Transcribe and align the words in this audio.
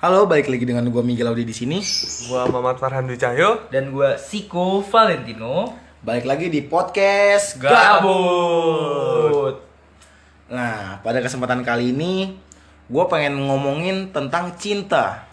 Halo, 0.00 0.24
balik 0.24 0.48
lagi 0.48 0.64
dengan 0.64 0.88
gue 0.88 1.02
Miguel 1.04 1.28
Audi 1.28 1.44
di 1.44 1.52
sini. 1.52 1.76
Gua 2.24 2.48
Mamat 2.48 2.80
Farhan 2.80 3.04
Dwi 3.04 3.20
Cahyo. 3.20 3.68
dan 3.68 3.92
gue 3.92 4.16
Siko 4.16 4.80
Valentino 4.80 5.76
Balik 6.00 6.24
lagi 6.24 6.48
di 6.48 6.64
podcast 6.64 7.60
Gabut. 7.60 9.60
Nah, 10.48 11.04
pada 11.04 11.20
kesempatan 11.20 11.60
kali 11.60 11.92
ini 11.92 12.32
gue 12.88 13.04
pengen 13.12 13.44
ngomongin 13.44 14.08
tentang 14.08 14.56
cinta. 14.56 15.28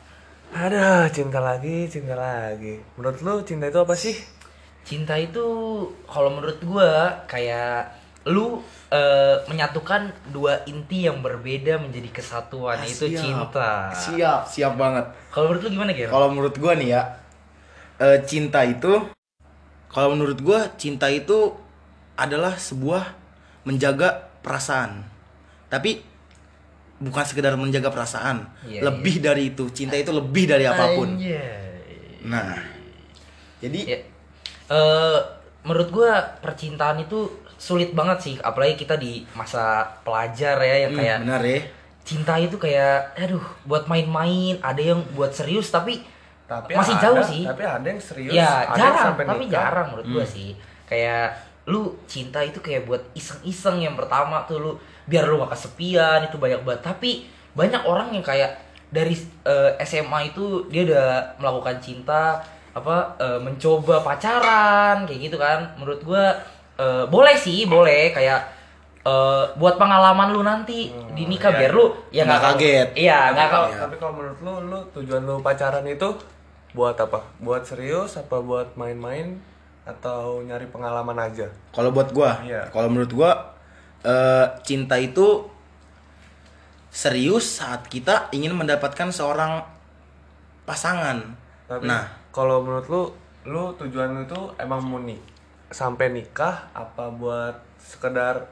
Ada 0.52 1.08
cinta 1.16 1.40
lagi, 1.40 1.88
cinta 1.88 2.20
lagi. 2.20 2.84
Menurut 3.00 3.24
lu 3.24 3.40
cinta 3.48 3.72
itu 3.72 3.80
apa 3.80 3.96
sih? 3.96 4.20
Cinta 4.84 5.16
itu 5.16 5.48
kalau 6.12 6.36
menurut 6.36 6.60
gue 6.60 6.92
kayak 7.32 7.97
lu 8.28 8.60
eh, 8.92 9.36
menyatukan 9.48 10.12
dua 10.32 10.64
inti 10.68 11.08
yang 11.08 11.24
berbeda 11.24 11.80
menjadi 11.80 12.10
kesatuan 12.12 12.84
itu 12.84 13.08
Siap. 13.12 13.20
cinta. 13.20 13.72
Siap, 13.96 14.42
siap 14.48 14.74
banget. 14.76 15.06
Kalau 15.32 15.52
menurut 15.52 15.64
lu 15.64 15.70
gimana 15.72 15.92
Ger? 15.96 16.08
Kalau 16.12 16.28
menurut 16.32 16.56
gue 16.56 16.74
nih 16.84 16.90
ya, 16.92 17.02
eh, 18.00 18.20
cinta 18.28 18.64
itu, 18.68 19.08
kalau 19.88 20.14
menurut 20.16 20.40
gue 20.40 20.60
cinta 20.76 21.08
itu 21.08 21.56
adalah 22.16 22.56
sebuah 22.56 23.16
menjaga 23.64 24.28
perasaan. 24.44 25.04
Tapi 25.68 26.04
bukan 26.98 27.24
sekedar 27.28 27.54
menjaga 27.60 27.94
perasaan, 27.94 28.48
Iya, 28.66 28.82
lebih 28.88 29.22
dari 29.22 29.54
itu. 29.54 29.70
Cinta 29.70 29.96
itu 29.96 30.10
lebih 30.12 30.50
dari 30.50 30.66
apa 30.66 30.96
pun. 30.98 31.16
Anjay. 31.16 32.26
Nah, 32.26 32.58
jadi 33.62 33.82
Ya. 33.84 34.00
Eh, 34.68 35.20
menurut 35.64 35.90
gua 35.96 36.36
percintaan 36.44 37.00
itu 37.00 37.32
sulit 37.58 37.92
banget 37.92 38.18
sih, 38.22 38.36
apalagi 38.40 38.78
kita 38.78 38.96
di 38.96 39.26
masa 39.32 39.84
pelajar 40.02 40.58
ya 40.60 40.86
yang 40.86 40.94
hmm, 40.94 41.00
kayak 41.00 41.18
benar 41.22 41.42
ya. 41.42 41.60
cinta 42.02 42.34
itu 42.36 42.56
kayak 42.56 42.96
aduh 43.16 43.42
buat 43.64 43.84
main-main, 43.86 44.62
ada 44.62 44.80
yang 44.80 45.02
buat 45.12 45.30
serius 45.30 45.68
tapi 45.68 46.06
Tapi 46.46 46.72
masih 46.72 46.96
ada- 46.96 47.04
jauh 47.04 47.20
sih. 47.22 47.44
Tapi 47.44 47.60
ada 47.62 47.84
yang 47.84 48.00
serius. 48.00 48.32
ya 48.32 48.48
ada 48.64 48.72
yang 48.72 48.80
jarang, 48.80 49.06
sampai 49.12 49.26
tapi 49.26 49.44
nikah. 49.44 49.54
jarang 49.60 49.86
menurut 49.90 50.08
gua 50.10 50.24
Hmm. 50.24 50.32
sih. 50.32 50.50
Kayak 50.86 51.28
lu 51.66 51.82
cinta 52.06 52.40
itu 52.40 52.58
kayak 52.58 52.88
buat 52.88 53.04
iseng-iseng 53.12 53.82
yang 53.82 53.94
pertama 53.94 54.40
tuh 54.44 54.58
lu 54.58 54.72
biar 55.04 55.28
lu 55.28 55.36
gak 55.38 55.52
kesepian 55.52 56.24
itu 56.24 56.38
banyak 56.38 56.64
banget. 56.64 56.82
Tapi 56.86 57.12
banyak 57.52 57.84
orang 57.84 58.08
yang 58.12 58.24
kayak 58.24 58.56
dari 58.88 59.12
eh, 59.44 59.76
SMA 59.82 60.32
itu 60.32 60.64
dia 60.70 60.88
udah 60.88 61.08
melakukan 61.36 61.76
cinta 61.78 62.40
apa 62.72 62.96
eh, 63.18 63.40
mencoba 63.42 64.00
pacaran 64.00 65.04
kayak 65.04 65.20
gitu 65.22 65.36
kan. 65.36 65.76
Menurut 65.76 66.00
gua 66.02 66.32
eh, 66.78 67.04
boleh 67.06 67.36
sih, 67.36 67.66
boleh 67.66 68.10
kayak 68.12 68.42
eh, 69.02 69.44
buat 69.56 69.76
pengalaman 69.76 70.30
lu 70.30 70.42
nanti 70.42 70.88
di 71.12 71.24
nikah 71.26 71.52
iya, 71.52 71.60
biar 71.60 71.72
lu 71.72 71.86
ya 72.10 72.24
Nggak 72.24 72.42
kaget. 72.44 72.88
Iya, 72.94 73.20
nggak 73.34 73.48
kalau 73.48 73.68
kaget. 73.68 73.80
tapi 73.82 73.96
kalau 73.98 74.14
menurut 74.16 74.40
lu, 74.40 74.54
lu 74.68 74.80
tujuan 74.94 75.22
lu 75.22 75.36
pacaran 75.40 75.84
itu 75.84 76.10
buat 76.72 76.94
apa? 76.96 77.20
Buat 77.40 77.64
serius 77.64 78.16
apa 78.16 78.38
buat 78.40 78.76
main-main 78.76 79.40
atau 79.84 80.42
nyari 80.42 80.68
pengalaman 80.68 81.16
aja? 81.18 81.48
Kalau 81.72 81.90
buat 81.90 82.12
gua, 82.12 82.38
Iya. 82.42 82.68
kalau 82.70 82.88
menurut 82.88 83.12
gua 83.12 83.32
eh, 84.04 84.46
cinta 84.62 84.96
itu 84.96 85.48
serius 86.88 87.60
saat 87.60 87.86
kita 87.86 88.30
ingin 88.32 88.54
mendapatkan 88.54 89.10
seorang 89.10 89.62
pasangan. 90.64 91.22
Tapi 91.66 91.84
Nah, 91.86 92.04
kalau 92.30 92.62
menurut 92.62 92.88
lu, 92.88 93.02
lu 93.46 93.64
tujuan 93.76 94.12
lu 94.12 94.22
itu 94.24 94.40
emang 94.58 94.82
mau 94.82 95.00
nik 95.00 95.20
sampai 95.68 96.10
nikah 96.10 96.72
apa 96.72 97.10
buat 97.10 97.56
sekedar 97.78 98.48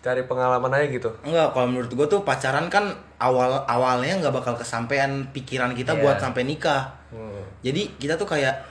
cari 0.00 0.24
pengalaman 0.24 0.72
aja 0.72 0.88
gitu? 0.88 1.10
enggak 1.20 1.52
kalau 1.52 1.68
menurut 1.68 1.92
gua 1.92 2.06
tuh 2.06 2.24
pacaran 2.24 2.66
kan 2.66 2.88
awal 3.18 3.60
awalnya 3.64 4.16
nggak 4.16 4.32
bakal 4.32 4.56
kesampaian 4.56 5.28
pikiran 5.30 5.76
kita 5.76 5.92
Iya. 5.92 6.00
buat 6.00 6.16
sampai 6.16 6.42
nikah. 6.42 6.88
Hmm. 7.12 7.44
Jadi 7.60 8.00
kita 8.00 8.16
tuh 8.16 8.24
kayak 8.24 8.64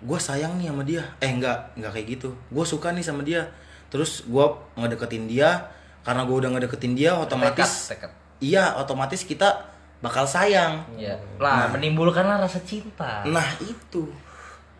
gue 0.00 0.16
sayang 0.16 0.56
nih 0.56 0.72
sama 0.72 0.80
dia. 0.80 1.04
Eh 1.20 1.28
enggak, 1.28 1.76
enggak 1.76 1.92
kayak 1.92 2.06
gitu. 2.16 2.32
Gue 2.48 2.64
suka 2.64 2.88
nih 2.90 3.04
sama 3.04 3.20
dia. 3.20 3.44
Terus 3.92 4.24
gua 4.24 4.56
ngedeketin 4.72 5.28
dia 5.28 5.68
karena 6.00 6.24
gue 6.24 6.32
udah 6.32 6.50
ngedeketin 6.50 6.96
dia 6.96 7.12
otomatis 7.12 7.92
Tekad, 7.92 8.08
tekad. 8.08 8.10
iya 8.40 8.72
otomatis 8.72 9.20
kita 9.22 9.68
bakal 10.00 10.24
sayang. 10.24 10.80
Iya. 10.96 11.20
Lah, 11.36 11.68
menimbulkanlah 11.68 12.40
rasa 12.40 12.56
cinta. 12.64 13.20
Nah, 13.28 13.44
itu. 13.60 14.08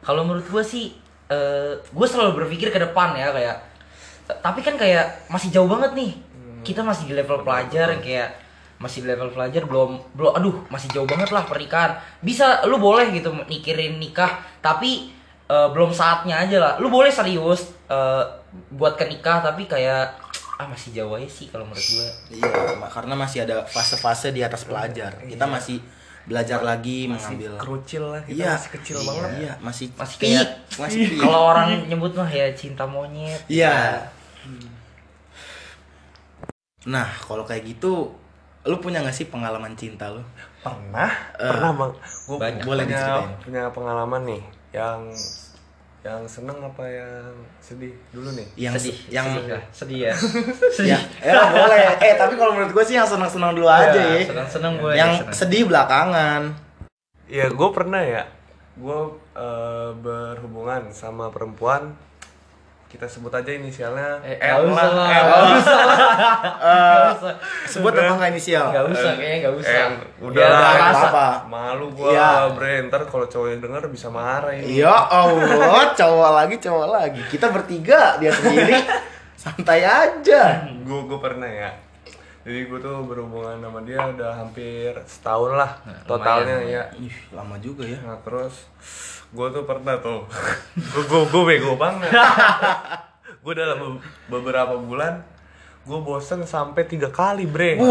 Kalau 0.00 0.24
menurut 0.24 0.48
gue 0.48 0.64
sih, 0.64 0.96
eh 1.30 1.72
gue 1.78 2.06
selalu 2.06 2.44
berpikir 2.44 2.74
ke 2.74 2.78
depan 2.82 3.14
ya 3.14 3.30
kayak. 3.30 3.56
Tapi 4.30 4.60
kan 4.62 4.74
kayak 4.74 5.30
masih 5.30 5.54
jauh 5.54 5.70
banget 5.70 5.94
nih. 5.94 6.12
Kita 6.66 6.84
masih 6.84 7.08
di 7.08 7.14
level 7.16 7.46
pelajar 7.46 7.94
yang 7.94 8.02
kayak 8.02 8.30
masih 8.80 9.04
di 9.04 9.12
level 9.12 9.28
pelajar 9.28 9.68
belum 9.68 10.00
belum 10.16 10.32
aduh 10.40 10.56
masih 10.72 10.88
jauh 10.88 11.04
banget 11.04 11.28
lah 11.36 11.44
pernikahan 11.44 12.00
bisa 12.24 12.64
lu 12.64 12.80
boleh 12.80 13.12
gitu 13.12 13.28
mikirin 13.28 14.00
nikah 14.00 14.40
tapi 14.64 15.12
eh, 15.52 15.68
belum 15.68 15.92
saatnya 15.92 16.40
aja 16.40 16.56
lah 16.56 16.72
lu 16.80 16.88
boleh 16.88 17.12
serius 17.12 17.76
eh, 17.92 18.24
buat 18.72 18.96
ke 18.96 19.04
nikah 19.04 19.44
tapi 19.44 19.68
kayak 19.68 20.16
ah 20.60 20.68
masih 20.68 20.92
jauh 20.92 21.16
aja 21.16 21.24
sih 21.24 21.48
kalau 21.48 21.64
menurut 21.64 21.80
gue 21.80 22.08
Iya, 22.36 22.76
karena 22.92 23.14
masih 23.16 23.48
ada 23.48 23.64
fase-fase 23.64 24.28
di 24.28 24.44
atas 24.44 24.68
pelajar. 24.68 25.16
Kita 25.24 25.48
masih 25.48 25.80
belajar 26.30 26.62
lagi 26.62 27.10
mengambil. 27.10 27.58
Kerucil 27.58 28.04
lah 28.06 28.22
kita 28.22 28.38
Iya, 28.38 28.52
masih 28.54 28.70
kecil 28.78 28.96
iya, 28.96 29.04
banget. 29.04 29.30
Iya, 29.34 29.52
masih 29.58 29.86
Masih 29.92 30.16
kayak- 30.16 30.54
masih 30.78 31.02
kalau 31.18 31.40
orang 31.44 31.68
nyebut 31.84 32.12
mah 32.14 32.30
ya 32.30 32.46
cinta 32.54 32.86
monyet 32.86 33.42
Iya. 33.50 34.06
Nah, 36.86 37.08
kalau 37.20 37.44
kayak 37.44 37.66
gitu, 37.66 38.08
lu 38.62 38.76
punya 38.78 39.02
gak 39.02 39.12
sih 39.12 39.26
pengalaman 39.26 39.74
cinta 39.74 40.08
lu? 40.08 40.22
Pernah? 40.60 41.12
Eh, 41.36 41.44
pernah 41.44 41.70
bang. 41.74 41.92
Gue 42.24 42.36
banyak. 42.38 42.64
Boleh 42.64 42.84
punya, 42.86 42.96
diceritain. 42.96 43.32
punya 43.42 43.62
pengalaman 43.68 44.22
nih 44.24 44.42
yang 44.72 45.00
yang 46.00 46.24
seneng 46.24 46.56
apa 46.64 46.84
yang 46.88 47.28
sedih 47.60 47.92
dulu 48.08 48.32
nih. 48.32 48.48
Yang 48.56 48.74
sedih 48.80 48.96
yang 49.12 49.26
sedih, 49.28 49.44
ya. 49.44 49.60
sedih 49.78 49.98
ya 50.00 50.14
ya, 50.96 50.98
ya 51.20 51.42
boleh. 51.60 51.84
Eh, 52.00 52.14
tapi 52.16 52.34
kalau 52.40 52.56
menurut 52.56 52.72
gue 52.72 52.84
sih 52.88 52.96
yang 52.96 53.04
senang-senang 53.04 53.52
dulu 53.52 53.68
aja 53.68 54.00
ya. 54.00 54.24
senang-senang 54.24 54.80
gue 54.80 54.92
Yang 54.96 55.12
sedih 55.36 55.68
belakangan. 55.68 56.56
Ya 57.28 57.52
gue 57.52 57.68
pernah 57.68 58.00
ya. 58.00 58.24
Gue 58.80 59.20
eh, 59.36 59.90
berhubungan 60.00 60.88
sama 60.88 61.28
perempuan. 61.28 61.92
Kita 62.90 63.06
sebut 63.06 63.30
aja 63.30 63.46
inisialnya 63.48 64.18
eh, 64.20 64.34
L 64.36 64.66
lah. 64.66 64.90
L. 64.90 65.28
usah 65.54 65.78
Eh, 66.58 66.98
usah. 67.12 67.34
sebut 67.64 67.94
apa 67.94 68.12
nggak 68.12 68.30
inisial? 68.30 68.66
nggak 68.68 68.86
usah 68.88 69.10
kayaknya 69.14 69.36
nggak 69.40 69.54
usah 69.56 69.70
Eh, 69.72 69.88
udah 70.20 70.42
Ya, 70.42 70.48
lah, 70.50 70.74
apa-apa. 70.90 71.26
Malu 71.46 71.86
gue, 71.92 72.10
Iya. 72.10 72.50
bre. 72.50 72.74
Ntar 72.84 73.06
kalau 73.06 73.24
cowoknya 73.24 73.58
denger 73.60 73.84
bisa 73.88 74.08
marah 74.08 74.50
ini. 74.50 74.76
Ya 74.76 74.90
Allah, 74.90 75.94
cowok 75.94 76.30
lagi, 76.34 76.56
cowok 76.58 76.86
lagi. 76.90 77.22
Kita 77.24 77.46
bertiga, 77.48 78.18
dia 78.18 78.30
sendiri. 78.30 78.74
Santai 79.38 79.80
aja. 79.80 80.68
gue 80.68 81.00
gue 81.02 81.16
pernah 81.18 81.46
ya 81.46 81.72
jadi 82.40 82.66
gue 82.66 82.76
tuh 82.78 83.04
berhubungan 83.04 83.56
sama 83.58 83.80
dia 83.80 83.96
udah 83.96 84.32
hampir 84.34 84.92
setahun 85.02 85.54
lah 85.54 85.76
Nah, 85.82 85.96
totalnya 86.04 86.56
lumayan, 86.58 86.72
ya 86.74 86.84
Ih, 86.98 87.16
lama 87.30 87.56
juga 87.56 87.84
ya. 87.84 88.00
nah 88.00 88.16
terus 88.18 88.68
gue 89.30 89.46
tuh 89.50 89.62
pernah 89.62 89.94
tuh 89.96 90.26
gue 90.74 91.02
gue 91.02 91.22
gue 91.24 91.42
bego 91.44 91.74
banget 91.74 92.10
gue 93.44 93.54
dalam 93.54 93.78
be- 93.78 94.02
beberapa 94.28 94.74
bulan 94.74 95.22
gue 95.80 95.98
bosen 95.98 96.44
sampai 96.44 96.84
tiga 96.84 97.08
kali 97.08 97.46
bre 97.46 97.74
nih, 97.74 97.82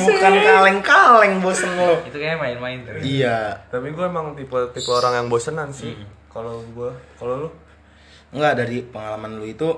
bukan 0.00 0.32
kaleng-kaleng 0.32 1.34
bosen 1.38 1.68
lo. 1.72 2.00
itu 2.02 2.14
kayaknya 2.14 2.38
main-main 2.38 2.78
tuh 2.82 2.96
Iya. 2.96 3.58
tapi 3.68 3.90
gue 3.90 4.00
emang 4.02 4.32
tipe 4.32 4.56
tipe 4.72 4.88
orang 4.88 5.14
yang 5.14 5.28
bosenan 5.28 5.68
sih 5.68 5.92
kalau 6.26 6.62
gue 6.64 6.88
kalau 7.14 7.46
lu 7.46 7.50
Enggak 8.32 8.64
dari 8.64 8.80
pengalaman 8.80 9.36
lu 9.36 9.44
itu 9.44 9.68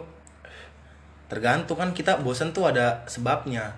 tergantung 1.26 1.74
kan 1.74 1.90
kita 1.90 2.22
bosen 2.22 2.54
tuh 2.54 2.70
ada 2.70 3.02
sebabnya. 3.04 3.74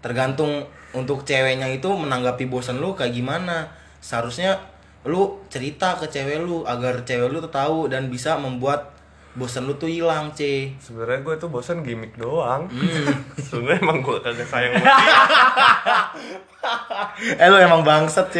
Tergantung 0.00 0.66
untuk 0.90 1.22
ceweknya 1.22 1.70
itu 1.70 1.86
menanggapi 1.86 2.50
bosen 2.50 2.82
lu 2.82 2.98
kayak 2.98 3.14
gimana. 3.14 3.70
Seharusnya 4.00 4.58
lu 5.02 5.20
cerita 5.46 5.94
ke 5.94 6.06
cewek 6.06 6.38
lu 6.38 6.62
agar 6.62 7.00
cewek 7.00 7.26
lu 7.26 7.40
tuh 7.40 7.48
tahu 7.48 7.86
dan 7.86 8.06
bisa 8.06 8.36
membuat 8.36 8.92
bosen 9.30 9.62
lu 9.62 9.74
tuh 9.74 9.86
hilang, 9.86 10.28
C. 10.30 10.74
sebenarnya 10.76 11.22
gue 11.22 11.34
tuh 11.36 11.48
bosen 11.48 11.80
gimmick 11.80 12.14
doang 12.14 12.66
Hmm. 12.66 13.06
sebenarnya 13.46 13.80
emang 13.80 13.98
gue 14.00 14.16
kagak 14.18 14.44
sayang 14.44 14.74
eh 17.36 17.46
lu 17.46 17.56
emang 17.56 17.80
bangsat, 17.80 18.26
C. 18.28 18.36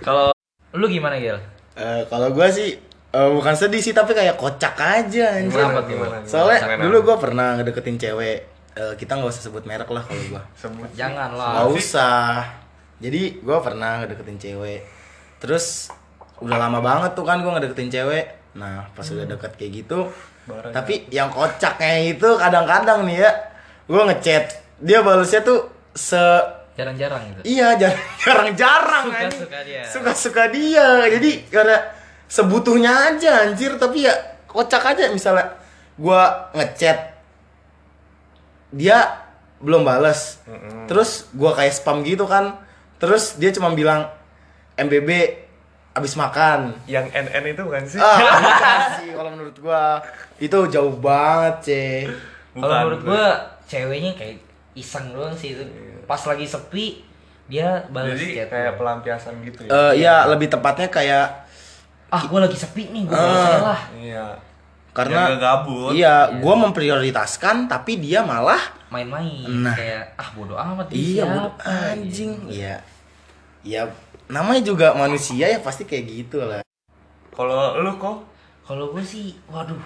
kalau 0.00 0.30
lu 0.72 0.86
gimana 0.86 1.16
Gil? 1.16 1.36
Eh, 1.74 2.02
kalau 2.06 2.30
gua 2.30 2.46
sih 2.48 2.78
eh, 3.10 3.28
bukan 3.30 3.52
sedih 3.52 3.78
sih 3.78 3.90
tapi 3.90 4.12
kayak 4.12 4.34
kocak 4.34 4.74
aja 4.74 5.24
anjir. 5.34 5.54
Kenapa 5.56 5.82
tuh? 5.82 5.90
Gimana? 5.90 6.16
Soalnya 6.22 6.58
Gimana? 6.60 6.80
dulu 6.80 6.96
gua 7.02 7.16
pernah 7.16 7.48
ngedeketin 7.54 7.96
cewek. 7.96 8.38
Eh, 8.72 8.94
kita 8.94 9.14
nggak 9.14 9.28
usah 9.28 9.42
sebut 9.44 9.62
merek 9.64 9.86
lah 9.86 10.02
kalau 10.02 10.22
gua. 10.28 10.42
sebut 10.54 10.86
jangan 10.92 11.30
Gak 11.30 11.38
lah 11.54 11.66
usah. 11.68 12.42
Jadi 12.98 13.42
gua 13.42 13.58
pernah 13.58 14.02
ngedeketin 14.02 14.38
cewek. 14.38 14.80
Terus 15.38 15.90
udah 16.38 16.58
lama 16.58 16.78
banget 16.78 17.14
tuh 17.14 17.22
kan 17.22 17.42
gua 17.42 17.58
ngedeketin 17.58 17.90
cewek. 17.90 18.26
Nah 18.54 18.86
pas 18.92 19.04
udah 19.04 19.26
deket 19.26 19.52
kayak 19.54 19.72
gitu. 19.84 20.08
Barang 20.44 20.70
Tapi 20.70 21.08
yang 21.08 21.32
kocaknya 21.32 22.14
itu 22.14 22.28
kadang-kadang 22.36 23.02
nih 23.04 23.24
ya. 23.24 23.30
Gua 23.86 24.06
ngechat. 24.06 24.44
Dia 24.78 25.00
balasnya 25.00 25.40
tuh 25.40 25.70
se 25.94 26.18
jarang-jarang 26.74 27.22
gitu 27.30 27.40
Iya, 27.46 27.78
jar- 27.78 28.02
jarang-jarang 28.18 29.06
Suka- 29.06 29.20
anjing. 29.22 29.40
suka 29.46 29.58
dia. 29.62 29.82
Suka-suka 29.86 30.44
dia. 30.50 30.86
Jadi 31.06 31.30
karena 31.46 31.78
sebutuhnya 32.26 33.14
aja 33.14 33.46
anjir, 33.46 33.78
tapi 33.78 34.02
ya 34.02 34.14
kocak 34.50 34.82
aja 34.82 35.06
misalnya 35.08 35.54
gua 35.94 36.50
ngechat 36.50 37.14
dia 38.70 39.22
belum 39.62 39.86
bales. 39.86 40.42
Terus 40.90 41.30
gua 41.32 41.54
kayak 41.54 41.72
spam 41.72 42.02
gitu 42.02 42.26
kan. 42.26 42.58
Terus 43.04 43.36
dia 43.36 43.52
cuma 43.52 43.68
bilang 43.70 44.08
MBB 44.74 45.10
abis 45.92 46.16
makan. 46.16 46.72
Yang 46.84 47.12
NN 47.12 47.44
itu 47.46 47.62
bukan 47.62 47.84
sih? 47.84 48.00
Ah, 48.00 48.16
bukan 48.42 48.80
sih 48.98 49.08
kalau 49.12 49.30
menurut 49.30 49.56
gua 49.58 50.00
itu 50.36 50.58
jauh 50.66 50.96
banget, 50.96 51.54
C. 51.60 51.68
kalau 52.52 52.74
menurut 52.82 53.00
gue. 53.00 53.12
gua 53.12 53.24
ceweknya 53.62 54.12
kayak 54.12 54.40
iseng 54.74 55.12
doang 55.12 55.30
sih 55.30 55.54
itu 55.54 55.62
pas 56.02 56.18
lagi 56.18 56.44
sepi 56.44 57.04
dia 57.44 57.84
balas 57.88 58.16
Jadi 58.16 58.34
chat 58.34 58.48
kayak 58.48 58.74
pelampiasan 58.74 59.38
gitu 59.42 59.64
ya. 59.64 59.70
Eh 59.70 59.92
ya 60.00 60.24
lebih 60.26 60.48
tepatnya 60.48 60.88
kayak 60.88 61.26
ah 62.08 62.22
gua 62.24 62.42
lagi 62.42 62.56
sepi 62.56 62.88
nih 62.88 63.04
gua 63.04 63.14
balas 63.14 63.38
aja 63.44 63.58
lah 63.60 63.80
Iya. 63.94 64.26
karena 64.90 65.20
gabut. 65.36 65.90
Iya, 65.92 66.14
gua 66.38 66.54
memprioritaskan 66.60 67.66
tapi 67.66 67.98
dia 67.98 68.22
malah 68.22 68.58
main-main 68.88 69.62
Nah. 69.62 69.74
kayak 69.74 70.14
ah 70.14 70.28
bodoh 70.32 70.54
amat 70.54 70.86
dia 70.86 70.96
iya 70.96 71.22
siapa 71.22 71.34
bodo 71.34 71.50
anjing. 71.62 72.32
Iya. 72.48 72.76
Ya 73.64 73.88
namanya 74.24 74.62
juga 74.62 74.92
manusia 74.92 75.44
ya 75.46 75.58
pasti 75.58 75.82
kayak 75.82 76.04
gitu 76.06 76.38
lah. 76.40 76.60
Kalau 77.30 77.76
lu 77.76 77.92
kok 77.96 78.24
kalau 78.62 78.92
gue 78.92 79.02
sih 79.02 79.36
waduh 79.46 79.76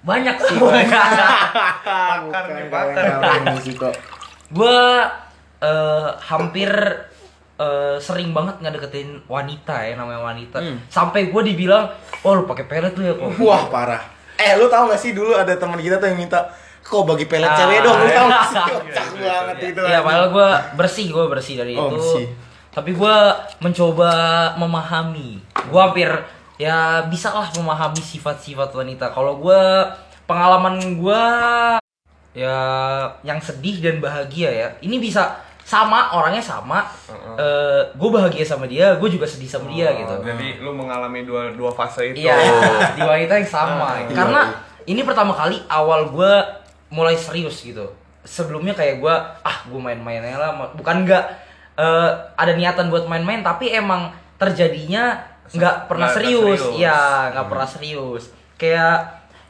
banyak 0.00 0.36
sih 0.38 0.56
bakar 0.62 2.44
nih 2.50 2.68
bakar. 2.68 3.04
gue 4.46 4.78
eh, 5.58 6.08
hampir 6.22 6.70
eh, 7.56 7.96
sering 7.98 8.30
banget 8.30 8.60
nggak 8.60 8.74
deketin 8.74 9.20
wanita 9.24 9.76
ya 9.80 9.94
namanya 9.94 10.20
wanita 10.22 10.58
Hmm. 10.60 10.76
sampai 10.86 11.28
gue 11.28 11.42
dibilang 11.44 11.88
oh 12.20 12.32
lu 12.34 12.44
pakai 12.44 12.64
pelet 12.64 12.92
tuh 12.92 13.02
ya 13.02 13.12
kok 13.12 13.32
Wah, 13.38 13.64
parah. 13.68 14.02
Eh, 14.34 14.56
lu 14.56 14.66
tahu 14.66 14.88
gak 14.88 14.98
sih 14.98 15.12
dulu 15.12 15.32
ada 15.32 15.54
teman 15.54 15.78
kita 15.78 15.96
tuh 15.96 16.10
yang 16.10 16.18
minta 16.18 16.50
kok 16.80 17.04
bagi 17.04 17.24
pelet 17.24 17.46
Ah, 17.46 17.56
cewek 17.56 17.78
dong, 17.80 17.96
lu 17.96 18.06
iya. 18.10 18.16
tahu 18.18 18.28
gak 18.28 18.44
sih? 18.44 18.58
Iya, 18.58 18.74
Kocak 18.74 19.06
iya, 19.14 19.34
banget 19.38 19.56
iya. 19.56 19.68
itu. 19.70 19.82
ya 19.86 19.98
padahal 20.00 20.26
gue 20.28 20.48
bersih 20.74 21.06
gue 21.08 21.24
bersih 21.26 21.54
dari 21.56 21.72
Oh, 21.74 21.86
itu 21.86 21.96
bersih. 21.96 22.26
Tapi 22.74 22.90
gue 22.90 23.16
mencoba 23.62 24.10
memahami 24.58 25.38
gue 25.70 25.80
hampir 25.80 26.10
ya 26.58 27.06
bisa 27.06 27.30
lah 27.30 27.46
memahami 27.54 28.02
sifat-sifat 28.02 28.74
wanita 28.74 29.14
kalau 29.14 29.38
gue 29.38 29.62
pengalaman 30.26 30.98
gue 30.98 31.24
ya 32.34 32.58
yang 33.22 33.38
sedih 33.38 33.78
dan 33.78 34.02
bahagia 34.02 34.50
ya 34.50 34.68
ini 34.82 34.98
bisa 34.98 35.38
sama 35.64 36.12
orangnya 36.12 36.42
sama 36.42 36.84
gue 37.94 38.10
bahagia 38.10 38.42
sama 38.44 38.66
dia 38.66 38.98
gue 38.98 39.08
juga 39.08 39.24
sedih 39.24 39.48
sama 39.48 39.70
dia 39.70 39.94
gitu 39.94 40.14
Jadi 40.26 40.58
lu 40.60 40.74
mengalami 40.74 41.22
dua 41.24 41.54
dua 41.54 41.70
fase 41.72 42.12
itu. 42.12 42.26
Iya, 42.26 42.36
di 42.98 43.00
wanita 43.00 43.32
yang 43.40 43.48
sama. 43.48 43.96
Iya, 43.96 44.12
Karena 44.12 44.40
ini 44.84 45.00
pertama 45.00 45.32
kali 45.32 45.56
awal 45.72 46.12
gue 46.12 46.32
mulai 46.92 47.16
serius 47.16 47.64
gitu. 47.64 47.88
Sebelumnya 48.24 48.76
kayak 48.76 49.00
gue, 49.00 49.14
ah 49.40 49.58
gue 49.64 49.80
main-main 49.80 50.20
aja 50.20 50.36
lah. 50.36 50.52
Bukan 50.76 51.08
nggak 51.08 51.24
eh, 51.74 52.10
ada 52.34 52.52
niatan 52.52 52.88
buat 52.88 53.04
main-main, 53.04 53.40
tapi 53.40 53.70
emang 53.70 54.10
terjadinya 54.36 55.18
nggak 55.46 55.86
pernah 55.86 56.08
nggak 56.08 56.16
serius. 56.16 56.60
serius. 56.60 56.78
Iya, 56.78 57.00
nggak 57.32 57.46
pernah 57.46 57.68
serius. 57.68 58.24
Kayak 58.56 58.96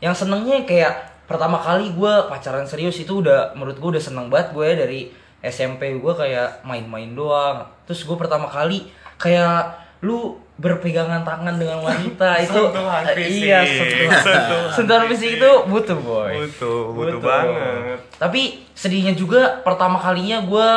yang 0.01 0.13
senengnya 0.13 0.65
kayak 0.65 0.95
pertama 1.25 1.57
kali 1.57 1.89
gue 1.91 2.13
pacaran 2.29 2.69
serius 2.69 3.01
itu 3.01 3.25
udah 3.25 3.57
menurut 3.57 3.81
gue 3.81 3.91
udah 3.97 4.03
seneng 4.03 4.29
banget 4.29 4.53
gue 4.53 4.65
ya 4.65 4.77
dari 4.77 5.01
SMP 5.41 5.97
gue 5.97 6.13
kayak 6.13 6.61
main-main 6.63 7.13
doang. 7.13 7.65
Terus 7.85 8.05
gue 8.05 8.17
pertama 8.17 8.45
kali 8.45 8.89
kayak 9.17 9.81
lu 10.05 10.37
berpegangan 10.55 11.25
tangan 11.27 11.57
dengan 11.59 11.81
wanita 11.81 12.39
itu 12.45 12.53
Sentuhan 12.53 13.03
eh, 13.03 13.17
fisik. 13.17 13.43
iya 13.43 13.59
sentuhan 13.65 14.21
Sentuhan 14.23 14.71
sentuhan 14.71 15.03
fisik 15.11 15.31
itu 15.41 15.51
butuh 15.67 15.99
boy 15.99 16.31
Butuh, 16.47 16.79
butuh 16.95 17.19
banget. 17.19 17.99
tapi 18.15 18.43
sedihnya 18.71 19.17
juga 19.19 19.65
pertama 19.67 19.99
kalinya 19.99 20.45
gue 20.47 20.71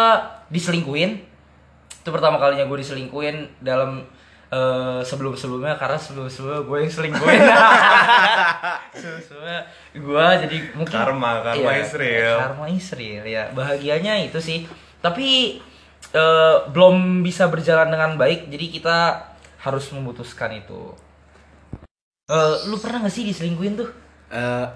diselingkuin 0.50 1.27
itu 2.08 2.16
pertama 2.16 2.40
kalinya 2.40 2.64
gue 2.64 2.80
diselingkuin 2.80 3.60
dalam 3.60 4.00
eh, 4.48 5.04
sebelum 5.04 5.36
sebelumnya 5.36 5.76
karena 5.76 6.00
sebelum 6.00 6.32
sebelumnya 6.32 6.64
gue 6.64 6.78
yang 6.80 6.92
selingkuhin. 6.96 7.42
Sebelum 8.96 9.20
sebelumnya 9.20 9.60
gue 9.92 10.26
jadi 10.48 10.58
mungkin 10.72 10.96
Karma, 10.96 11.44
karma 11.44 11.60
Iya, 11.60 11.84
is 11.84 11.94
real. 12.00 12.38
karma 12.40 12.66
is 12.72 12.90
real 12.96 13.28
ya. 13.28 13.52
Bahagianya 13.52 14.24
itu 14.24 14.40
sih. 14.40 14.64
Tapi 15.04 15.60
eh, 16.16 16.56
belum 16.72 17.28
bisa 17.28 17.52
berjalan 17.52 17.92
dengan 17.92 18.16
baik 18.16 18.48
jadi 18.48 18.66
kita 18.72 18.98
harus 19.68 19.92
memutuskan 19.92 20.56
itu. 20.56 20.96
Eh, 22.32 22.56
lu 22.72 22.80
pernah 22.80 23.04
gak 23.04 23.12
sih 23.12 23.28
diselingkuhin 23.28 23.76
tuh? 23.76 23.92
Eh, 24.32 24.68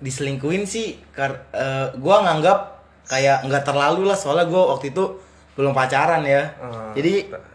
diselingkuhin 0.00 0.64
sih 0.64 0.96
kar 1.12 1.44
eh, 1.52 1.92
gua 2.00 2.24
nganggap 2.24 2.58
kayak 3.04 3.44
nggak 3.52 3.68
terlalu 3.68 4.08
lah. 4.08 4.16
Soalnya 4.16 4.48
gua 4.48 4.72
waktu 4.72 4.96
itu 4.96 5.20
belum 5.54 5.70
pacaran 5.70 6.22
ya. 6.22 6.42
Eh, 6.52 6.90
Jadi 6.94 7.12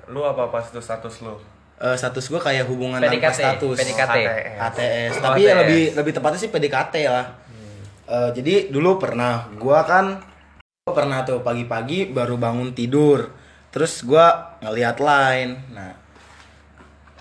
lu 0.07 0.22
apa 0.22 0.48
pas 0.48 0.63
itu 0.63 0.80
status 0.80 1.19
lu? 1.19 1.36
eh, 1.78 1.96
status 1.96 2.28
gua 2.28 2.42
kayak 2.42 2.66
hubungan 2.66 2.98
tanpa 2.98 3.07
PDKT 3.10 3.36
status. 3.38 3.75
PDKT 3.78 4.18
HTS. 4.18 4.57
ATS, 4.57 5.12
Oh, 5.13 5.22
tapi 5.22 5.40
ya 5.42 5.50
ATS. 5.50 5.60
lebih 5.62 5.81
lebih 5.96 6.12
tepatnya 6.13 6.40
sih 6.40 6.50
PDKT 6.50 6.96
lah. 7.06 7.25
Eh, 8.06 8.30
jadi 8.34 8.54
dulu 8.68 8.98
pernah 8.98 9.48
gua 9.54 9.84
kan 9.84 10.19
gua 10.81 10.94
pernah 10.94 11.22
tuh 11.22 11.40
pagi-pagi 11.40 12.10
baru 12.10 12.36
bangun 12.36 12.74
tidur. 12.74 13.31
Terus 13.69 14.02
gua 14.02 14.28
ngeliat 14.60 14.98
line. 14.98 15.52
Nah, 15.69 15.92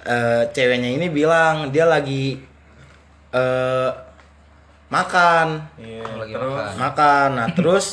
eh, 0.00 0.42
ceweknya 0.48 0.90
ini 0.90 1.06
bilang 1.08 1.68
dia 1.68 1.84
lagi 1.84 2.40
eh 3.28 3.90
makan 4.88 5.48
Iya, 5.76 6.00
Lagi 6.16 6.32
terus 6.32 6.48
makan. 6.50 6.72
makan 6.80 7.28
nah 7.36 7.48
terus 7.52 7.86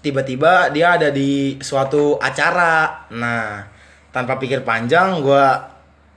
tiba-tiba 0.00 0.72
dia 0.72 0.96
ada 0.96 1.12
di 1.12 1.60
suatu 1.60 2.16
acara 2.16 3.06
nah 3.12 3.68
tanpa 4.10 4.40
pikir 4.40 4.64
panjang 4.64 5.20
gua 5.20 5.60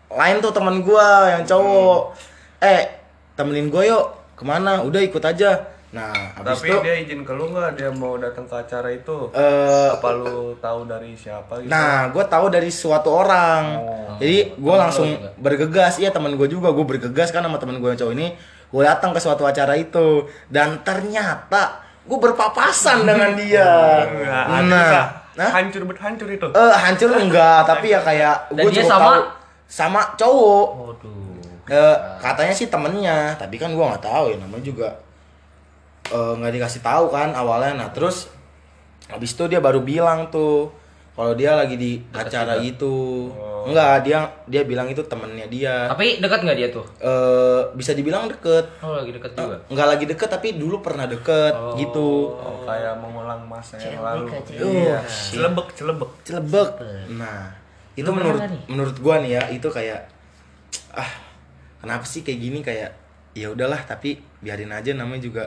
lain 0.07 0.39
tuh 0.39 0.55
teman 0.55 0.79
gua 0.79 1.35
yang 1.35 1.43
cowok 1.43 2.15
eh 2.63 2.81
temenin 3.35 3.67
gua 3.67 3.83
yuk 3.83 4.05
ke 4.39 4.43
mana 4.47 4.81
udah 4.81 5.01
ikut 5.03 5.21
aja 5.21 5.59
nah 5.93 6.09
habis 6.33 6.57
tapi 6.57 6.73
itu 6.73 6.77
dia 6.81 6.95
izin 7.05 7.21
ke 7.21 7.33
lu 7.37 7.53
nggak 7.53 7.77
dia 7.77 7.93
mau 7.93 8.17
datang 8.17 8.49
ke 8.49 8.55
acara 8.57 8.89
itu? 8.89 9.29
eh, 9.29 9.93
apa 9.93 10.09
lu 10.17 10.57
tahu 10.57 10.89
dari 10.89 11.13
siapa 11.13 11.61
gitu? 11.61 11.69
Nah, 11.69 12.09
gue 12.09 12.25
tahu 12.25 12.49
dari 12.49 12.73
suatu 12.73 13.13
orang. 13.13 13.63
Oh. 13.77 14.17
Jadi 14.17 14.57
gue 14.57 14.73
langsung 14.73 15.05
bergegas. 15.37 16.01
Iya 16.01 16.09
teman 16.09 16.33
gue 16.33 16.49
juga. 16.49 16.73
Gue 16.73 16.81
bergegas 16.81 17.29
kan 17.29 17.45
sama 17.45 17.61
teman 17.61 17.77
gue 17.77 17.93
yang 17.93 17.99
cowok 18.01 18.13
ini. 18.17 18.33
Gue 18.73 18.81
datang 18.81 19.13
ke 19.13 19.21
suatu 19.21 19.45
acara 19.45 19.77
itu 19.77 20.25
dan 20.49 20.81
ternyata 20.81 21.82
gue 22.03 22.17
berpapasan 22.19 23.03
dengan 23.03 23.31
dia. 23.33 23.69
Enggak, 24.05 24.45
Nah, 24.67 25.05
nah, 25.33 25.49
hancur 25.51 25.81
bet 25.83 25.97
hancur 25.97 26.27
itu. 26.27 26.47
eh 26.47 26.73
hancur 26.75 27.09
enggak, 27.11 27.63
tapi 27.63 27.89
ya 27.89 27.99
kayak 27.99 28.51
gue 28.51 28.69
cukup 28.69 28.85
sama? 28.85 29.01
tahu 29.01 29.15
sama 29.65 30.01
cowok. 30.13 30.67
waduh 30.75 31.31
Eh, 31.63 31.95
katanya 32.19 32.51
sih 32.51 32.67
temennya, 32.67 33.39
tapi 33.39 33.55
kan 33.55 33.71
gue 33.71 33.79
nggak 33.79 34.03
tahu 34.03 34.29
ya 34.29 34.37
namanya 34.37 34.61
juga 34.61 34.89
eh, 36.09 36.33
nggak 36.35 36.53
dikasih 36.53 36.81
tahu 36.83 37.05
kan 37.07 37.31
awalnya. 37.31 37.73
Nah 37.73 37.89
terus 37.89 38.27
habis 39.07 39.31
itu 39.31 39.47
dia 39.47 39.59
baru 39.59 39.79
bilang 39.79 40.27
tuh 40.27 40.71
kalau 41.13 41.33
dia 41.33 41.53
lagi 41.53 41.75
di 41.75 42.01
acara 42.09 42.57
itu. 42.57 43.29
Enggak, 43.63 44.03
dia 44.03 44.19
dia 44.43 44.61
bilang 44.63 44.85
itu 44.85 44.99
temennya 45.03 45.47
dia. 45.47 45.87
tapi 45.87 46.19
dekat 46.19 46.43
nggak 46.43 46.57
dia 46.57 46.67
tuh 46.67 46.83
Eh, 46.99 47.61
bisa 47.73 47.95
dibilang 47.95 48.27
deket. 48.27 48.65
oh 48.81 48.91
lagi 48.91 49.15
deket 49.15 49.31
juga 49.31 49.55
Nggak 49.69 49.87
lagi 49.87 50.05
deket 50.05 50.27
tapi 50.27 50.47
dulu 50.53 50.83
pernah 50.83 51.07
deket 51.07 51.53
gitu. 51.77 52.33
Oh, 52.33 52.59
kayak 52.63 52.99
mengulang 52.99 53.39
masa 53.45 53.79
yang 53.79 54.03
lalu. 54.03 54.27
Iya. 54.51 54.99
Celebek, 55.05 55.71
celebek. 55.73 56.11
Celebek. 56.23 56.69
Nah, 57.15 57.55
itu 57.93 58.03
Lu 58.03 58.17
menurut 58.17 58.41
menurut 58.67 58.97
gua 58.99 59.23
nih 59.23 59.39
ya, 59.39 59.43
itu 59.47 59.69
kayak 59.69 60.11
ah, 60.91 61.11
kenapa 61.79 62.03
sih 62.03 62.19
kayak 62.19 62.39
gini 62.41 62.59
kayak 62.59 62.91
ya 63.31 63.47
udahlah 63.47 63.79
tapi 63.79 64.19
biarin 64.41 64.69
aja 64.69 64.91
namanya 64.91 65.23
juga 65.23 65.43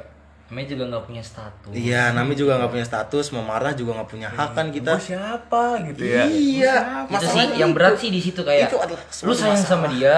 namanya 0.46 0.68
juga 0.68 0.84
nggak 0.86 1.04
punya 1.04 1.22
status 1.22 1.72
Iya, 1.72 2.02
namanya 2.12 2.38
juga 2.38 2.52
nggak 2.56 2.70
punya 2.70 2.86
status, 2.86 3.24
mau 3.30 3.42
marah 3.42 3.72
juga 3.72 3.90
nggak 3.94 4.08
punya 4.08 4.28
hak 4.28 4.50
kan 4.52 4.66
kita. 4.70 4.92
Gua 4.92 5.02
siapa 5.02 5.62
gitu 5.84 6.02
ya? 6.02 6.22
Iya, 6.24 6.74
itu 7.08 7.26
sih 7.26 7.44
yang 7.56 7.70
berat 7.72 7.94
sih 7.96 8.08
di 8.08 8.20
situ 8.20 8.40
kayak 8.40 8.68
Itu 8.68 8.78
adalah 8.78 9.02
lu 9.02 9.32
sayang 9.32 9.58
masalah. 9.58 9.70
sama 9.72 9.86
dia 9.88 10.16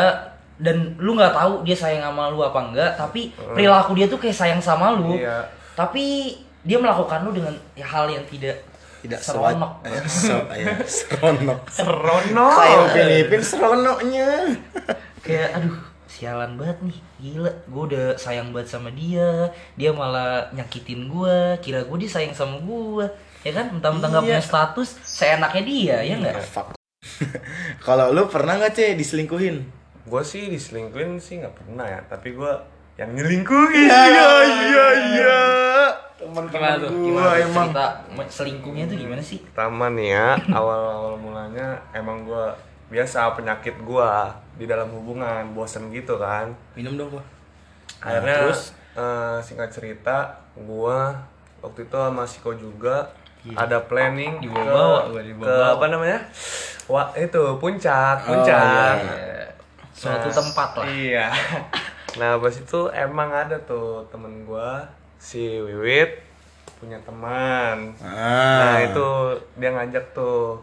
dan 0.56 0.76
lu 0.96 1.14
nggak 1.14 1.32
tahu 1.32 1.52
dia 1.62 1.72
sayang 1.72 2.04
sama 2.04 2.28
lu 2.28 2.42
apa 2.42 2.60
enggak 2.62 2.90
tapi 2.94 3.30
perilaku 3.32 3.94
dia 3.94 4.04
tuh 4.04 4.18
kayak 4.18 4.34
sayang 4.34 4.58
sama 4.58 4.92
lu 4.92 5.14
Iya. 5.14 5.46
tapi 5.72 6.34
dia 6.60 6.76
melakukan 6.76 7.22
lu 7.22 7.30
dengan 7.32 7.54
ya, 7.72 7.86
hal 7.86 8.04
yang 8.06 8.26
tidak 8.26 8.58
tidak 8.98 9.22
seronok 9.22 9.78
sewaj- 9.78 9.94
eh, 9.94 10.04
so, 10.04 10.36
ya, 10.52 10.74
seronok. 10.84 11.60
Serono. 11.70 12.46
Kayak 12.52 12.84
Filipin 12.90 13.40
seronoknya. 13.40 14.28
kayak 15.20 15.48
aduh 15.54 15.76
sialan 16.18 16.58
banget 16.58 16.78
nih 16.82 16.98
gila 17.22 17.52
gue 17.70 17.82
udah 17.94 18.06
sayang 18.18 18.50
banget 18.50 18.74
sama 18.74 18.90
dia 18.90 19.54
dia 19.78 19.94
malah 19.94 20.50
nyakitin 20.50 21.06
gue 21.06 21.38
kira 21.62 21.86
gue 21.86 21.96
dia 22.02 22.10
sayang 22.10 22.34
sama 22.34 22.58
gue 22.58 23.06
ya 23.46 23.54
kan 23.54 23.70
mentang-mentang 23.70 24.10
nggak 24.10 24.24
Iya. 24.26 24.30
punya 24.34 24.42
status 24.42 24.88
seenaknya 24.98 25.62
dia 25.62 25.96
ya 26.02 26.14
nggak 26.18 26.36
Fuck. 26.42 26.68
Kalau 27.86 28.10
lu 28.10 28.26
pernah 28.26 28.58
nggak 28.58 28.74
ceh 28.74 28.90
diselingkuhin? 28.98 29.62
Gue 30.04 30.22
sih 30.26 30.50
diselingkuhin 30.50 31.22
sih 31.22 31.38
nggak 31.38 31.54
pernah 31.54 31.86
ya, 31.86 32.00
tapi 32.10 32.34
gue 32.34 32.52
yang 32.98 33.14
nyelingkuhin. 33.14 33.86
Iya 33.86 34.34
iya 34.42 34.86
iya. 35.14 35.40
gimana 36.18 36.74
tuh 36.82 36.90
gua 36.90 37.06
gimana 37.06 37.30
tuh 37.30 37.46
emang. 37.46 37.68
cerita 37.70 37.86
selingkuhnya 38.26 38.84
tuh 38.90 38.98
gimana 38.98 39.22
sih 39.22 39.38
Pertama 39.38 39.86
nih 39.94 40.18
ya, 40.18 40.34
awal-awal 40.50 41.14
mulanya 41.14 41.78
emang 41.94 42.26
gue 42.26 42.46
biasa 42.90 43.38
penyakit 43.38 43.78
gue 43.78 44.10
di 44.58 44.66
dalam 44.66 44.90
hubungan, 44.90 45.54
bosen 45.54 45.88
gitu 45.88 46.18
kan. 46.18 46.50
Minum 46.74 46.98
dong 46.98 47.08
gua. 47.14 47.24
Akhirnya 47.98 48.42
terus? 48.44 48.74
eh, 48.92 49.38
singkat 49.38 49.70
cerita, 49.70 50.34
gue 50.54 50.98
waktu 51.58 51.80
itu 51.80 51.96
sama 51.96 52.22
Siko 52.22 52.50
juga 52.52 53.06
ada 53.48 53.78
planning 53.80 54.42
Dibawa-bawa, 54.42 54.98
ke, 55.00 55.08
gua 55.08 55.14
ke 55.14 55.22
dibawa-bawa. 55.24 55.66
apa 55.72 55.86
namanya? 55.88 56.18
Wah 56.84 57.08
itu 57.14 57.42
puncak, 57.56 58.16
Oh, 58.22 58.28
puncak. 58.34 58.96
Ya, 58.98 59.46
suatu 59.92 60.26
Nah, 60.26 60.34
tempat 60.34 60.68
lah 60.74 60.86
Iya. 60.86 61.26
Nah, 62.18 62.30
pas 62.36 62.50
itu 62.50 62.80
emang 62.90 63.30
ada 63.30 63.54
tuh 63.62 64.02
temen 64.10 64.42
gua 64.42 64.82
si 65.16 65.58
Wiwit 65.58 66.18
punya 66.78 66.98
teman. 67.02 67.94
Ah. 67.98 68.58
Nah, 68.58 68.76
itu 68.82 69.06
dia 69.54 69.70
ngajak 69.70 70.02
tuh. 70.10 70.58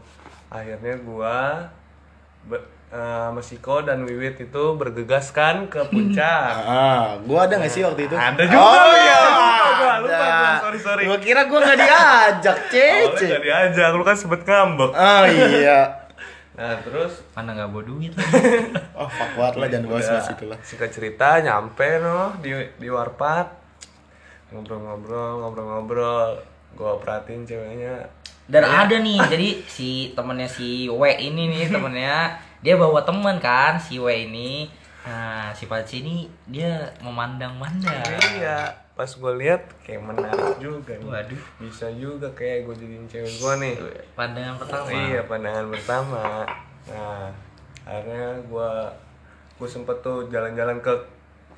Akhirnya 0.48 0.96
gua 1.00 1.64
eh, 2.88 2.98
sama 3.25 3.39
Siko 3.39 3.82
dan 3.82 4.04
Wiwit 4.04 4.38
itu 4.39 4.63
bergegas 4.74 5.30
kan 5.30 5.65
ke 5.65 5.82
puncak. 5.86 6.54
Ah, 6.68 7.18
gua 7.22 7.46
ada 7.46 7.56
nggak 7.56 7.70
sih 7.70 7.82
waktu 7.82 8.06
itu? 8.06 8.15
Ada 8.15 8.44
juga, 8.44 8.58
Oh, 8.58 8.86
iya. 8.92 9.00
iya. 9.00 9.20
Lupa 9.22 9.46
gua, 9.72 9.94
lupa 9.98 10.18
gua. 10.18 10.54
Sorry, 10.60 10.80
sorry. 10.80 11.04
Gua 11.06 11.18
kira 11.18 11.42
gua 11.46 11.60
nggak 11.62 11.77
diajak, 11.77 12.58
Awalnya 12.65 13.06
cece. 13.12 13.25
gak 13.27 13.44
diajak, 13.44 13.89
lu 13.92 14.04
kan 14.04 14.15
sempet 14.15 14.42
ngambek. 14.44 14.92
Oh 14.92 15.24
iya. 15.25 15.82
Nah, 16.56 16.72
terus 16.80 17.20
mana 17.36 17.51
nggak 17.51 17.68
bawa 17.68 17.84
duit 17.84 18.15
Oh, 18.96 19.04
fuck 19.06 19.27
banget 19.36 19.54
lah 19.54 19.68
jangan 19.68 19.86
bahas 19.86 20.00
Udah, 20.01 20.13
bahas 20.15 20.27
itu 20.32 20.46
lah. 20.48 20.60
Singkat 20.63 20.88
cerita 20.89 21.27
nyampe 21.38 22.00
no 22.00 22.32
di 22.39 22.51
di 22.80 22.88
warpat 22.88 23.51
ngobrol-ngobrol 24.50 25.44
ngobrol-ngobrol 25.44 26.39
gue 26.72 26.92
perhatiin 26.98 27.44
ceweknya 27.44 28.08
dan 28.46 28.62
Iya. 28.62 28.86
ada 28.86 28.96
nih 29.02 29.20
jadi 29.25 29.50
si 29.66 29.90
temennya 30.14 30.46
si 30.46 30.86
W 30.86 31.02
ini 31.12 31.50
nih 31.50 31.70
temennya 31.74 32.38
dia 32.62 32.75
bawa 32.78 33.02
teman 33.02 33.38
kan 33.38 33.78
si 33.78 33.98
W 33.98 34.10
ini. 34.10 34.70
Nah 35.06 35.54
si 35.54 35.70
Paci 35.70 36.02
ini 36.02 36.25
dia 36.46 36.82
memandang-mandang. 37.00 38.06
Iya 38.38 38.74
pas 38.96 39.12
gue 39.12 39.34
lihat 39.38 39.60
kayak 39.84 40.02
menarik 40.02 40.56
juga 40.58 40.96
nih. 40.96 41.06
Waduh. 41.06 41.44
bisa 41.60 41.92
juga 41.94 42.25
kayak 42.32 42.66
gue 42.66 42.75
jadiin 42.80 43.06
cewek 43.06 43.34
gue 43.38 43.54
nih. 43.62 43.75
Pandangan 44.16 44.56
pertama. 44.58 44.88
Iya 44.90 45.22
pandangan 45.25 45.66
pertama. 45.70 46.24
Nah 46.90 47.28
akhirnya 47.86 48.40
gue 48.50 48.70
gue 49.56 49.70
sempet 49.70 49.98
tuh 50.02 50.25
jalan-jalan 50.28 50.82
ke 50.82 50.94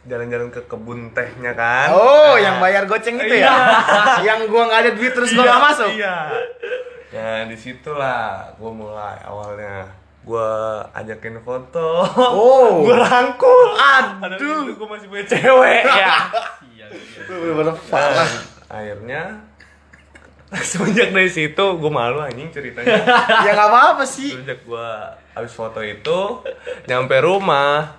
jalan-jalan 0.07 0.47
ke 0.49 0.63
kebun 0.65 1.11
tehnya 1.11 1.51
kan 1.51 1.91
Oh, 1.91 2.33
Nah, 2.33 2.39
yang 2.39 2.55
bayar 2.57 2.87
goceng 2.87 3.19
itu 3.19 3.35
ya? 3.37 3.51
yang 4.27 4.47
gua 4.47 4.71
nggak 4.71 4.81
ada 4.87 4.91
duit 4.95 5.11
terus 5.11 5.35
gua 5.35 5.43
nggak 5.45 5.63
masuk. 5.63 5.89
Iya. 5.93 6.17
Nah, 7.07 7.39
di 7.47 7.55
situlah 7.55 8.51
gue 8.55 8.71
mulai 8.71 9.15
awalnya. 9.23 9.87
Gue 10.27 10.51
ajakin 10.91 11.39
foto. 11.39 12.03
Oh. 12.19 12.79
gue 12.87 12.95
rangkul. 12.95 13.75
Aduh. 13.79 14.75
gue 14.75 14.87
masih 14.87 15.07
punya 15.07 15.23
cewek 15.23 15.83
ya. 15.87 16.27
Bener-bener 17.27 17.75
parah. 17.87 18.27
Nah, 18.27 18.31
akhirnya 18.67 19.21
semenjak 20.67 21.11
dari 21.11 21.31
situ 21.31 21.63
gue 21.79 21.91
malu 21.91 22.19
anjing 22.19 22.51
ceritanya. 22.51 23.03
ya 23.43 23.51
nggak 23.55 23.69
apa-apa 23.71 24.03
sih. 24.03 24.35
Semenjak 24.35 24.67
gue 24.67 24.89
habis 25.31 25.53
foto 25.55 25.79
itu 25.79 26.19
nyampe 26.87 27.19
rumah 27.23 27.95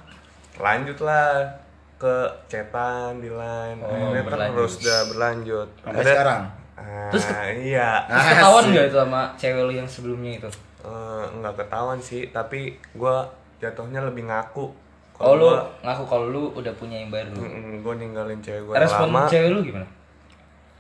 lanjutlah 0.59 1.55
ke 1.99 2.17
cetan 2.47 3.19
di 3.19 3.27
line. 3.27 3.79
Akhirnya 3.79 4.23
berlanjut. 4.23 4.55
terus 4.57 4.75
udah 4.81 5.01
berlanjut. 5.11 5.69
Sampai 5.83 6.05
sekarang? 6.07 6.43
Ah, 6.79 7.11
Terus 7.11 7.25
ke- 7.27 7.59
iya. 7.67 7.91
Terus 8.07 8.25
ketahuan 8.25 8.65
nggak 8.71 8.87
itu 8.87 8.97
sama 8.97 9.21
cewek 9.35 9.63
lu 9.67 9.73
yang 9.75 9.89
sebelumnya 9.91 10.33
itu? 10.39 10.49
Eh, 10.79 11.25
nggak 11.37 11.55
ketahuan 11.57 11.99
sih 11.99 12.31
tapi 12.31 12.71
gua 12.95 13.27
jatuhnya 13.59 13.99
lebih 14.01 14.25
ngaku. 14.25 14.71
Oh 15.19 15.35
lu 15.35 15.51
gua, 15.51 15.67
ngaku 15.83 16.07
kalau 16.07 16.31
lu 16.31 16.55
udah 16.55 16.71
punya 16.79 17.03
yang 17.03 17.11
baru. 17.11 17.35
Mm, 17.35 17.83
gua 17.83 17.99
ninggalin 17.99 18.39
cewek 18.39 18.63
gua 18.63 18.79
respon 18.79 19.11
lama. 19.11 19.27
cewek 19.27 19.51
lu 19.51 19.61
gimana? 19.61 19.87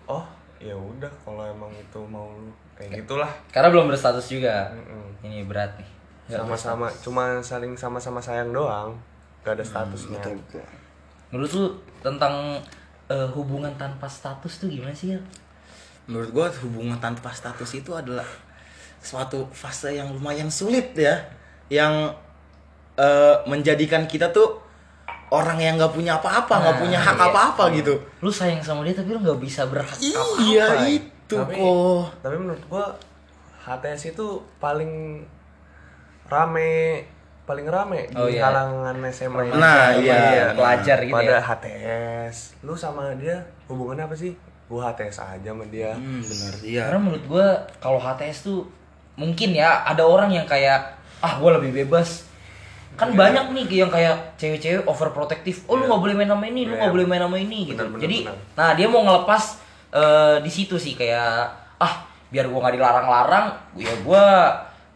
Oh 0.06 0.22
ya 0.58 0.74
udah 0.74 1.10
kalau 1.20 1.42
emang 1.42 1.70
itu 1.70 1.98
mau 2.06 2.30
lu 2.30 2.50
kayak 2.72 3.02
gitulah. 3.02 3.30
Karena 3.50 3.68
belum 3.68 3.90
berstatus 3.90 4.30
juga. 4.30 4.70
Mm-mm. 4.70 5.18
ini 5.20 5.42
berat 5.42 5.74
nih. 5.74 5.90
Sama-sama 6.30 6.86
cuma 6.94 7.42
saling 7.42 7.74
sama-sama 7.74 8.22
sayang 8.22 8.54
doang. 8.54 8.94
Gak 9.42 9.58
ada 9.58 9.64
statusnya. 9.66 10.22
Betul, 10.22 10.38
betul. 10.46 10.62
Menurut 11.28 11.50
lu 11.50 11.64
tentang 12.00 12.58
eh, 13.06 13.28
hubungan 13.32 13.72
tanpa 13.74 14.06
status 14.06 14.58
tuh 14.58 14.68
gimana 14.68 14.92
sih 14.92 15.12
ya 15.12 15.20
Menurut 16.08 16.32
gua 16.32 16.46
hubungan 16.64 16.96
tanpa 16.96 17.28
status 17.28 17.68
itu 17.74 17.92
adalah 17.92 18.24
suatu 18.98 19.44
fase 19.52 19.92
yang 19.92 20.08
lumayan 20.08 20.48
sulit 20.48 20.96
ya, 20.96 21.20
yang 21.68 22.08
eh, 22.96 23.36
menjadikan 23.44 24.08
kita 24.08 24.32
tuh 24.32 24.56
orang 25.28 25.60
yang 25.60 25.76
nggak 25.76 25.92
punya 25.92 26.16
apa-apa, 26.16 26.48
nggak 26.64 26.74
Nah, 26.74 26.80
punya 26.80 26.98
hak 26.98 27.12
iya. 27.14 27.28
apa-apa 27.28 27.64
gitu. 27.76 27.92
lu 28.24 28.32
sayang 28.32 28.64
sama 28.64 28.80
dia 28.82 28.96
tapi 28.96 29.12
lu 29.12 29.20
nggak 29.20 29.36
bisa 29.36 29.68
berhak 29.68 29.92
apa-apa 29.92 30.40
Iya 30.40 30.66
ya. 30.80 30.88
itu 30.88 31.36
tapi 31.36 31.60
kok. 31.60 32.02
tapi 32.24 32.36
menurut 32.40 32.62
gua 32.66 32.84
HTS 33.60 34.16
itu 34.16 34.26
paling 34.56 35.20
rame 36.24 37.04
paling 37.48 37.64
rame 37.64 38.04
Oh, 38.12 38.28
di 38.28 38.36
iya. 38.36 38.44
kalangan 38.44 38.96
SMA 39.08 39.40
ini. 39.42 39.56
Nah, 39.56 39.96
iya. 39.96 40.52
Pelajar 40.52 40.98
gitu 41.00 41.16
pada 41.16 41.34
ya. 41.34 41.40
HTS 41.40 42.36
lu 42.60 42.76
sama 42.76 43.08
dia 43.16 43.40
hubungannya 43.66 44.04
apa 44.04 44.12
sih 44.12 44.36
gua 44.66 44.92
HTS 44.92 45.16
aja 45.18 45.48
sama 45.48 45.64
dia 45.66 45.96
Hmm, 45.96 46.20
bener 46.20 46.54
iya. 46.60 46.82
Karena 46.84 47.00
menurut 47.00 47.24
gue 47.24 47.46
kalau 47.78 47.96
HTS 47.96 48.44
tuh 48.44 48.68
mungkin 49.14 49.50
ya 49.50 49.80
ada 49.82 50.04
orang 50.04 50.28
yang 50.28 50.44
kayak 50.44 51.00
ah 51.18 51.34
gue 51.34 51.50
lebih 51.56 51.82
bebas. 51.82 52.28
Kan 52.94 53.14
banyak 53.14 53.50
nih 53.50 53.64
yang 53.78 53.88
kayak 53.88 54.36
cewek-cewek 54.36 54.84
overprotective. 54.84 55.64
Oh 55.64 55.74
lu 55.74 55.86
nggak 55.86 55.98
boleh 55.98 56.14
main 56.14 56.28
sama 56.28 56.44
ini, 56.44 56.62
lu 56.62 56.74
Iya. 56.74 56.78
nggak 56.82 56.92
boleh 56.92 57.06
main 57.06 57.22
sama 57.22 57.36
ini 57.36 57.58
gitu. 57.64 57.78
Benar, 57.78 57.90
benar, 57.90 58.02
Jadi 58.04 58.16
benar. 58.26 58.36
nah 58.54 58.70
dia 58.74 58.86
mau 58.86 59.02
ngelepas 59.02 59.42
eh, 59.88 60.36
di 60.42 60.50
situ 60.52 60.76
sih 60.76 60.92
kayak 60.92 61.48
ah 61.78 61.94
biar 62.28 62.44
gue 62.44 62.58
nggak 62.58 62.74
dilarang-larang, 62.74 63.46
ya 63.74 63.94
gue 63.96 64.24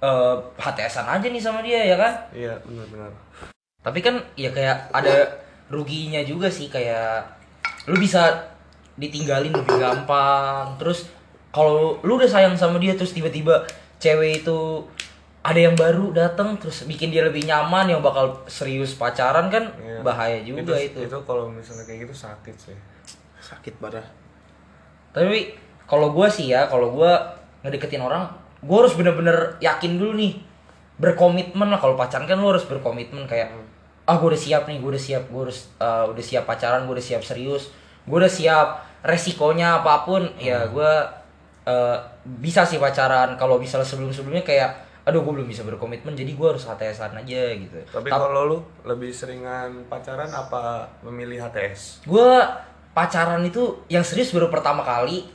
eh, 0.02 0.34
HTSan 0.58 1.06
aja 1.08 1.22
nih 1.24 1.38
sama 1.38 1.62
dia 1.62 1.80
ya 1.84 1.96
kan. 1.96 2.12
iya 2.32 2.52
benar-benar 2.60 3.10
Tapi 3.80 3.98
kan 3.98 4.14
ya 4.34 4.50
kayak 4.50 4.90
ada 4.90 5.26
ruginya 5.66 6.22
juga 6.22 6.46
sih 6.46 6.66
kayak 6.66 7.22
lu 7.86 7.96
bisa 7.96 8.30
ditinggalin 8.94 9.50
lebih 9.50 9.74
gampang. 9.74 10.76
Terus 10.76 11.10
kalau 11.50 11.98
lu 12.00 12.14
udah 12.14 12.26
sayang 12.26 12.54
sama 12.54 12.76
dia 12.76 12.92
terus 12.92 13.10
tiba-tiba 13.10 13.62
cewek 13.98 14.42
itu 14.42 14.86
ada 15.42 15.58
yang 15.58 15.74
baru 15.74 16.14
datang 16.14 16.54
terus 16.54 16.86
bikin 16.86 17.10
dia 17.10 17.22
lebih 17.22 17.42
nyaman 17.42 17.88
yang 17.88 17.98
bakal 17.98 18.46
serius 18.46 18.94
pacaran 18.94 19.50
kan 19.50 19.74
Iya. 19.74 19.98
bahaya 20.00 20.38
juga 20.40 20.78
itu. 20.78 21.02
itu 21.02 21.18
kalau 21.26 21.50
misalnya 21.50 21.82
kayak 21.82 22.06
gitu 22.06 22.14
sakit 22.16 22.54
sih 22.56 22.78
Sakit 23.42 23.74
parah. 23.82 24.06
Tapi 25.10 25.58
kalau 25.84 26.14
gua 26.14 26.30
sih 26.30 26.48
ya, 26.48 26.70
kalau 26.70 26.94
gua 26.94 27.18
ngedeketin 27.60 28.00
orang, 28.00 28.30
gua 28.62 28.86
harus 28.86 28.94
bener-bener 28.94 29.58
yakin 29.60 29.98
dulu 29.98 30.14
nih. 30.16 30.38
Berkomitmen 31.02 31.66
lah 31.66 31.82
kalau 31.82 31.98
pacaran 31.98 32.30
kan 32.30 32.38
lu 32.38 32.48
harus 32.54 32.62
berkomitmen 32.64 33.26
kayak 33.26 33.50
ah 34.06 34.16
gua 34.18 34.34
udah 34.34 34.40
siap 34.40 34.66
nih, 34.70 34.78
gua 34.78 34.94
udah 34.94 35.02
siap, 35.02 35.24
gua 35.30 35.50
harus 35.50 35.70
uh, 35.78 36.06
udah 36.10 36.24
siap 36.24 36.46
pacaran, 36.46 36.86
gua 36.86 36.94
udah 36.98 37.06
siap 37.06 37.22
serius, 37.22 37.74
gua 38.06 38.22
udah 38.22 38.32
siap 38.32 38.68
resikonya 39.02 39.82
apa 39.82 40.06
pun, 40.06 40.22
ya 40.38 40.66
gua 40.70 41.10
uh, 41.66 41.98
bisa 42.38 42.62
sih 42.62 42.78
pacaran. 42.78 43.34
Kalau 43.34 43.58
misalnya 43.58 43.86
sebelum-sebelumnya 43.86 44.46
kayak 44.46 44.70
aduh 45.02 45.26
gua 45.26 45.42
belum 45.42 45.50
bisa 45.50 45.66
berkomitmen 45.66 46.14
jadi 46.14 46.30
gua 46.38 46.54
harus 46.54 46.62
HTSan 46.62 47.18
aja 47.18 47.42
gitu. 47.58 47.74
tapi 47.90 48.06
Tap- 48.06 48.22
kalau 48.22 48.46
lu 48.46 48.58
lebih 48.86 49.10
seringan 49.10 49.82
pacaran 49.90 50.30
apa 50.30 50.86
memilih 51.02 51.42
HTS 51.42 52.06
gue 52.06 52.30
pacaran 52.94 53.42
itu 53.42 53.82
yang 53.90 54.06
serius 54.06 54.30
baru 54.30 54.46
pertama 54.46 54.86
kali 54.86 55.26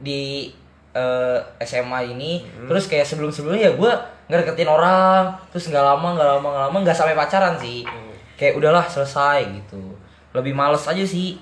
di 0.00 0.48
eh, 0.90 1.38
SMA 1.62 2.10
ini 2.10 2.42
terus 2.66 2.90
kayak 2.90 3.06
sebelum 3.06 3.30
sebelumnya 3.30 3.70
ya 3.70 3.72
gue 3.78 3.92
nggak 4.30 4.38
deketin 4.46 4.70
orang 4.70 5.34
terus 5.50 5.70
nggak 5.70 5.82
lama 5.82 6.08
nggak 6.14 6.28
lama 6.38 6.46
nggak 6.46 6.64
lama 6.70 6.76
nggak 6.82 6.96
sampai 6.96 7.14
pacaran 7.18 7.54
sih. 7.58 7.86
Kayak 8.34 8.56
udahlah 8.56 8.84
selesai 8.88 9.46
gitu. 9.50 9.94
Lebih 10.34 10.54
males 10.54 10.86
aja 10.86 11.04
sih 11.04 11.38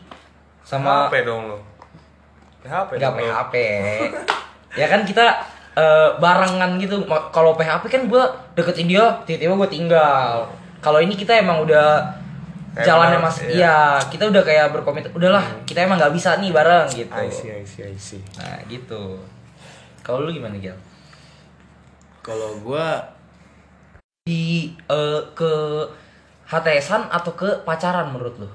sama 0.64 1.08
PHP 1.08 1.24
dong 1.24 1.48
lu 1.48 1.58
PHP 2.60 2.90
nggak. 3.00 3.12
PHP 3.16 3.54
ya 4.76 4.86
kan 4.88 5.00
kita 5.08 5.26
eh, 5.76 6.08
barengan 6.20 6.76
gitu. 6.76 7.04
Kalau 7.08 7.56
PHP 7.56 7.84
kan 7.88 8.02
gue 8.04 8.22
deketin 8.52 8.88
dia 8.88 9.16
tiba-tiba 9.24 9.54
gue 9.64 9.70
tinggal. 9.72 10.44
Kalau 10.78 11.00
ini 11.00 11.16
kita 11.16 11.40
emang 11.40 11.64
udah 11.64 12.18
Kayak 12.78 12.94
jalannya 12.94 13.18
mas 13.18 13.36
iya. 13.42 13.42
Hmm. 13.42 13.58
iya 13.58 13.76
kita 14.06 14.24
udah 14.30 14.42
kayak 14.46 14.66
berkomitmen 14.70 15.10
udahlah 15.10 15.42
kita 15.66 15.82
emang 15.82 15.98
nggak 15.98 16.14
bisa 16.14 16.38
nih 16.38 16.54
bareng 16.54 16.86
gitu. 16.94 17.10
I 17.10 17.26
see 17.26 17.50
I 17.50 17.66
see 17.66 17.82
I 17.82 17.96
see. 17.98 18.22
Nah 18.38 18.62
gitu 18.70 19.18
Kalau 20.08 20.24
lu 20.24 20.32
gimana 20.32 20.56
Gil? 20.56 20.72
Kalau 22.24 22.56
gua 22.64 23.04
Di 24.24 24.72
eh, 24.72 25.20
ke 25.36 25.52
HTSan 26.48 27.12
atau 27.12 27.32
ke 27.36 27.60
pacaran 27.64 28.08
menurut 28.12 28.36
lu? 28.40 28.48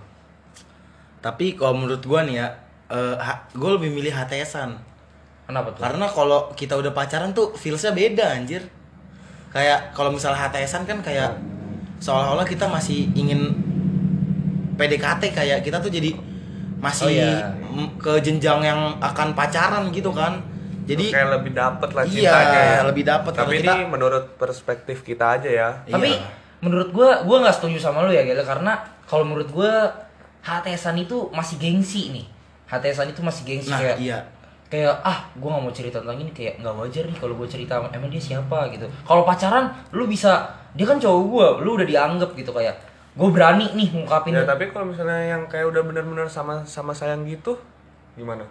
tapi 1.24 1.56
kalau 1.56 1.72
menurut 1.80 2.04
gua 2.04 2.28
nih 2.28 2.36
ya, 2.36 2.48
eh, 2.92 3.16
ha- 3.16 3.48
gua 3.56 3.80
lebih 3.80 3.96
milih 3.96 4.12
HTSan. 4.12 4.76
Kenapa 5.48 5.72
tuh? 5.72 5.80
Karena 5.80 6.04
kalau 6.12 6.52
kita 6.52 6.76
udah 6.76 6.92
pacaran 6.92 7.32
tuh 7.32 7.56
feelsnya 7.56 7.96
beda 7.96 8.36
anjir. 8.36 8.60
Kayak 9.56 9.96
kalau 9.96 10.12
misalnya 10.12 10.44
HTSan 10.44 10.84
kan 10.84 11.00
kayak 11.00 11.32
seolah-olah 12.04 12.44
kita 12.44 12.68
masih 12.68 13.08
ingin 13.16 13.56
PDKT 14.76 15.32
kayak 15.32 15.60
kita 15.64 15.80
tuh 15.80 15.88
jadi 15.88 16.12
masih 16.84 17.08
Oh, 17.08 17.12
iya. 17.16 17.56
ke 18.04 18.20
jenjang 18.20 18.60
yang 18.60 19.00
akan 19.00 19.32
pacaran 19.32 19.88
gitu 19.96 20.12
kan. 20.12 20.44
Jadi 20.86 21.06
kayak 21.10 21.30
lebih 21.34 21.52
dapet 21.54 21.90
lah 21.90 22.04
Iya, 22.04 22.14
cintanya 22.14 22.62
ya. 22.62 22.80
lebih 22.84 23.04
dapet. 23.04 23.32
Kalau 23.32 23.46
Tapi 23.46 23.58
kita- 23.60 23.74
ini 23.74 23.84
menurut 23.86 24.26
perspektif 24.36 24.98
kita 25.02 25.26
aja 25.34 25.50
ya. 25.50 25.70
Tapi 25.86 26.12
Iya. 26.12 26.28
menurut 26.60 26.90
gua 26.90 27.24
gua 27.24 27.38
nggak 27.42 27.56
setuju 27.56 27.78
sama 27.78 28.02
lu 28.02 28.12
ya 28.12 28.22
Gil 28.22 28.40
karena 28.40 28.76
kalau 29.04 29.24
menurut 29.24 29.48
gua 29.50 29.92
HTSan 30.42 30.98
itu 30.98 31.30
masih 31.30 31.56
gengsi 31.58 32.12
nih. 32.12 32.26
HTSan 32.66 33.08
itu 33.08 33.22
masih 33.22 33.44
gengsi 33.44 33.70
nah 33.70 33.78
kayak 33.78 33.98
iya. 33.98 34.20
kayak 34.66 34.98
ah 35.00 35.30
gue 35.32 35.46
nggak 35.46 35.62
mau 35.62 35.70
cerita 35.70 36.02
tentang 36.02 36.18
ini 36.18 36.34
kayak 36.34 36.58
nggak 36.58 36.74
wajar 36.74 37.06
nih 37.06 37.14
kalau 37.14 37.38
gue 37.38 37.46
cerita 37.46 37.78
emang 37.86 38.10
dia 38.10 38.18
siapa 38.18 38.66
gitu 38.68 38.90
kalau 39.04 39.22
pacaran 39.22 39.70
lu 39.92 40.10
bisa 40.10 40.42
dia 40.74 40.82
kan 40.82 40.98
cowok 40.98 41.22
gue 41.24 41.48
lu 41.62 41.78
udah 41.78 41.86
dianggap 41.86 42.34
gitu 42.34 42.50
kayak 42.50 42.74
gue 43.14 43.30
berani 43.30 43.70
nih 43.70 43.94
ngungkapin 43.94 44.34
Ya 44.34 44.42
tapi 44.42 44.74
kalau 44.74 44.90
misalnya 44.90 45.22
yang 45.30 45.46
kayak 45.46 45.70
udah 45.70 45.86
bener-bener 45.86 46.26
sama 46.26 46.66
sama 46.66 46.90
sayang 46.90 47.22
gitu 47.24 47.54
gimana? 48.16 48.42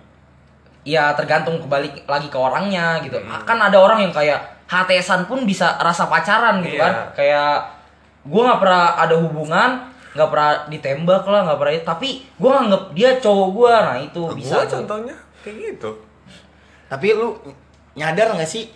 Ya 0.82 1.12
tergantung 1.12 1.58
kembali 1.58 2.04
lagi 2.04 2.26
ke 2.26 2.34
orangnya 2.34 2.98
gitu 3.00 3.14
Hmm. 3.16 3.42
kan 3.42 3.56
ada 3.56 3.76
orang 3.76 4.00
yang 4.00 4.10
kayak 4.10 4.38
HTSan 4.66 5.24
pun 5.24 5.42
bisa 5.42 5.78
rasa 5.78 6.06
pacaran 6.06 6.58
gitu 6.60 6.74
Iya. 6.74 6.82
kan 6.82 6.94
kayak 7.14 7.54
gue 8.22 8.40
nggak 8.40 8.58
pernah 8.58 8.96
ada 8.96 9.14
hubungan 9.14 9.70
nggak 10.12 10.28
pernah 10.28 10.50
ditembak 10.66 11.24
lah 11.24 11.40
nggak 11.42 11.58
pernah 11.58 11.72
tapi 11.86 12.08
gue 12.32 12.50
nganggep 12.50 12.82
dia 12.92 13.10
cowok 13.16 13.48
gue 13.52 13.72
nah 13.74 13.96
itu 13.96 14.22
bisa 14.34 14.54
Gua 14.54 14.62
tuh. 14.62 14.70
contohnya 14.76 15.16
kayak 15.40 15.56
gitu. 15.58 15.90
Tapi 16.86 17.06
lu 17.12 17.32
nyadar 17.92 18.32
nggak 18.32 18.46
sih 18.46 18.68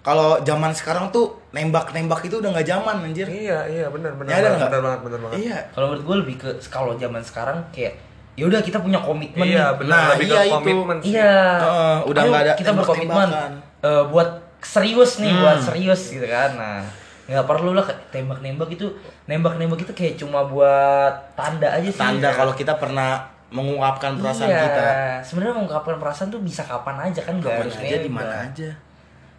kalau 0.00 0.40
zaman 0.40 0.72
sekarang 0.72 1.08
tuh 1.08 1.28
nembak-nembak 1.50 2.20
itu 2.22 2.40
udah 2.40 2.50
nggak 2.50 2.66
zaman 2.66 3.04
anjir. 3.04 3.24
Iya, 3.24 3.58
iya 3.68 3.86
benar 3.86 4.16
benar. 4.16 4.32
Nyadar 4.32 4.42
benar, 4.46 4.56
nggak? 4.56 4.70
benar 4.70 4.82
banget, 4.82 5.00
benar 5.04 5.18
banget. 5.20 5.36
Iya. 5.38 5.58
kalau 5.70 5.86
menurut 5.86 6.04
gue 6.04 6.16
lebih 6.18 6.36
ke 6.36 6.48
kalau 6.66 6.92
zaman 6.94 7.20
sekarang 7.20 7.58
kayak 7.70 7.94
ya 8.38 8.44
udah 8.46 8.60
kita 8.62 8.78
punya 8.80 8.98
komitmen 8.98 9.44
Iya, 9.44 9.74
benar 9.76 9.90
Nah, 9.90 10.06
lebih 10.14 10.26
iya 10.30 10.40
ke 10.40 10.46
itu. 10.46 10.70
sih. 11.02 11.12
Iya. 11.12 11.36
Heeh, 11.60 11.96
udah 12.08 12.22
nggak 12.24 12.42
ada 12.46 12.52
kita 12.54 12.70
berkomitmen 12.72 13.28
eh, 13.80 14.04
buat 14.08 14.30
serius 14.60 15.18
nih, 15.20 15.32
Hmm. 15.32 15.40
buat 15.42 15.58
serius 15.60 16.00
gitu 16.12 16.26
kan. 16.28 16.50
Nah, 16.56 16.80
nggak 17.26 17.46
perlu 17.46 17.72
lah 17.72 17.84
tembak-nembak 18.10 18.68
itu, 18.70 18.86
nembak-nembak 19.24 19.80
itu 19.80 19.92
kayak 19.96 20.14
cuma 20.18 20.44
buat 20.44 21.14
tanda 21.32 21.68
aja 21.68 21.88
sih. 21.88 22.00
Tanda 22.00 22.28
kalau 22.30 22.52
kita 22.52 22.76
pernah 22.76 23.22
mengungkapkan 23.50 24.14
perasaan 24.14 24.50
iya. 24.50 24.62
kita. 24.62 24.86
Sebenarnya 25.26 25.54
mengungkapkan 25.58 25.96
perasaan 25.98 26.28
tuh 26.30 26.42
bisa 26.42 26.62
kapan 26.62 27.10
aja 27.10 27.20
kan, 27.26 27.34
Kapan 27.42 27.66
harus 27.66 27.74
aja 27.82 27.96
di 27.98 28.10
mana 28.10 28.34
aja. 28.46 28.70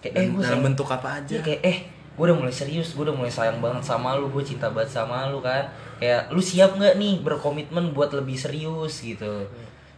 Kayak, 0.04 0.14
eh, 0.18 0.28
dalam 0.36 0.62
bentuk 0.66 0.88
apa 0.90 1.22
aja. 1.22 1.32
Iya, 1.38 1.42
kayak 1.46 1.62
eh 1.64 1.78
gue 2.12 2.24
udah 2.28 2.38
mulai 2.38 2.52
serius, 2.52 2.94
gue 2.94 3.04
udah 3.08 3.16
mulai 3.16 3.32
sayang 3.32 3.64
banget 3.64 3.82
sama 3.82 4.14
lu, 4.20 4.28
gue 4.30 4.44
cinta 4.44 4.68
banget 4.70 4.92
sama 4.94 5.32
lu 5.32 5.40
kan. 5.40 5.66
Kayak 5.98 6.30
lu 6.30 6.42
siap 6.42 6.76
nggak 6.76 7.00
nih 7.00 7.24
berkomitmen 7.24 7.92
buat 7.92 8.12
lebih 8.12 8.36
serius 8.36 9.00
gitu. 9.02 9.48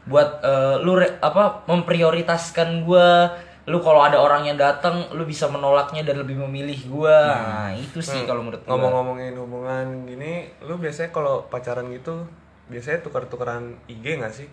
Buat 0.05 0.43
eh, 0.43 0.75
lu 0.83 0.99
re- 0.99 1.17
apa 1.19 1.63
memprioritaskan 1.65 2.83
gue 2.83 3.09
lu 3.63 3.79
kalau 3.79 4.03
ada 4.03 4.19
orang 4.19 4.43
yang 4.43 4.59
datang 4.59 5.07
lu 5.15 5.23
bisa 5.23 5.47
menolaknya 5.47 6.03
dan 6.03 6.19
lebih 6.19 6.35
memilih 6.35 6.75
gue 6.83 7.19
nah 7.31 7.71
itu 7.71 8.03
sih 8.03 8.27
kalau 8.27 8.43
menurut 8.43 8.59
gua. 8.59 8.75
Ngomong-ngomongin 8.75 9.39
hubungan 9.39 9.85
gini, 10.03 10.51
lu 10.67 10.75
biasanya 10.75 11.15
kalau 11.15 11.47
pacaran 11.47 11.87
gitu 11.87 12.27
biasanya 12.67 12.99
tukar-tukaran 12.99 13.71
IG 13.87 14.19
nggak 14.19 14.35
sih? 14.35 14.51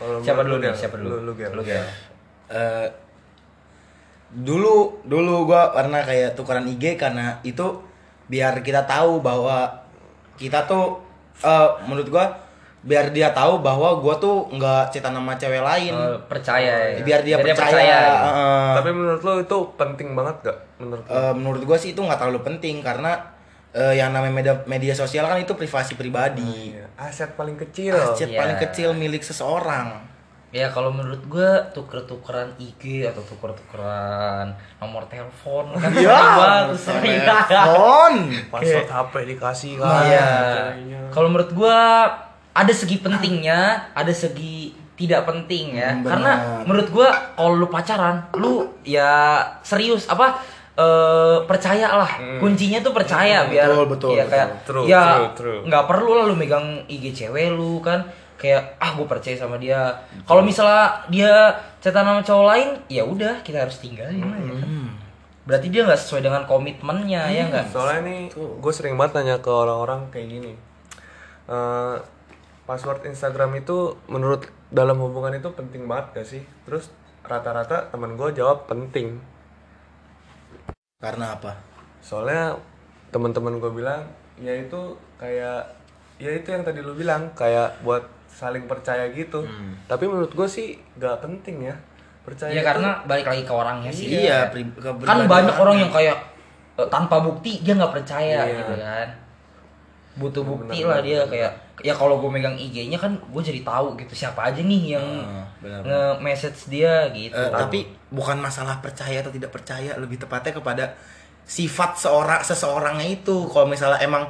Kalau 0.00 0.20
siapa 0.24 0.48
dulu 0.48 0.56
lu, 0.56 0.62
nih 0.64 0.72
siapa 0.72 0.96
dulu 0.96 1.08
Lu, 1.08 1.16
lu, 1.28 1.32
Gel. 1.36 1.52
Lu, 1.52 1.62
Gel. 1.64 1.84
Eh, 2.48 2.88
dulu 4.36 5.00
dulu 5.02 5.48
gua 5.48 5.72
pernah 5.72 6.04
kayak 6.04 6.36
tukeran 6.36 6.68
IG 6.68 7.00
karena 7.00 7.40
itu 7.40 7.64
biar 8.28 8.60
kita 8.60 8.84
tahu 8.84 9.24
bahwa 9.24 9.64
kita 10.36 10.68
tuh 10.68 11.00
eh, 11.40 11.68
menurut 11.88 12.12
gua 12.12 12.28
biar 12.86 13.10
dia 13.10 13.34
tahu 13.34 13.64
bahwa 13.66 13.98
gua 13.98 14.14
tuh 14.20 14.46
nggak 14.46 14.94
cetan 14.94 15.10
sama 15.10 15.34
cewek 15.34 15.58
lain. 15.58 15.90
Eh, 15.90 16.18
percaya 16.30 16.94
ya. 16.94 17.02
biar 17.02 17.20
dia 17.26 17.36
percaya. 17.42 17.74
gitu. 17.74 18.28
Heeh. 18.30 18.70
Tapi 18.78 18.90
menurut 18.94 19.20
lu 19.26 19.32
itu 19.42 19.58
penting 19.74 20.08
banget 20.14 20.36
gak? 20.46 20.58
Menurut 20.78 21.02
lu? 21.02 21.10
Eh, 21.10 21.34
menurut 21.34 21.62
gua 21.66 21.78
sih 21.80 21.90
itu 21.96 22.00
nggak 22.04 22.20
terlalu 22.20 22.46
penting 22.46 22.78
karena 22.86 23.18
eh, 23.74 23.98
yang 23.98 24.14
namanya 24.14 24.32
media, 24.38 24.54
media 24.70 24.94
sosial 24.94 25.26
kan 25.26 25.34
itu 25.36 25.50
privasi 25.58 25.98
pribadi. 25.98 26.78
Iya. 26.78 26.86
Aset 26.94 27.34
paling 27.34 27.58
kecil. 27.58 27.98
Aset 27.98 28.30
Iya. 28.30 28.38
paling 28.38 28.58
kecil 28.62 28.94
milik 28.94 29.26
seseorang. 29.26 30.05
Ya 30.56 30.72
kalau 30.72 30.88
menurut 30.88 31.20
gue 31.22 31.44
tuker-tukeran 31.70 32.56
IG 32.56 33.04
atau 33.04 33.20
tuker-tukeran 33.20 34.48
nomor 34.78 35.04
telepon 35.04 35.68
kan 35.74 35.92
Iya. 35.92 36.08
sering 36.08 36.32
banget 36.32 36.66
sering 36.78 37.18
Telepon. 37.20 38.12
Password 38.48 38.88
HP 38.88 39.14
dikasih 39.28 39.72
kan. 39.76 40.02
Iya. 40.06 40.28
Kalau 41.08 41.28
menurut 41.28 41.52
gua 41.52 42.08
ada 42.50 42.72
segi 42.72 42.96
pentingnya, 42.98 43.60
ada 43.92 44.08
segi 44.08 44.72
tidak 44.94 45.24
penting 45.24 45.76
ya. 45.76 45.92
Hmm, 45.92 46.00
benar. 46.00 46.10
Karena 46.10 46.32
menurut 46.64 46.88
gua 46.88 47.08
kalau 47.34 47.52
lu 47.54 47.68
pacaran, 47.68 48.16
lu 48.32 48.52
ya 48.82 49.36
serius 49.60 50.08
apa 50.08 50.40
eh 50.74 51.36
percayalah. 51.42 52.36
Kuncinya 52.36 52.80
tuh 52.80 52.92
percaya 52.92 53.44
biar 53.44 53.64
Hmm. 53.66 53.84
betul, 53.86 53.86
betul, 53.86 54.10
ya 54.10 54.24
betul. 54.24 54.30
kayak 54.30 54.48
True, 54.62 54.84
ya 54.86 55.04
true, 55.04 55.28
true. 55.34 55.60
nggak 55.64 55.84
perlu 55.84 56.10
lah 56.14 56.24
lu 56.24 56.34
megang 56.34 56.64
IG 56.86 57.12
cewek 57.14 57.48
lu 57.50 57.80
kan. 57.80 58.00
Kayak 58.36 58.76
ah 58.76 58.92
gue 58.92 59.06
percaya 59.08 59.36
sama 59.36 59.56
dia. 59.56 59.96
Kalau 60.28 60.44
misalnya 60.44 61.02
dia 61.08 61.56
cetan 61.80 62.04
sama 62.04 62.20
cowok 62.20 62.46
lain, 62.52 62.68
ya 62.92 63.02
udah 63.02 63.40
kita 63.40 63.64
harus 63.64 63.80
tinggalin 63.80 64.22
lah 64.22 64.38
ya 64.38 64.54
kan. 64.60 64.68
Hmm. 64.68 64.90
Berarti 65.46 65.66
dia 65.72 65.82
nggak 65.86 66.00
sesuai 66.00 66.22
dengan 66.26 66.42
komitmennya 66.44 67.22
ya 67.32 67.48
enggak? 67.48 67.70
Soalnya 67.70 68.00
nih, 68.04 68.20
gue 68.34 68.72
sering 68.74 68.98
banget 68.98 69.22
nanya 69.22 69.36
ke 69.40 69.48
orang-orang 69.48 70.10
kayak 70.10 70.28
gini. 70.28 70.52
Eh, 71.46 71.96
password 72.66 73.06
Instagram 73.06 73.54
itu 73.62 73.94
menurut 74.10 74.50
dalam 74.74 74.98
hubungan 74.98 75.30
itu 75.38 75.46
penting 75.54 75.86
banget 75.86 76.06
gak 76.18 76.26
sih? 76.26 76.42
Terus 76.66 76.90
rata-rata 77.22 77.86
teman 77.94 78.18
gue 78.18 78.34
jawab 78.34 78.66
penting. 78.66 79.22
Karena 80.98 81.38
apa? 81.38 81.54
Soalnya 82.02 82.58
teman-teman 83.14 83.62
gue 83.62 83.70
bilang 83.70 84.02
ya 84.42 84.52
itu 84.52 84.98
kayak 85.16 85.64
ya 86.18 86.30
itu 86.34 86.48
yang 86.50 86.66
tadi 86.66 86.82
lu 86.82 86.92
bilang 86.92 87.32
kayak 87.38 87.80
buat 87.86 88.04
saling 88.36 88.68
percaya 88.68 89.08
gitu. 89.08 89.40
Tapi 89.88 90.04
menurut 90.04 90.28
gue 90.30 90.44
sih 90.44 90.76
gak 90.94 91.24
penting 91.24 91.64
ya 91.64 91.76
percaya. 92.20 92.52
Ya 92.52 92.60
itu- 92.60 92.68
karena 92.68 92.90
balik 93.02 93.24
lagi 93.24 93.42
ke 93.42 93.54
orangnya 93.54 93.88
sih. 93.88 94.06
Iya, 94.12 94.52
ke 94.52 94.60
kan 95.00 95.24
banyak 95.24 95.56
orang. 95.56 95.62
orang 95.62 95.76
yang 95.80 95.90
kayak 95.90 96.16
eh, 96.76 96.88
tanpa 96.88 97.16
bukti 97.18 97.64
dia 97.64 97.72
nggak 97.72 97.88
percaya 97.90 98.44
Iya. 98.44 98.60
gitu 98.60 98.74
kan 98.76 99.08
butuh 100.16 100.42
bukti 100.42 100.80
Benar, 100.80 100.88
lah 100.88 100.98
benar, 100.98 101.04
dia 101.04 101.20
kayak 101.28 101.52
ya 101.80 101.92
kalau 101.92 102.16
gue 102.16 102.30
megang 102.30 102.56
IG-nya 102.56 102.96
kan 102.96 103.12
gue 103.12 103.42
jadi 103.42 103.60
tahu 103.60 103.96
gitu 103.96 104.12
siapa 104.16 104.48
aja 104.48 104.60
nih 104.60 104.96
yang 104.96 105.04
benar, 105.60 105.80
nge-message 105.84 106.68
dia 106.68 107.04
gitu 107.10 107.36
Eh, 107.36 107.52
tapi 107.52 107.84
bukan 108.08 108.36
masalah 108.36 108.80
percaya 108.80 109.20
atau 109.20 109.28
tidak 109.28 109.52
percaya, 109.52 109.92
lebih 109.94 110.16
tepatnya 110.16 110.52
kepada 110.52 110.84
sifat 111.44 111.96
seorang 111.98 112.40
seseorangnya 112.40 113.08
itu. 113.14 113.44
Kalau 113.46 113.64
misalnya 113.64 114.00
emang 114.00 114.24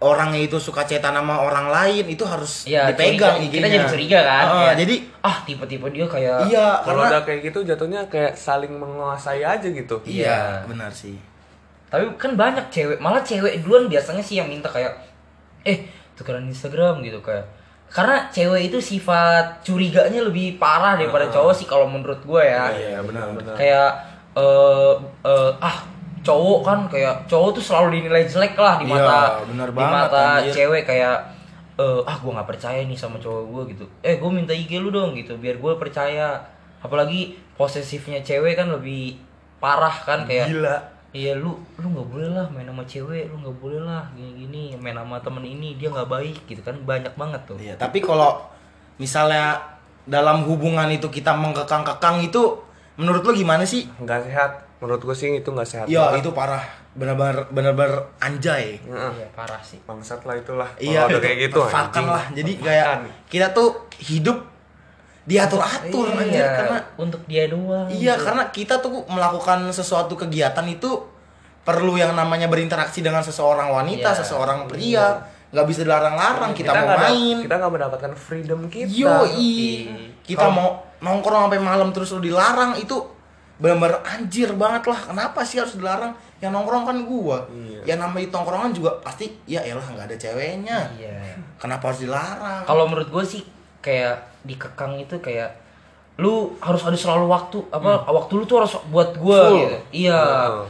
orangnya 0.00 0.40
itu 0.40 0.56
suka 0.56 0.82
cetan 0.82 1.12
sama 1.12 1.38
orang 1.38 1.68
lain, 1.68 2.08
itu 2.08 2.24
harus 2.24 2.64
Iya, 2.64 2.88
dipegang 2.88 3.36
curiga. 3.36 3.52
Kita 3.52 3.66
jadi 3.68 3.84
curiga 3.84 4.18
kan 4.20 4.32
Ah, 4.40 4.52
Kayak, 4.56 4.74
jadi 4.80 4.94
ah 5.20 5.36
tipe-tipe 5.44 5.86
dia 5.90 6.06
kayak 6.08 6.38
iya, 6.48 6.66
Kalau 6.80 7.04
karena 7.04 7.12
udah 7.12 7.22
kayak 7.22 7.40
gitu 7.44 7.58
jatuhnya 7.62 8.00
kayak 8.08 8.32
saling 8.32 8.72
menguasai 8.72 9.44
aja 9.44 9.68
gitu. 9.68 10.00
iya, 10.02 10.24
Iya. 10.24 10.38
benar 10.64 10.88
sih. 10.88 11.20
Tapi 11.86 12.16
kan 12.16 12.32
banyak 12.32 12.66
cewek, 12.70 12.96
malah 12.96 13.20
cewek 13.20 13.60
duluan 13.60 13.86
biasanya 13.86 14.24
sih 14.24 14.40
yang 14.40 14.48
minta 14.48 14.66
kayak 14.66 14.94
eh 15.62 15.84
tukeran 16.16 16.48
Instagram 16.48 17.04
gitu 17.04 17.20
kayak. 17.20 17.44
Karena 17.90 18.30
cewek 18.30 18.70
itu 18.70 18.78
sifat 18.78 19.60
curiganya 19.60 20.22
lebih 20.22 20.56
parah 20.56 20.94
daripada 20.94 21.26
cowok 21.28 21.52
sih 21.52 21.66
kalau 21.66 21.84
menurut 21.84 22.22
gue 22.22 22.40
ya. 22.40 22.70
Iya, 22.70 22.98
benar-benar. 23.02 23.52
Kayak 23.52 23.90
eh 24.32 24.92
eh, 25.26 25.50
ah 25.60 25.76
cowok 26.20 26.60
kan 26.60 26.78
kayak 26.86 27.24
cowok 27.24 27.56
tuh 27.56 27.64
selalu 27.64 27.96
dinilai 27.96 28.24
jelek 28.24 28.54
lah 28.54 28.76
di 28.76 28.84
Iya, 28.84 28.92
mata 28.94 29.18
benar 29.44 29.68
di 29.68 29.74
banget, 29.74 30.04
mata 30.06 30.20
anjir. 30.36 30.52
cewek 30.54 30.82
kayak 30.84 31.16
eh, 31.74 32.00
ah 32.02 32.16
gue 32.16 32.30
nggak 32.30 32.48
percaya 32.48 32.80
nih 32.82 32.94
sama 32.94 33.16
cowok 33.16 33.44
gue 33.46 33.62
gitu. 33.72 33.84
Eh 34.00 34.16
gue 34.16 34.30
minta 34.30 34.52
IG 34.52 34.76
lu 34.76 34.88
dong 34.88 35.12
gitu 35.12 35.34
biar 35.34 35.56
gue 35.56 35.72
percaya. 35.74 36.36
Apalagi 36.80 37.20
posesifnya 37.54 38.20
cewek 38.20 38.54
kan 38.54 38.68
lebih 38.68 39.16
parah 39.56 39.92
kan 39.92 40.24
kayak 40.24 40.48
Gila. 40.48 40.76
Iya 41.10 41.34
lu 41.34 41.52
lu 41.76 41.86
nggak 41.90 42.06
boleh 42.06 42.28
lah 42.30 42.46
main 42.48 42.64
sama 42.64 42.84
cewek 42.84 43.26
lu 43.26 43.40
nggak 43.40 43.56
boleh 43.58 43.80
lah 43.80 44.06
gini 44.12 44.30
gini 44.38 44.62
main 44.76 44.94
sama 44.94 45.18
temen 45.18 45.42
ini 45.42 45.74
dia 45.74 45.88
nggak 45.88 46.06
baik 46.06 46.46
gitu 46.46 46.60
kan 46.60 46.78
banyak 46.80 47.10
banget 47.12 47.40
tuh 47.44 47.58
Iya, 47.58 47.74
tapi 47.74 47.98
kalau 47.98 48.38
misalnya 48.96 49.58
dalam 50.04 50.44
hubungan 50.44 50.86
itu 50.86 51.08
kita 51.08 51.34
mengkekang-kekang 51.34 52.22
itu 52.22 52.62
menurut 52.94 53.20
lu 53.22 53.34
gimana 53.34 53.64
sih 53.64 53.90
nggak 53.96 54.20
sehat 54.22 54.50
menurut 54.80 55.00
gue 55.02 55.12
sih 55.12 55.28
itu 55.34 55.44
nggak 55.46 55.64
sehat 55.64 55.86
ya 55.86 56.08
banget. 56.08 56.20
itu 56.20 56.30
parah 56.32 56.64
benar-benar 56.90 57.46
benar-benar 57.48 57.92
anjay 58.18 58.80
Heeh. 58.80 59.12
Iya, 59.14 59.26
parah 59.30 59.60
sih. 59.60 59.76
bangsat 59.80 60.20
lah 60.22 60.34
itulah 60.34 60.68
iya 60.76 61.04
udah 61.04 61.20
kayak 61.20 61.38
gitu 61.46 61.60
anjing. 61.62 62.06
lah 62.06 62.24
jadi 62.30 62.52
kayak 62.58 62.86
kita 63.26 63.46
tuh 63.50 63.68
hidup 64.00 64.40
diatur 65.22 65.60
atur 65.60 66.08
anjir 66.10 66.40
Iya, 66.40 66.48
karena 66.56 66.78
untuk 66.96 67.20
dia 67.24 67.44
doang. 67.46 67.86
iya 67.88 68.16
karena 68.16 68.48
kita 68.48 68.80
tuh 68.80 69.04
melakukan 69.06 69.68
sesuatu 69.70 70.16
kegiatan 70.16 70.64
itu 70.64 70.90
perlu 71.60 71.94
yang 71.94 72.12
namanya 72.12 72.48
berinteraksi 72.48 72.98
dengan 72.98 73.20
seseorang 73.20 73.68
wanita 73.68 74.10
Iya. 74.10 74.18
seseorang 74.18 74.64
pria 74.66 75.20
nggak 75.50 75.66
bisa 75.66 75.82
dilarang-larang 75.82 76.54
kita, 76.54 76.70
mau 76.70 76.78
nggak 76.80 76.94
ada- 76.96 77.10
main 77.10 77.36
kita 77.42 77.54
nggak 77.58 77.72
mendapatkan 77.72 78.12
freedom 78.14 78.60
kita 78.66 78.86
Yoi. 78.88 79.58
Kita 80.22 80.46
mau 80.46 80.78
nongkrong 80.96 81.46
sampai 81.46 81.58
malam 81.60 81.90
terus 81.90 82.10
lu 82.10 82.22
dilarang 82.22 82.74
itu 82.76 82.96
bener-bener 83.60 84.00
anjir 84.02 84.48
banget 84.56 84.88
lah. 84.88 85.00
Kenapa 85.12 85.44
sih 85.44 85.60
harus 85.60 85.76
dilarang? 85.76 86.16
Yang 86.40 86.50
nongkrong 86.56 86.84
kan 86.88 86.96
gua. 87.04 87.38
Iya. 87.52 87.94
Yang 87.94 87.98
namanya 88.00 88.24
di 88.24 88.30
tongkrongan 88.32 88.70
juga 88.72 88.90
pasti 89.04 89.28
ya 89.44 89.60
elah 89.60 89.84
nggak 89.84 90.08
ada 90.08 90.16
ceweknya. 90.16 90.78
Iya. 90.96 91.36
Kenapa 91.60 91.92
harus 91.92 92.00
dilarang? 92.02 92.64
Kalau 92.64 92.88
menurut 92.88 93.12
gue 93.12 93.24
sih 93.24 93.42
kayak 93.84 94.16
dikekang 94.42 94.96
itu 94.96 95.20
kayak 95.20 95.52
lu 96.16 96.52
harus 96.60 96.84
ada 96.84 96.96
selalu 96.96 97.28
waktu 97.28 97.60
apa 97.72 98.04
waktu 98.08 98.32
lu 98.40 98.44
tuh 98.44 98.64
harus 98.64 98.72
buat 98.88 99.12
gue 99.12 99.40
Full. 99.40 99.56
gitu. 99.60 99.76
Iya. 100.08 100.20
Hmm. 100.20 100.64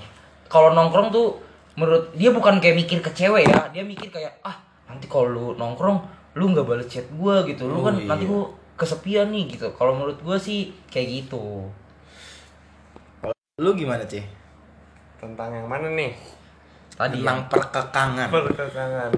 Kalau 0.51 0.75
nongkrong 0.75 1.15
tuh 1.15 1.39
menurut 1.79 2.11
dia 2.19 2.35
bukan 2.35 2.59
kayak 2.59 2.75
mikir 2.75 2.99
ke 2.99 3.11
cewek 3.15 3.47
ya, 3.47 3.71
dia 3.71 3.87
mikir 3.87 4.11
kayak 4.11 4.35
ah 4.43 4.59
nanti 4.91 5.07
kalau 5.07 5.31
lu 5.31 5.47
nongkrong 5.55 6.03
lu 6.35 6.51
nggak 6.51 6.67
balas 6.67 6.87
chat 6.91 7.07
gue 7.07 7.35
gitu, 7.47 7.67
lu 7.67 7.79
Oh, 7.79 7.87
kan 7.87 7.95
iya. 7.99 8.07
nanti 8.07 8.27
gua 8.27 8.51
kesepian 8.75 9.31
nih 9.31 9.55
gitu. 9.55 9.71
Kalau 9.75 9.95
menurut 9.95 10.19
gue 10.19 10.37
sih 10.39 10.71
kayak 10.87 11.27
gitu. 11.27 11.67
Lu 13.61 13.71
gimana, 13.73 14.03
Ci? 14.05 14.25
tentang 15.17 15.53
yang 15.53 15.69
mana 15.69 15.85
nih 15.91 16.17
Tadi 16.91 17.21
Tentang 17.21 17.45
perkekangan. 17.47 18.29
perkekangan 18.31 19.13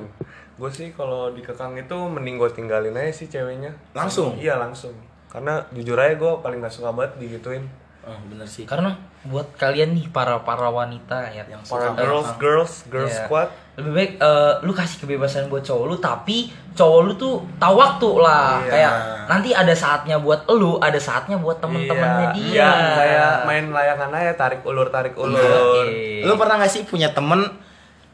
gue 0.53 0.67
sih 0.69 0.91
kalau 0.91 1.31
dikekang 1.31 1.75
itu 1.75 1.95
mending 1.97 2.37
gue 2.37 2.51
tinggalin 2.51 2.91
aja 2.93 3.11
sih 3.13 3.27
ceweknya 3.27 3.71
Langsung? 3.93 4.35
iya 4.37 4.55
langsung 4.57 4.91
karena 5.27 5.63
jujur 5.71 5.95
aja 5.95 6.13
gue 6.13 6.33
paling 6.39 6.59
gak 6.59 6.71
suka 6.71 6.91
banget 6.91 7.17
digituin 7.19 7.65
Oh, 8.03 8.19
bener 8.27 8.43
sih. 8.45 8.67
karena 8.67 8.99
buat 9.23 9.47
kalian 9.55 9.95
nih 9.95 10.11
para 10.11 10.43
para 10.43 10.67
wanita 10.69 11.31
ya 11.31 11.47
Yang 11.47 11.71
para 11.71 11.87
suka 11.87 11.95
girls 11.97 12.27
kekang. 12.27 12.41
girls 12.43 12.75
girls 12.89 13.13
Iya. 13.13 13.23
squad 13.23 13.49
lebih 13.73 13.93
baik 13.93 14.13
eh, 14.21 14.53
lu 14.69 14.73
kasih 14.73 15.01
kebebasan 15.01 15.49
buat 15.49 15.65
cowok 15.65 15.85
lu 15.89 15.97
tapi 15.97 16.53
cowok 16.77 17.01
lu 17.09 17.13
tuh 17.17 17.41
tahu 17.57 17.75
waktu 17.81 18.09
lah 18.21 18.61
Iya. 18.61 18.69
kayak 18.69 18.93
nanti 19.33 19.51
ada 19.57 19.73
saatnya 19.73 20.21
buat 20.21 20.45
lu 20.45 20.77
ada 20.77 21.01
saatnya 21.01 21.41
buat 21.41 21.57
temen-temennya 21.57 22.37
Iya, 22.37 22.53
dia 22.53 22.53
iya, 22.53 22.71
kayak 22.93 23.33
main 23.49 23.65
layangan 23.73 24.13
aja 24.13 24.33
tarik 24.37 24.61
ulur 24.63 24.93
tarik 24.93 25.17
ulur 25.17 25.89
Iya. 25.89 26.29
Lu 26.29 26.37
pernah 26.37 26.61
gak 26.61 26.69
sih 26.69 26.85
punya 26.85 27.17
temen 27.17 27.49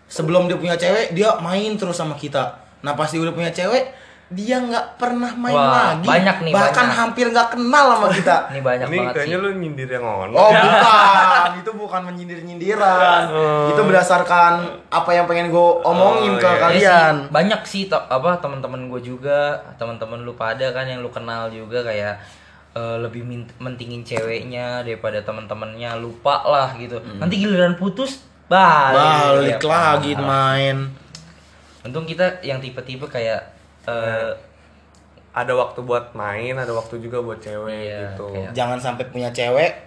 sebelum 0.07 0.47
dia 0.47 0.57
punya 0.57 0.79
cewek 0.79 1.11
dia 1.13 1.35
main 1.43 1.75
terus 1.75 1.99
sama 1.99 2.15
kita. 2.15 2.55
Nah 2.87 2.95
pas 2.95 3.11
dia 3.11 3.19
udah 3.19 3.35
punya 3.35 3.51
cewek 3.51 3.91
dia 4.29 4.57
nggak 4.59 4.97
pernah 4.97 5.33
main 5.33 5.53
Wah, 5.53 5.97
lagi. 5.97 6.05
banyak 6.05 6.37
nih, 6.43 6.53
Bahkan 6.53 6.69
banyak. 6.85 6.99
hampir 6.99 7.27
nggak 7.29 7.49
kenal 7.51 7.85
sama 7.91 8.09
kita. 8.11 8.37
ini 8.51 8.61
banyak 8.61 8.87
ini 8.87 8.97
banget 8.99 9.13
kayaknya 9.15 9.37
sih 9.37 9.43
lu 9.43 9.51
nyindir 9.55 9.89
yang 9.89 10.05
on 10.05 10.31
Oh 10.31 10.51
bukan, 10.55 11.51
itu 11.57 11.71
bukan 11.73 12.01
menyindir-nyindiran. 12.05 13.23
Itu 13.67 13.81
berdasarkan 13.83 14.53
apa 14.87 15.11
yang 15.11 15.25
pengen 15.25 15.49
gue 15.49 15.67
omongin 15.83 16.33
Oh, 16.33 16.37
ke 16.37 16.45
iya. 16.45 16.53
Ya 16.53 16.61
kalian. 16.61 17.15
sih, 17.19 17.31
banyak 17.31 17.61
sih 17.65 17.83
to- 17.87 18.07
apa 18.07 18.37
teman-teman 18.37 18.87
gue 18.87 19.01
juga 19.03 19.41
teman-teman 19.75 20.21
lu 20.21 20.35
pada 20.35 20.67
kan 20.71 20.85
yang 20.85 21.01
lu 21.01 21.09
kenal 21.09 21.49
juga 21.49 21.81
kayak 21.83 22.21
eh, 22.71 22.97
lebih 22.99 23.25
mentingin 23.57 24.03
ceweknya 24.03 24.81
daripada 24.81 25.19
teman-temannya 25.19 25.89
lupa 25.97 26.45
lah 26.45 26.69
gitu 26.75 27.01
nanti 27.15 27.39
giliran 27.39 27.75
putus 27.75 28.21
balik 28.45 28.95
Balik 28.95 29.57
Ya, 29.59 29.69
lagi 29.95 30.13
main. 30.15 30.77
untung 31.81 32.05
kita 32.05 32.41
yang 32.41 32.59
tipe-tipe 32.59 33.05
kayak 33.07 33.57
eh, 33.89 34.31
ada 35.31 35.53
waktu 35.55 35.81
buat 35.81 36.13
main 36.13 36.53
ada 36.53 36.71
waktu 36.71 36.99
juga 36.99 37.19
buat 37.19 37.39
cewek 37.39 37.71
Iya, 37.87 38.13
gitu. 38.13 38.27
kayak- 38.29 38.53
Jangan 38.53 38.79
sampai 38.79 39.05
punya 39.07 39.31
cewek 39.31 39.87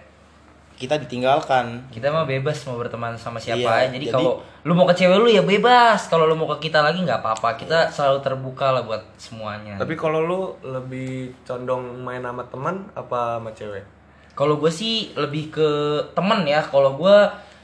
kita 0.72 0.98
ditinggalkan. 0.98 1.78
kita 1.88 2.10
mah 2.10 2.24
bebas 2.24 2.58
mau 2.64 2.74
berteman 2.74 3.14
sama 3.14 3.38
siapa 3.38 3.60
Iya, 3.60 3.70
aja. 3.86 3.92
Jadi, 3.92 4.04
jadi- 4.04 4.14
kalau 4.16 4.32
lu 4.64 4.72
mau 4.72 4.82
ke 4.82 4.94
cewek 4.96 5.14
lu 5.16 5.28
ya 5.28 5.42
bebas. 5.42 6.08
Kalau 6.08 6.26
lu 6.26 6.34
mau 6.34 6.48
ke 6.48 6.66
kita 6.66 6.80
lagi 6.80 6.98
nggak 6.98 7.22
apa-apa. 7.22 7.54
Kita 7.54 7.86
selalu 7.86 8.18
terbuka 8.20 8.72
lah 8.72 8.82
buat 8.82 8.98
semuanya. 9.14 9.78
Tapi 9.78 9.94
kalau 9.94 10.20
lu 10.20 10.40
lebih 10.64 11.38
condong 11.42 11.86
main 11.98 12.18
sama 12.20 12.42
teman 12.44 12.82
apa 12.92 13.38
sama 13.38 13.50
cewek? 13.52 13.84
Kalau 14.32 14.56
gue 14.56 14.72
sih 14.72 15.12
lebih 15.14 15.52
ke 15.52 15.70
temen 16.10 16.42
ya. 16.42 16.58
Kalau 16.60 16.96
gue 16.96 17.16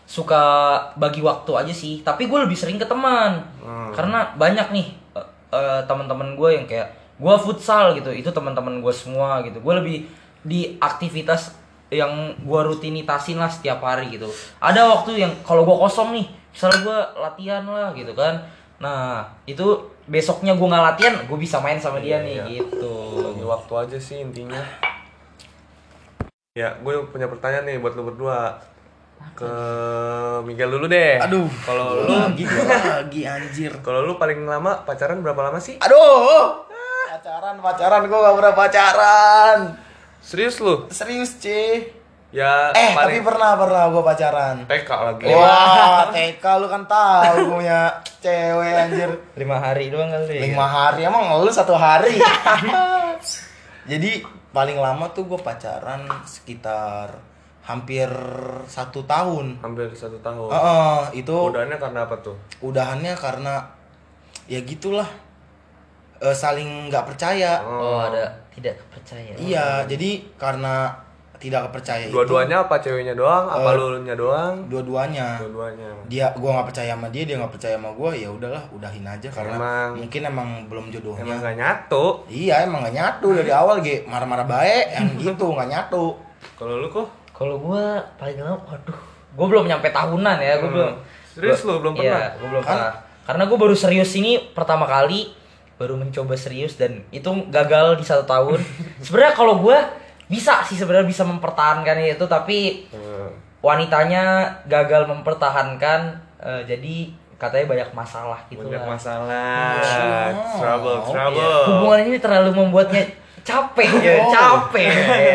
suka 0.04 0.44
bagi 0.94 1.18
waktu 1.18 1.50
aja 1.56 1.74
sih. 1.74 2.00
Tapi 2.00 2.24
gue 2.24 2.38
lebih 2.38 2.54
sering 2.54 2.76
ke 2.76 2.86
teman. 2.86 3.40
Hmm. 3.58 3.90
karena 3.90 4.30
banyak 4.32 4.68
nih 4.70 4.86
eh, 5.50 5.80
teman-teman 5.84 6.34
gue 6.34 6.50
yang 6.54 6.66
kayak 6.68 6.88
gue 7.18 7.34
futsal 7.42 7.98
gitu 7.98 8.14
itu 8.14 8.30
teman-teman 8.30 8.78
gue 8.78 8.94
semua 8.94 9.42
gitu. 9.42 9.58
Gue 9.58 9.74
lebih 9.78 9.96
di 10.42 10.78
aktivitas 10.78 11.56
yang 11.88 12.36
gue 12.38 12.60
rutinitasin 12.68 13.40
lah 13.40 13.48
setiap 13.48 13.80
hari 13.80 14.12
gitu. 14.12 14.28
Ada 14.60 14.84
waktu 14.86 15.24
yang 15.24 15.32
kalau 15.42 15.64
gue 15.64 15.76
kosong 15.76 16.12
nih 16.12 16.26
misalnya 16.52 16.78
gue 16.84 16.98
latihan 17.18 17.64
lah 17.64 17.90
gitu 17.96 18.12
kan. 18.12 18.38
Nah 18.78 19.24
itu 19.48 19.64
besoknya 20.06 20.54
gue 20.54 20.68
nggak 20.68 20.86
latihan 20.94 21.14
gue 21.26 21.38
bisa 21.40 21.58
main 21.58 21.80
sama 21.80 21.98
dia 21.98 22.20
nih 22.22 22.38
Iya. 22.38 22.44
gitu. 22.60 22.94
Bagi 23.32 23.44
waktu 23.44 23.72
aja 23.74 23.98
sih 23.98 24.20
intinya. 24.20 24.60
Ya 26.54 26.74
gue 26.78 26.92
punya 27.08 27.30
pertanyaan 27.30 27.66
nih 27.66 27.78
buat 27.78 27.94
lu 27.94 28.04
berdua 28.04 28.58
ke 29.32 29.52
Miguel 30.42 30.70
dulu 30.70 30.86
deh 30.86 31.18
Aduh, 31.20 31.46
kalau 31.62 31.94
lu 31.96 32.08
lagi 32.08 32.42
gua 32.42 32.64
lagi 32.98 33.22
anjir. 33.22 33.72
kalau 33.80 34.02
lu 34.02 34.14
paling 34.14 34.42
lama 34.42 34.82
pacaran 34.82 35.18
berapa 35.18 35.38
lama 35.40 35.58
sih 35.58 35.78
Aduh. 35.78 36.66
Pacaran, 37.08 37.58
pacaran 37.58 38.02
gua 38.04 38.18
gak 38.20 38.36
pernah 38.36 38.54
pacaran. 38.54 39.58
serius 40.20 40.58
lu 40.58 40.86
Serius, 40.88 41.34
C. 41.36 41.46
ya 42.28 42.68
Eh, 42.70 42.92
tapi 42.92 42.96
paling 43.16 43.22
pernah 43.24 43.50
pernah 43.54 43.82
gua 43.88 44.02
pacaran. 44.04 44.56
TK 44.64 44.90
lagi 44.90 45.24
Wah, 45.28 46.10
TK 46.10 46.44
lu 46.58 46.66
kan 46.66 46.82
tahu 46.84 47.36
punya 47.52 47.90
cewek 48.18 48.74
anjir. 48.76 49.10
lima 49.34 49.56
hari 49.56 49.88
doang 49.88 50.08
kali 50.08 50.46
Lima 50.46 50.64
hari 50.64 51.04
emang 51.04 51.24
lu 51.36 51.48
satu 51.48 51.72
hari. 51.72 52.18
Jadi 53.86 54.20
paling 54.50 54.76
lama 54.76 55.08
tuh 55.08 55.24
gue 55.24 55.38
pacaran 55.38 56.04
sekitar 56.22 57.16
hampir 57.68 58.08
satu 58.64 59.04
tahun. 59.04 59.60
hampir 59.60 59.84
satu 59.92 60.16
tahun 60.18 60.48
Heeh, 60.48 61.20
itu 61.20 61.36
udahannya 61.46 61.76
karena 61.76 62.00
apa 62.02 62.16
tuh 62.18 62.32
udahannya 62.60 63.12
karena 63.14 63.60
ya 64.46 64.60
gitulah 64.60 65.06
Eh, 66.18 66.34
saling 66.34 66.90
nggak 66.90 67.06
percaya. 67.06 67.62
Oh, 67.62 68.02
ada 68.02 68.26
tidak 68.50 68.74
percaya. 68.90 69.30
Iya, 69.38 69.86
jadi 69.86 70.18
karena 70.34 70.90
tidak 71.38 71.70
percaya 71.70 72.02
itu 72.02 72.10
dua-duanya 72.10 72.66
apa 72.66 72.82
ceweknya 72.82 73.14
doang 73.14 73.46
apa 73.46 73.70
Eh, 73.70 73.78
lu 73.78 74.02
nya 74.02 74.18
doang 74.18 74.66
dua-duanya. 74.66 75.38
dua-duanya 75.38 75.86
Dia 76.10 76.26
gua 76.34 76.58
nggak 76.58 76.66
percaya 76.66 76.90
sama 76.90 77.06
dia, 77.14 77.22
dia 77.22 77.38
nggak 77.38 77.54
percaya 77.54 77.78
sama 77.78 77.94
gua, 77.94 78.10
ya 78.10 78.26
udahlah, 78.26 78.58
udahin 78.74 79.06
aja 79.06 79.30
karena 79.30 79.54
Emang- 79.54 79.94
mungkin 79.94 80.22
emang 80.26 80.48
belum 80.66 80.84
jodohnya. 80.90 81.22
emang 81.22 81.38
gak 81.38 81.54
nyatu 81.54 82.04
Iya 82.26 82.66
emang 82.66 82.82
gak 82.82 82.96
nyatu 82.96 83.28
dari 83.30 83.52
awal 83.62 83.78
ge 83.78 84.02
marah-marah 84.02 84.42
baik 84.44 84.86
yang 84.90 85.06
gitu 85.16 85.46
nggak 85.46 85.70
nyatu. 85.70 86.18
kalau 86.58 86.82
lu 86.82 86.90
kok 86.90 87.06
Kalau 87.38 87.56
gua 87.56 87.82
paling 88.18 88.34
lama, 88.36 88.58
waduh, 88.60 88.98
gua 89.32 89.46
belum 89.46 89.64
nyampe 89.64 89.88
tahunan 89.88 90.36
ya, 90.36 90.58
gua 90.58 90.62
Hmm. 90.64 90.74
belum. 90.74 90.92
Serius 91.30 91.62
gua- 91.62 91.70
lu, 91.70 91.78
belum 91.80 91.94
Iya, 91.94 92.02
pernah? 92.02 92.30
gua 92.34 92.48
belum 92.50 92.62
Kan- 92.62 92.74
pernah. 92.74 92.94
Karena 93.22 93.42
gua 93.46 93.58
baru 93.60 93.76
serius 93.76 94.10
ini 94.12 94.32
pertama 94.50 94.84
kali, 94.84 95.30
baru 95.76 95.94
mencoba 95.94 96.34
serius 96.34 96.74
dan 96.74 97.06
itu 97.08 97.30
gagal 97.48 97.94
di 97.94 98.02
satu 98.02 98.24
tahun. 98.24 98.58
sebenarnya 99.04 99.32
kalau 99.32 99.54
gua 99.56 99.78
bisa 100.26 100.60
sih 100.60 100.74
sebenarnya 100.74 101.06
bisa 101.06 101.22
mempertahankan 101.22 101.94
itu, 102.02 102.26
tapi 102.26 102.90
Hmm. 102.90 103.30
wanitanya 103.60 104.24
gagal 104.64 105.06
mempertahankan, 105.06 106.00
eh, 106.38 106.62
jadi 106.64 106.96
katanya 107.36 107.66
banyak 107.68 107.90
masalah 107.92 108.40
gitu 108.48 108.66
banyak 108.66 108.82
lah. 108.82 108.88
masalah 108.90 110.26
Oh. 110.34 110.58
trouble 110.58 110.96
Oh, 110.96 111.06
trouble 111.06 111.46
Hubungan 111.70 112.00
ini 112.04 112.18
terlalu 112.18 112.50
membuatnya 112.52 113.06
capek 113.40 113.90
ya, 113.98 114.14
Oh. 114.18 114.30
capek. 114.30 114.90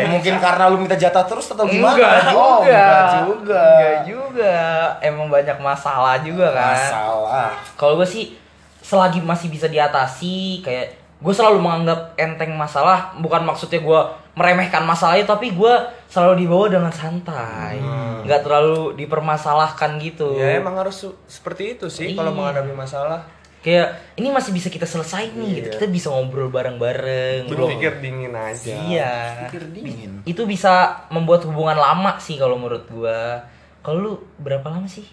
Mungkin 0.08 0.34
karena 0.36 0.64
lu 0.66 0.76
minta 0.76 0.94
jatah 0.94 1.22
terus 1.22 1.46
atau 1.46 1.64
gimana? 1.64 1.94
Enggak 1.94 2.20
juga. 2.24 2.34
Oh, 2.34 2.58
enggak 2.60 3.04
juga. 3.22 3.62
Enggak 3.64 3.98
juga. 4.04 4.56
Emang 5.00 5.26
banyak 5.28 5.58
masalah 5.58 6.14
juga 6.18 6.46
kan. 6.50 6.74
Masalah. 6.74 7.50
Kalau 7.74 7.94
gue 7.96 8.06
sih 8.06 8.34
selagi 8.80 9.18
masih 9.18 9.48
bisa 9.48 9.64
diatasi 9.64 10.60
kayak 10.60 10.88
gue 11.16 11.32
selalu 11.32 11.56
menganggap 11.58 12.12
enteng 12.14 12.52
masalah 12.52 13.16
bukan 13.16 13.40
maksudnya 13.42 13.80
gue 13.80 14.00
meremehkan 14.34 14.84
masalahnya 14.84 15.24
tapi 15.24 15.50
gue 15.50 15.74
selalu 16.04 16.44
dibawa 16.44 16.68
dengan 16.68 16.92
santai 16.92 17.80
nggak 18.20 18.44
terlalu 18.44 18.92
dipermasalahkan 18.94 19.96
gitu 19.98 20.36
ya 20.36 20.60
emang 20.60 20.76
harus 20.76 21.00
seperti 21.24 21.78
itu 21.78 21.88
sih 21.88 22.12
kalau 22.12 22.28
Iya. 22.28 22.36
menghadapi 22.36 22.72
masalah 22.76 23.24
kayak 23.64 23.88
ini 24.14 24.28
masih 24.28 24.52
bisa 24.52 24.68
kita 24.68 24.84
selesai 24.84 25.32
nih 25.32 25.50
gitu 25.56 25.66
Iya. 25.66 25.74
kita 25.74 25.86
bisa 25.88 26.06
ngobrol 26.08 26.48
bareng-bareng 26.48 27.48
Berpikir 27.48 27.96
dingin 27.98 28.30
aja. 28.30 28.76
iya 28.84 29.14
Pikir 29.42 29.72
dingin. 29.72 30.20
itu 30.22 30.44
bisa 30.44 30.72
membuat 31.08 31.42
hubungan 31.42 31.74
lama 31.74 32.14
sih 32.18 32.36
kalau 32.36 32.54
menurut 32.54 32.84
gua 32.86 33.40
kalau 33.80 33.98
lu 33.98 34.12
berapa 34.38 34.68
lama 34.68 34.84
sih 34.84 35.08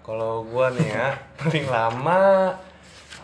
Kalau 0.00 0.46
gua 0.46 0.70
nih 0.70 0.86
ya, 0.86 1.08
paling 1.36 1.66
lama 1.66 2.54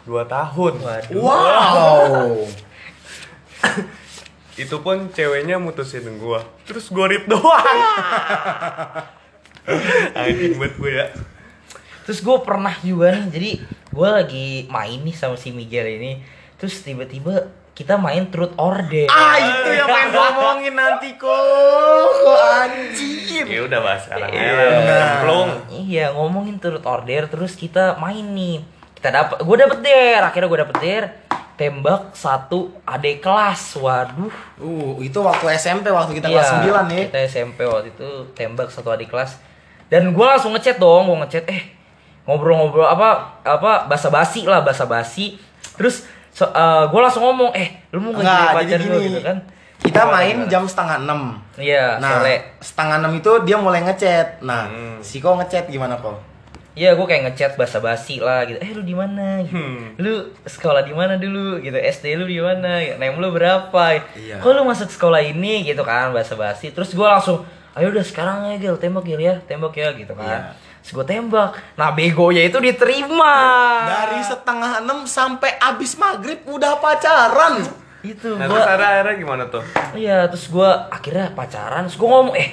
2 0.03 0.19
tahun. 0.27 0.73
waduh 0.77 1.15
Wow. 1.15 2.43
Itu 4.59 4.77
pun 4.79 5.07
ceweknya 5.09 5.57
mutusin 5.57 6.19
gua. 6.19 6.43
Terus 6.63 6.91
gua 6.91 7.07
read 7.07 7.25
doang. 7.25 7.79
Anjing 10.19 10.59
buat 10.59 10.75
gue 10.75 10.93
ya. 10.93 11.07
Terus 12.03 12.19
gue 12.19 12.35
pernah 12.43 12.75
juga 12.83 13.15
nih, 13.15 13.31
jadi 13.31 13.51
gue 13.93 14.09
lagi 14.09 14.49
main 14.67 14.99
nih 14.99 15.13
sama 15.13 15.37
si 15.37 15.53
Miguel 15.53 15.87
ini. 15.93 16.13
Terus 16.57 16.81
tiba-tiba 16.81 17.47
kita 17.73 17.97
main 17.97 18.29
truth 18.29 18.53
or 18.55 18.81
dare. 18.83 19.09
ah 19.09 19.37
itu 19.37 19.69
yang 19.73 19.87
pengen 19.87 20.09
gua 20.11 20.29
ngomongin 20.31 20.75
nanti 20.75 21.09
kok. 21.15 21.33
Kok 22.19 22.41
anjir. 22.61 23.45
Ya 23.45 23.61
udah 23.63 23.79
bahas 23.81 24.01
sekarang 24.03 24.29
Iya. 24.29 24.45
udah 24.45 24.69
nyemplung. 24.79 25.51
Iya 25.71 26.07
ngomongin 26.13 26.57
truth 26.57 26.85
or 26.85 27.01
dare, 27.03 27.27
terus 27.27 27.53
kita 27.53 27.97
main 27.97 28.25
nih. 28.29 28.61
Kita 28.95 29.09
dapat, 29.11 29.41
gue 29.41 29.57
dapet 29.59 29.79
dare, 29.81 30.23
akhirnya 30.23 30.49
gue 30.49 30.61
dapet 30.61 30.77
dare. 30.79 31.09
Tembak 31.53 32.13
satu 32.13 32.59
adik 32.83 33.21
kelas, 33.21 33.77
waduh. 33.77 34.31
Uh, 34.57 34.97
itu 34.99 35.19
waktu 35.19 35.53
SMP 35.53 35.89
waktu 35.89 36.17
kita 36.17 36.27
Iya, 36.27 36.39
kelas 36.39 36.49
9 36.65 36.87
nih. 36.89 37.03
Kita 37.09 37.21
SMP 37.25 37.59
waktu 37.63 37.91
itu 37.91 38.09
tembak 38.33 38.69
satu 38.69 38.89
adik 38.89 39.09
kelas. 39.09 39.37
Dan 39.89 40.13
gue 40.13 40.23
langsung 40.23 40.53
ngechat 40.53 40.77
dong, 40.77 41.05
gue 41.05 41.19
ngechat 41.19 41.45
eh 41.47 41.63
ngobrol-ngobrol 42.25 42.87
apa 42.87 43.09
apa 43.43 43.87
basa-basi 43.87 44.45
lah 44.45 44.63
basa-basi. 44.63 45.35
Terus 45.75 46.07
so, 46.29 46.47
gue 46.87 47.01
langsung 47.01 47.25
ngomong 47.25 47.51
eh 47.53 47.83
lu 47.91 48.01
mau 48.01 48.13
nggak 48.13 48.55
pacar 48.55 48.79
gue 48.79 48.89
gini. 48.93 49.07
gitu 49.11 49.21
kan? 49.21 49.39
Kita 49.83 49.99
Gimana, 50.01 50.15
main 50.17 50.37
gimana? 50.39 50.47
jam 50.49 50.63
setengah 50.63 50.97
enam. 51.01 51.21
Iya, 51.59 51.99
Nah, 51.99 52.23
sore. 52.23 52.37
setengah 52.61 52.97
enam 52.99 53.13
itu 53.13 53.33
dia 53.43 53.57
mulai 53.59 53.83
ngechat. 53.83 54.39
Nah, 54.41 54.71
Hmm. 54.71 54.97
si 55.03 55.19
kok 55.19 55.35
ngechat 55.35 55.67
gimana 55.67 55.99
kok? 55.99 56.23
Iya, 56.73 56.95
gue 56.95 57.03
kayak 57.03 57.23
ngechat 57.27 57.53
basa-basi 57.59 58.17
lah 58.17 58.47
gitu. 58.47 58.57
Eh, 58.57 58.71
lu 58.71 58.81
di 58.81 58.95
mana? 58.95 59.43
Gitu. 59.43 59.53
Hmm. 59.53 59.93
Lu 59.99 60.13
sekolah 60.41 60.81
di 60.81 60.95
mana 60.95 61.19
dulu? 61.19 61.59
Gitu. 61.59 61.75
SD 61.75 62.15
lu 62.15 62.25
di 62.25 62.39
mana? 62.39 62.79
Name 62.95 63.19
lu 63.19 63.29
berapa? 63.29 63.99
Iya. 64.15 64.39
Kok 64.39 64.55
lu 64.55 64.63
masuk 64.63 64.87
sekolah 64.89 65.19
ini 65.21 65.67
gitu 65.67 65.83
kan 65.83 66.15
basa-basi. 66.15 66.71
Terus 66.71 66.95
gue 66.95 67.05
langsung, 67.05 67.43
"Ayo 67.75 67.91
udah 67.91 68.01
sekarang 68.01 68.49
ya, 68.49 68.63
Gil, 68.63 68.79
tembak 68.79 69.03
Gil 69.03 69.19
ya, 69.19 69.35
tembak 69.43 69.75
ya." 69.75 69.91
gitu 69.93 70.15
kan. 70.15 70.25
Iya. 70.25 70.41
Terus 70.83 70.93
gue 70.93 71.07
tembak. 71.07 71.55
Nah, 71.79 71.95
begonya 71.95 72.43
itu 72.43 72.59
diterima. 72.59 73.35
Dari 73.87 74.19
setengah 74.19 74.83
enam 74.83 75.07
sampai 75.07 75.55
abis 75.57 75.95
maghrib 75.95 76.43
udah 76.45 76.77
pacaran. 76.77 77.63
itu 78.03 78.35
Nah, 78.35 78.51
gua 78.51 78.67
terus 78.67 78.83
akhirnya, 78.83 79.15
gimana 79.15 79.43
tuh? 79.47 79.63
Iya, 79.95 80.27
terus 80.27 80.51
gue 80.51 80.67
akhirnya 80.91 81.31
pacaran. 81.33 81.87
Terus 81.87 81.95
gue 81.95 82.09
ngomong, 82.11 82.35
eh, 82.35 82.49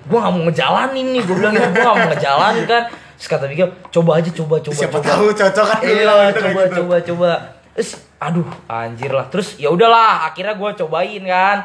gue 0.00 0.16
gak 0.16 0.32
mau 0.32 0.42
ngejalanin 0.48 1.06
nih. 1.12 1.22
Gue 1.22 1.36
bilang 1.36 1.52
gitu, 1.52 1.68
gue 1.70 1.84
gak 1.84 1.92
mau 1.92 2.08
ngejalanin 2.08 2.64
kan. 2.64 2.82
Terus 3.14 3.28
kata 3.28 3.44
Miguel, 3.46 3.68
coba 3.92 4.10
aja, 4.16 4.30
coba, 4.32 4.54
coba, 4.64 4.80
Siapa 4.80 4.98
coba. 4.98 5.04
tahu 5.06 5.26
cocok 5.36 5.66
kan 5.68 5.80
Iya, 5.84 5.92
gitu, 5.92 6.40
coba, 6.40 6.60
gitu. 6.64 6.74
coba, 6.80 6.96
coba. 7.04 7.30
Terus, 7.74 7.90
aduh, 8.16 8.48
anjir 8.64 9.12
lah. 9.12 9.26
Terus 9.28 9.48
ya 9.60 9.68
udahlah, 9.68 10.24
akhirnya 10.24 10.56
gue 10.56 10.70
cobain 10.72 11.22
kan. 11.28 11.56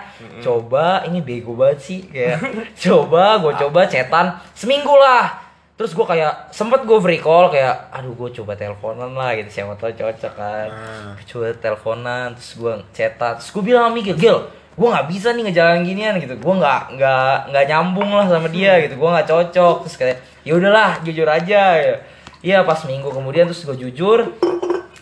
Coba, 0.43 1.07
ini 1.07 1.23
bego 1.23 1.55
banget 1.55 1.79
sih, 1.79 1.99
kayak 2.11 2.43
coba, 2.83 3.39
gue 3.39 3.53
coba 3.55 3.87
cetan 3.87 4.35
seminggu 4.51 4.91
lah. 4.91 5.47
Terus 5.79 5.95
gue 5.95 6.03
kayak 6.03 6.51
sempet 6.51 6.83
gue 6.83 6.99
free 6.99 7.23
call 7.23 7.47
kayak, 7.55 7.87
aduh 7.95 8.11
gue 8.11 8.35
coba 8.35 8.59
teleponan 8.59 9.15
lah 9.15 9.31
gitu, 9.39 9.47
siapa 9.47 9.79
tahu 9.79 9.95
cocok 9.95 10.33
kan. 10.35 10.67
Ah. 10.67 11.15
Coba 11.23 11.55
teleponan, 11.55 12.35
terus 12.35 12.59
gue 12.59 12.73
cetan, 12.91 13.39
terus 13.39 13.47
gue 13.47 13.63
bilang 13.63 13.87
sama 13.87 13.95
Miguel, 13.95 14.19
Gil, 14.19 14.43
gue 14.75 14.87
nggak 14.91 15.07
bisa 15.07 15.31
nih 15.31 15.47
ngejalanin 15.47 15.87
ginian 15.87 16.19
gitu, 16.19 16.35
gue 16.35 16.53
nggak 16.59 16.99
nggak 16.99 17.35
nggak 17.55 17.65
nyambung 17.71 18.11
lah 18.11 18.27
sama 18.27 18.51
dia 18.51 18.75
gitu, 18.83 18.99
gue 18.99 19.07
nggak 19.07 19.27
cocok. 19.31 19.75
Terus 19.87 19.95
kayak, 19.95 20.17
ya 20.43 20.51
udahlah, 20.59 20.99
jujur 20.99 21.27
aja. 21.31 21.63
ya. 21.79 21.95
Iya 22.43 22.67
pas 22.67 22.83
minggu 22.83 23.07
kemudian 23.07 23.47
terus 23.47 23.63
gue 23.63 23.79
jujur, 23.87 24.35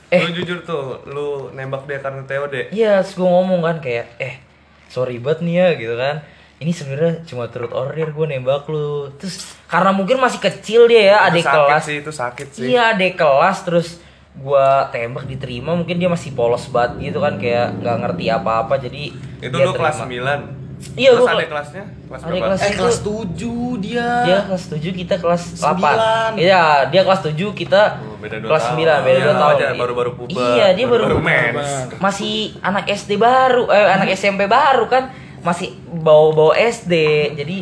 Eh. 0.08 0.24
Lu 0.24 0.32
jujur 0.32 0.64
tuh, 0.64 1.04
lu 1.04 1.52
nembak 1.52 1.84
dia 1.84 2.00
karena 2.00 2.24
TOD. 2.24 2.72
Iya, 2.72 3.04
terus 3.04 3.20
gue 3.20 3.28
ngomong 3.28 3.60
kan 3.60 3.78
kayak, 3.84 4.16
eh 4.24 4.40
sorry 4.88 5.20
banget 5.20 5.44
nih 5.44 5.56
ya 5.60 5.68
gitu 5.76 5.96
kan. 6.00 6.24
Ini 6.58 6.72
sebenarnya 6.72 7.22
cuma 7.24 7.46
turut 7.46 7.70
order 7.70 8.08
gue 8.08 8.26
nembak 8.28 8.66
lu. 8.66 9.14
Terus 9.16 9.36
karena 9.66 9.92
mungkin 9.92 10.18
masih 10.18 10.42
kecil 10.42 10.86
dia 10.86 11.14
ya, 11.14 11.18
adik 11.24 11.46
kelas. 11.46 11.84
sih, 11.84 12.02
itu 12.02 12.10
sakit 12.10 12.48
sih. 12.50 12.64
Iya, 12.68 12.92
adik 12.92 13.14
kelas 13.16 13.62
terus 13.62 14.02
gua 14.36 14.86
tembak 14.88 15.26
diterima 15.26 15.74
mungkin 15.74 15.98
dia 15.98 16.06
masih 16.08 16.30
polos 16.32 16.66
banget 16.68 17.10
gitu 17.10 17.18
kan 17.20 17.38
kayak 17.38 17.74
nggak 17.76 17.96
ngerti 18.00 18.26
apa-apa 18.28 18.78
jadi 18.78 19.10
Itu 19.40 19.54
lu 19.56 19.70
kelas 19.72 19.98
terima. 19.98 20.46
9. 20.78 20.94
Iya, 20.94 21.10
Terus 21.12 21.18
gua 21.20 21.26
ada 21.26 21.34
kela- 21.36 21.50
kelasnya? 21.52 21.84
Kelas 22.08 22.22
berapa? 22.22 22.38
kelas 22.44 22.60
Eh 22.60 22.66
itu- 22.68 22.78
kelas 22.80 22.98
7 23.00 23.54
dia. 23.80 24.10
Dia 24.24 24.40
kelas 24.44 24.64
7 24.68 24.92
kita 24.96 25.16
kelas 25.18 25.42
Sembilan. 25.56 25.98
8. 25.98 26.32
Iya, 26.38 26.64
dia 26.88 27.02
kelas 27.02 27.22
7 27.24 27.50
kita 27.52 27.82
Oh, 28.00 28.14
beda 28.16 28.36
dua 28.36 28.48
kelas 28.48 28.64
tahun. 28.64 28.78
9, 28.78 28.98
beda 29.04 29.10
Iya, 29.12 29.26
2 29.26 29.34
tahun. 29.36 29.50
wajar, 29.52 29.72
baru-baru 29.76 30.12
puber. 30.16 30.38
Iya, 30.54 30.68
dia 30.72 30.86
baru, 30.86 31.04
Baru-baru 31.08 31.22
mens. 31.54 31.70
Masih 31.98 32.34
anak 32.62 32.86
SD 32.88 33.12
baru, 33.16 33.64
eh 33.68 33.90
anak 33.92 34.10
SMP 34.12 34.46
baru 34.46 34.86
kan. 34.86 35.10
Masih 35.48 35.72
bawa-bawa 35.88 36.60
SD. 36.60 36.94
Jadi 37.40 37.58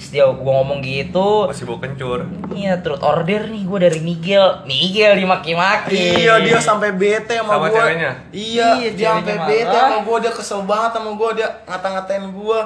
terus 0.00 0.16
dia 0.16 0.24
gua 0.28 0.60
ngomong 0.64 0.80
gitu. 0.80 1.48
Masih 1.48 1.64
bau 1.68 1.76
kencur. 1.76 2.24
Iya, 2.52 2.80
truth 2.80 3.04
order 3.04 3.48
nih 3.52 3.68
gua 3.68 3.84
dari 3.84 4.00
Miguel. 4.00 4.64
Miguel 4.64 5.12
dimaki-maki. 5.20 6.24
Iya 6.24 6.40
dia 6.40 6.60
sampai 6.60 6.92
bete 6.96 7.36
sama, 7.36 7.56
Sama 7.56 7.68
gua. 7.68 7.76
ceweknya? 7.80 8.12
Iya, 8.32 8.68
Iya, 8.80 8.88
dia 8.96 9.08
sampai 9.16 9.36
bete 9.48 9.76
sama 9.76 9.98
gua, 10.04 10.16
dia 10.20 10.32
kesel 10.32 10.60
banget 10.64 10.90
sama 10.96 11.10
gua, 11.16 11.30
dia 11.36 11.48
ngata-ngatain 11.68 12.24
gua. 12.32 12.60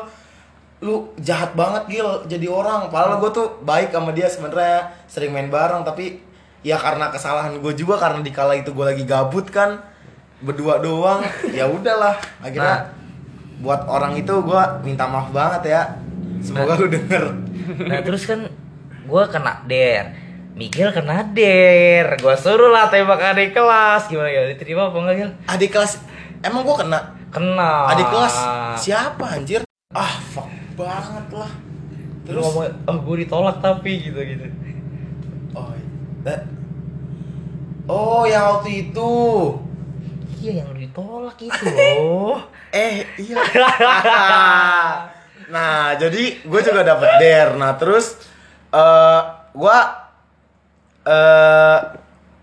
Lu 0.78 1.10
jahat 1.18 1.54
banget 1.58 1.82
Gil 1.90 2.10
jadi 2.30 2.46
orang. 2.46 2.86
Padahal 2.86 3.18
gua 3.18 3.30
tuh 3.34 3.62
baik 3.66 3.90
sama 3.90 4.14
dia 4.14 4.30
sebenarnya, 4.30 4.94
sering 5.10 5.34
main 5.34 5.50
bareng 5.50 5.82
tapi 5.82 6.22
ya 6.62 6.78
karena 6.78 7.10
kesalahan 7.10 7.58
gua 7.58 7.74
juga 7.74 7.98
karena 7.98 8.22
di 8.22 8.30
kala 8.30 8.54
itu 8.54 8.70
gua 8.70 8.94
lagi 8.94 9.02
gabut 9.02 9.50
kan 9.50 9.74
berdua 10.38 10.78
doang. 10.78 11.18
ya 11.50 11.66
udahlah, 11.66 12.14
akhirnya 12.38 12.94
buat 13.62 13.86
orang 13.86 14.18
itu 14.18 14.34
gua 14.42 14.80
minta 14.82 15.06
maaf 15.06 15.30
banget 15.30 15.74
ya. 15.74 15.82
Semoga 16.40 16.76
lu 16.78 16.88
denger. 16.90 17.24
Nah, 17.88 18.00
terus 18.04 18.28
kan 18.28 18.48
gua 19.08 19.28
kena 19.28 19.64
der. 19.68 20.12
Miguel 20.54 20.94
kena 20.94 21.24
der. 21.34 22.18
Gua 22.20 22.36
suruh 22.36 22.70
lah 22.70 22.90
tembak 22.92 23.20
adik 23.20 23.56
kelas. 23.56 24.06
Gimana 24.10 24.30
ya? 24.30 24.48
Diterima 24.50 24.92
apa 24.92 24.96
enggak, 25.00 25.14
Gil? 25.16 25.30
Adik 25.48 25.70
kelas 25.72 26.04
emang 26.44 26.62
gua 26.62 26.76
kena 26.80 27.00
Kena. 27.34 27.90
adik 27.90 28.06
kelas 28.14 28.34
siapa 28.78 29.26
anjir? 29.26 29.66
Ah, 29.90 30.22
fuck 30.30 30.46
banget 30.78 31.26
lah. 31.34 31.50
Terus 32.24 32.40
ngomong, 32.40 32.66
oh 32.88 32.96
gue 33.04 33.16
ditolak 33.26 33.60
tapi 33.60 34.00
gitu 34.00 34.16
gitu. 34.16 34.46
Oh, 35.52 35.70
eh. 36.24 36.40
oh 37.84 38.24
yang 38.24 38.58
waktu 38.58 38.88
itu. 38.88 39.12
Iya 40.40 40.64
yang 40.64 40.72
lu 40.72 40.80
ditolak 40.80 41.36
itu 41.36 41.64
loh. 41.68 42.38
Eh, 42.74 43.06
iya. 43.22 43.38
nah, 45.54 45.94
jadi 45.94 46.42
gue 46.42 46.60
juga 46.66 46.82
dapet 46.82 47.10
der. 47.22 47.54
Nah, 47.54 47.78
terus 47.78 48.18
eh 48.74 49.20
gue 49.54 49.78
eh 51.06 51.78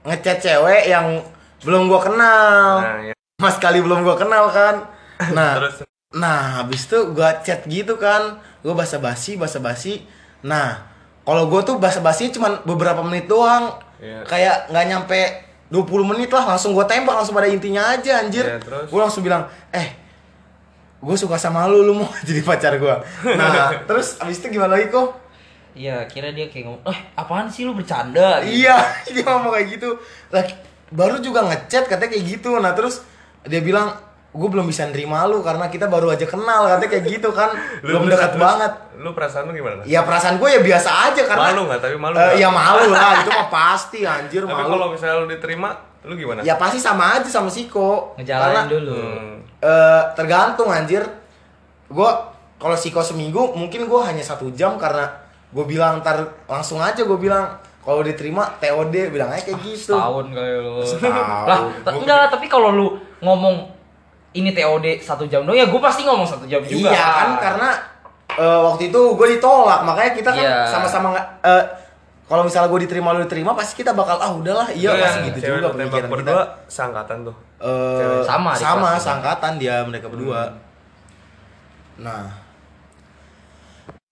ngechat 0.08 0.40
cewek 0.40 0.88
yang 0.88 1.20
belum 1.68 1.92
gue 1.92 2.00
kenal. 2.00 2.80
Nah, 2.80 3.12
ya. 3.12 3.14
Mas 3.44 3.60
kali 3.60 3.84
belum 3.84 4.08
gue 4.08 4.16
kenal 4.16 4.48
kan. 4.48 4.88
Nah, 5.38 5.54
Terus 5.54 5.86
Nah, 6.12 6.60
habis 6.60 6.92
itu 6.92 7.16
gua 7.16 7.40
chat 7.40 7.64
gitu 7.72 7.96
kan. 7.96 8.36
Gua 8.60 8.76
basa-basi, 8.76 9.40
basa-basi. 9.40 10.04
Nah, 10.44 10.84
kalau 11.24 11.48
gua 11.48 11.64
tuh 11.64 11.80
basa-basi 11.80 12.36
cuman 12.36 12.68
beberapa 12.68 13.00
menit 13.00 13.32
doang. 13.32 13.80
Iya. 14.04 14.28
Kayak 14.28 14.56
nggak 14.76 14.86
nyampe 14.92 15.20
20 15.72 16.12
menit 16.12 16.28
lah 16.36 16.52
langsung 16.52 16.76
gua 16.76 16.84
tembak 16.84 17.16
langsung 17.16 17.32
pada 17.32 17.48
intinya 17.48 17.96
aja 17.96 18.20
anjir. 18.20 18.44
Iya, 18.44 18.60
terus? 18.60 18.92
Gua 18.92 19.08
langsung 19.08 19.24
bilang, 19.24 19.48
"Eh, 19.72 19.88
gue 21.02 21.16
suka 21.18 21.36
sama 21.36 21.66
lu, 21.66 21.82
lu 21.82 21.94
mau 21.98 22.10
jadi 22.30 22.42
pacar 22.42 22.78
gua." 22.78 23.02
Nah, 23.26 23.74
terus 23.84 24.16
habis 24.18 24.38
itu 24.38 24.54
gimana 24.54 24.78
lagi 24.78 24.88
kok? 24.88 25.18
Iya 25.72 26.04
kira 26.06 26.30
dia 26.30 26.46
kayak 26.46 26.68
ngomong, 26.68 26.84
eh 26.86 27.00
apaan 27.16 27.48
sih 27.48 27.64
lu 27.64 27.72
bercanda? 27.72 28.40
Gitu. 28.40 28.64
Iya, 28.64 28.78
dia 29.16 29.24
ngomong 29.26 29.52
kayak 29.52 29.68
gitu. 29.72 29.90
Lah, 30.30 30.44
baru 30.88 31.18
juga 31.18 31.42
ngechat 31.44 31.88
katanya 31.88 32.12
kayak 32.12 32.26
gitu. 32.30 32.52
Nah, 32.56 32.76
terus 32.76 33.02
dia 33.42 33.64
bilang, 33.64 33.88
gue 34.32 34.48
belum 34.48 34.64
bisa 34.64 34.84
nerima 34.86 35.24
lu 35.26 35.40
karena 35.40 35.68
kita 35.68 35.88
baru 35.88 36.12
aja 36.12 36.24
kenal 36.24 36.64
katanya 36.66 36.88
kayak 36.88 37.04
gitu 37.10 37.30
kan 37.32 37.52
Lu 37.84 38.00
belum 38.00 38.08
dekat 38.08 38.40
banget 38.40 38.72
Lu 38.96 39.12
perasaan 39.12 39.44
lu 39.44 39.52
gimana? 39.52 39.84
ya 39.84 40.08
perasaan 40.08 40.40
gue 40.40 40.48
ya 40.48 40.64
biasa 40.64 41.12
aja 41.12 41.22
karena 41.28 41.52
Malu 41.52 41.62
nggak? 41.68 41.80
Tapi 41.84 41.96
malu 42.00 42.16
nggak? 42.16 42.40
ya 42.40 42.48
malu 42.48 42.84
lah 42.92 43.12
itu 43.20 43.28
mah 43.28 43.48
pasti 43.52 44.00
anjir 44.08 44.48
Tapi 44.48 44.56
malu 44.56 44.72
kalau 44.72 44.88
misalnya 44.88 45.16
lu 45.20 45.28
diterima, 45.28 45.70
lu 46.04 46.14
gimana? 46.16 46.40
ya 46.44 46.56
pasti 46.56 46.80
sama 46.80 47.20
aja 47.20 47.28
sama 47.28 47.52
Siko 47.52 48.16
Ngejalanin 48.16 48.56
Karena, 48.56 48.62
dulu. 48.72 48.96
Hmm. 48.96 49.36
Eh, 49.62 50.04
tergantung 50.14 50.68
anjir 50.68 51.06
gue 51.88 52.10
kalau 52.58 52.76
Siko 52.76 53.02
seminggu 53.02 53.54
mungkin 53.54 53.86
gue 53.86 54.02
hanya 54.02 54.22
satu 54.22 54.50
jam 54.52 54.76
karena 54.76 55.10
gue 55.50 55.66
bilang 55.66 56.00
ntar 56.00 56.18
langsung 56.46 56.78
aja 56.78 57.02
gue 57.02 57.18
bilang 57.18 57.46
kalau 57.82 58.00
diterima 58.00 58.46
TOD 58.56 59.10
bilang 59.10 59.28
aja 59.28 59.42
kayak 59.44 59.60
gitu 59.60 59.92
Setahun 59.92 60.30
kali 60.30 60.52
lu. 60.56 60.86
Lah, 61.44 61.60
enggak, 61.92 62.30
tapi 62.30 62.46
kalau 62.46 62.70
lu 62.70 62.88
ngomong 63.20 63.66
ini 64.32 64.50
TOD 64.52 65.02
satu 65.02 65.26
jam 65.26 65.44
dong 65.44 65.54
ya 65.54 65.66
gue 65.66 65.82
pasti 65.82 66.06
ngomong 66.06 66.24
satu 66.24 66.46
jam 66.46 66.62
juga. 66.62 66.88
iya 66.88 67.04
kan 67.04 67.30
karena 67.38 67.70
eh, 68.32 68.60
waktu 68.64 68.88
itu 68.88 69.02
gue 69.12 69.28
ditolak 69.36 69.82
makanya 69.82 70.12
kita 70.14 70.30
kan 70.30 70.40
Iya. 70.40 70.64
sama-sama 70.64 71.12
nggak 71.12 71.28
eh, 71.44 71.64
kalau 72.32 72.48
misalnya 72.48 72.72
gue 72.72 72.88
diterima 72.88 73.12
lu 73.12 73.28
diterima 73.28 73.52
pasti 73.52 73.84
kita 73.84 73.92
bakal 73.92 74.16
ah 74.16 74.32
udahlah 74.32 74.72
iya 74.72 74.96
Itu 74.96 75.04
pasti 75.04 75.20
yang 75.20 75.28
gitu 75.28 75.38
juga 75.52 75.68
pemikiran 75.76 76.00
kita. 76.00 76.14
berdua 76.16 76.42
seangkatan 76.72 77.18
tuh. 77.28 77.36
Eh, 77.60 77.98
Cewek. 78.00 78.24
Sama 78.24 78.52
di 78.56 78.64
sama 78.64 78.90
sangkatan 78.96 79.54
dia 79.60 79.84
mereka 79.84 80.08
berdua. 80.08 80.48
Nah. 82.00 82.32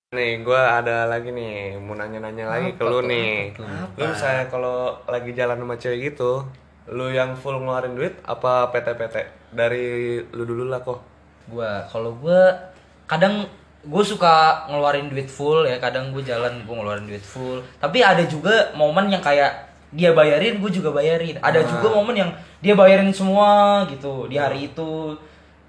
Nih, 0.10 0.42
gue 0.42 0.58
ada 0.58 1.06
lagi 1.06 1.30
nih, 1.30 1.78
mau 1.78 1.94
nanya-nanya 1.94 2.50
lagi 2.50 2.74
ke 2.76 2.82
lu 2.82 3.06
nih. 3.06 3.54
Lu 3.94 4.04
misalnya 4.10 4.50
kalau 4.50 4.98
lagi 5.06 5.32
jalan 5.38 5.62
sama 5.62 5.78
cewek 5.78 6.12
gitu, 6.12 6.44
lu 6.90 7.14
yang 7.14 7.38
full 7.38 7.56
ngeluarin 7.56 7.94
duit 7.94 8.18
apa 8.26 8.74
PT-PT? 8.74 9.16
Dari 9.54 10.18
lu 10.34 10.44
dulu 10.44 10.66
lah 10.68 10.82
kok. 10.82 11.00
Gua 11.48 11.86
kalau 11.88 12.18
gua 12.18 12.74
kadang 13.06 13.46
gue 13.80 14.04
suka 14.04 14.68
ngeluarin 14.68 15.08
duit 15.08 15.32
full 15.32 15.64
ya, 15.64 15.80
kadang 15.80 16.12
gue 16.12 16.24
jalan 16.24 16.64
gue 16.68 16.76
ngeluarin 16.76 17.08
duit 17.08 17.24
full. 17.24 17.64
Tapi 17.80 18.04
ada 18.04 18.24
juga 18.28 18.76
momen 18.76 19.08
yang 19.08 19.24
kayak 19.24 19.70
dia 19.90 20.14
bayarin, 20.14 20.60
gue 20.62 20.72
juga 20.72 20.94
bayarin. 20.94 21.40
Ada 21.40 21.66
juga 21.66 21.90
momen 21.90 22.16
yang 22.16 22.32
dia 22.60 22.76
bayarin 22.76 23.10
semua 23.16 23.84
gitu 23.88 24.28
di 24.28 24.36
hari 24.36 24.70
itu. 24.70 25.16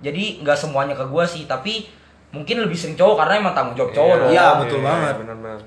Jadi 0.01 0.40
nggak 0.40 0.57
semuanya 0.57 0.96
ke 0.96 1.05
gua 1.07 1.29
sih, 1.29 1.44
tapi 1.44 1.85
mungkin 2.33 2.64
lebih 2.64 2.73
sering 2.73 2.96
cowok 2.96 3.20
karena 3.20 3.35
emang 3.37 3.53
tanggung 3.53 3.77
jawab 3.77 3.92
cowok 3.92 4.14
dong. 4.16 4.33
Iya, 4.33 4.46
betul 4.64 4.81
banget. 4.81 5.14
Bener-bener. 5.20 5.61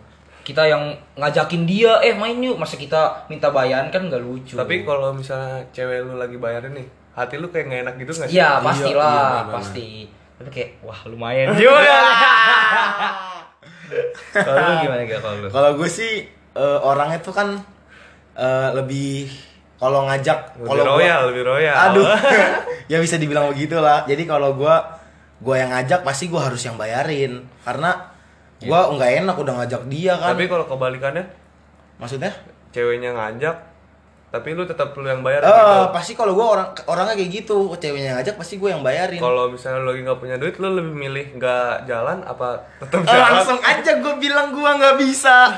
Kita 0.43 0.63
yang 0.67 0.84
ngajakin 1.15 1.63
dia, 1.63 2.01
eh 2.03 2.17
main 2.17 2.36
yuk, 2.41 2.60
masa 2.60 2.75
kita 2.75 3.29
minta 3.29 3.53
bayaran 3.53 3.93
kan 3.93 4.10
nggak 4.10 4.19
lucu. 4.19 4.58
Tapi 4.58 4.84
kalau 4.84 5.13
misalnya 5.13 5.63
cewek 5.71 6.03
lu 6.03 6.17
lagi 6.17 6.36
bayarin 6.36 6.73
nih, 6.75 6.88
hati 7.15 7.38
lu 7.39 7.47
kayak 7.53 7.69
gak 7.69 7.82
enak 7.88 7.95
gitu 8.01 8.12
gak 8.12 8.27
sih? 8.27 8.36
Iya 8.36 8.49
pastilah, 8.60 8.89
iya, 8.89 9.21
bener-bener. 9.21 9.56
pasti. 9.56 9.89
Tapi 10.43 10.49
kayak 10.51 10.69
wah 10.82 10.99
lumayan 11.06 11.56
juga. 11.56 11.95
kalau 14.34 14.60
lu 14.60 14.73
gimana 14.82 15.01
gak 15.06 15.21
kalau 15.21 15.38
lu? 15.39 15.47
Kalau 15.47 15.69
gue 15.75 15.89
sih 15.89 16.13
eh, 16.53 16.79
orangnya 16.82 17.19
tuh 17.19 17.32
kan 17.32 17.47
eh, 18.36 18.69
lebih 18.73 19.32
kalau 19.75 20.03
ngajak 20.06 20.56
Lebih 20.56 20.67
kalau 20.69 20.84
gua- 20.86 20.91
royal, 20.97 21.19
lebih 21.29 21.43
royal. 21.45 21.75
Aduh. 21.75 22.08
ya 22.91 22.97
bisa 22.97 23.15
dibilang 23.15 23.47
begitu 23.47 23.77
lah. 23.77 24.03
Jadi 24.03 24.23
kalau 24.23 24.51
gua 24.53 24.99
gua 25.39 25.56
yang 25.58 25.71
ngajak 25.71 26.01
pasti 26.01 26.27
gua 26.27 26.47
harus 26.47 26.60
yang 26.60 26.75
bayarin 26.75 27.43
karena 27.63 28.12
gua 28.60 28.91
nggak 28.91 29.12
enak 29.21 29.36
udah 29.36 29.53
ngajak 29.60 29.82
dia 29.88 30.15
kan. 30.15 30.34
Tapi 30.34 30.47
kalau 30.47 30.65
kebalikannya, 30.65 31.23
Maksudnya? 31.95 32.32
ceweknya 32.69 33.12
ngajak, 33.12 33.56
tapi 34.34 34.50
lu 34.52 34.65
tetap 34.65 34.89
lu 34.91 35.06
yang 35.06 35.22
bayar 35.22 35.39
Eh, 35.39 35.48
gitu. 35.48 35.93
pasti 35.93 36.12
kalau 36.12 36.34
gua 36.34 36.48
orang 36.52 36.67
orangnya 36.84 37.13
kayak 37.13 37.32
gitu, 37.36 37.69
ceweknya 37.72 38.17
ngajak 38.17 38.34
pasti 38.34 38.58
gua 38.58 38.74
yang 38.74 38.82
bayarin. 38.82 39.22
Kalau 39.22 39.46
misalnya 39.48 39.78
lu 39.78 39.93
lagi 39.93 40.02
nggak 40.02 40.17
punya 40.17 40.36
duit, 40.36 40.56
lu 40.58 40.74
lebih 40.74 40.89
milih 40.91 41.26
nggak 41.38 41.86
jalan 41.86 42.17
apa 42.24 42.48
tetap 42.80 43.00
Eh, 43.00 43.08
jalan? 43.08 43.30
langsung 43.32 43.60
aja 43.62 43.91
gua 44.02 44.13
bilang 44.17 44.50
gua 44.50 44.74
nggak 44.76 44.96
bisa. 44.98 45.54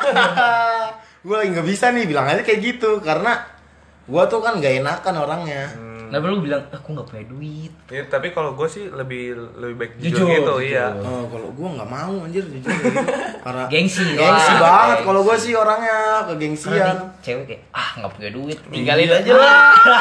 gua 1.25 1.35
lagi 1.37 1.49
nggak 1.51 1.65
bisa 1.65 1.85
nih 1.89 2.03
bilang 2.03 2.27
aja 2.27 2.41
kayak 2.41 2.59
gitu 2.61 2.99
karena 2.99 3.47
gua 4.05 4.27
tuh 4.27 4.43
kan 4.43 4.59
nggak 4.59 4.83
enakan 4.83 5.15
orangnya. 5.17 5.63
Nah 6.07 6.19
lu 6.19 6.39
bilang, 6.39 6.61
aku 6.67 6.87
nggak 6.91 7.07
punya 7.07 7.23
duit. 7.25 7.71
Ya, 7.87 8.01
tapi 8.05 8.29
kalau 8.29 8.51
gue 8.51 8.65
sih 8.65 8.87
lebih 8.87 9.31
lebih 9.55 9.75
baik 9.75 9.91
jujur, 9.97 10.11
Jujur, 10.15 10.27
gitu, 10.31 10.53
jujur. 10.55 10.59
iya. 10.67 10.87
Oh, 10.97 11.25
kalau 11.25 11.49
gua 11.51 11.69
nggak 11.73 11.89
mau 11.89 12.13
anjir 12.21 12.43
jujur. 12.43 12.73
Karena 13.45 13.63
Gengsi 13.67 14.01
gengsi 14.11 14.51
lah. 14.51 14.59
banget 14.59 14.97
kalau 15.03 15.21
gua 15.21 15.35
sih 15.35 15.53
orangnya 15.53 15.97
kegengsian. 16.25 16.97
cewek 17.19 17.45
kayak 17.47 17.61
ah 17.71 17.89
nggak 17.95 18.11
punya 18.11 18.29
duit, 18.31 18.57
tinggalin 18.67 19.05
Iya. 19.05 19.17
aja 19.19 19.31
lah. 19.33 19.53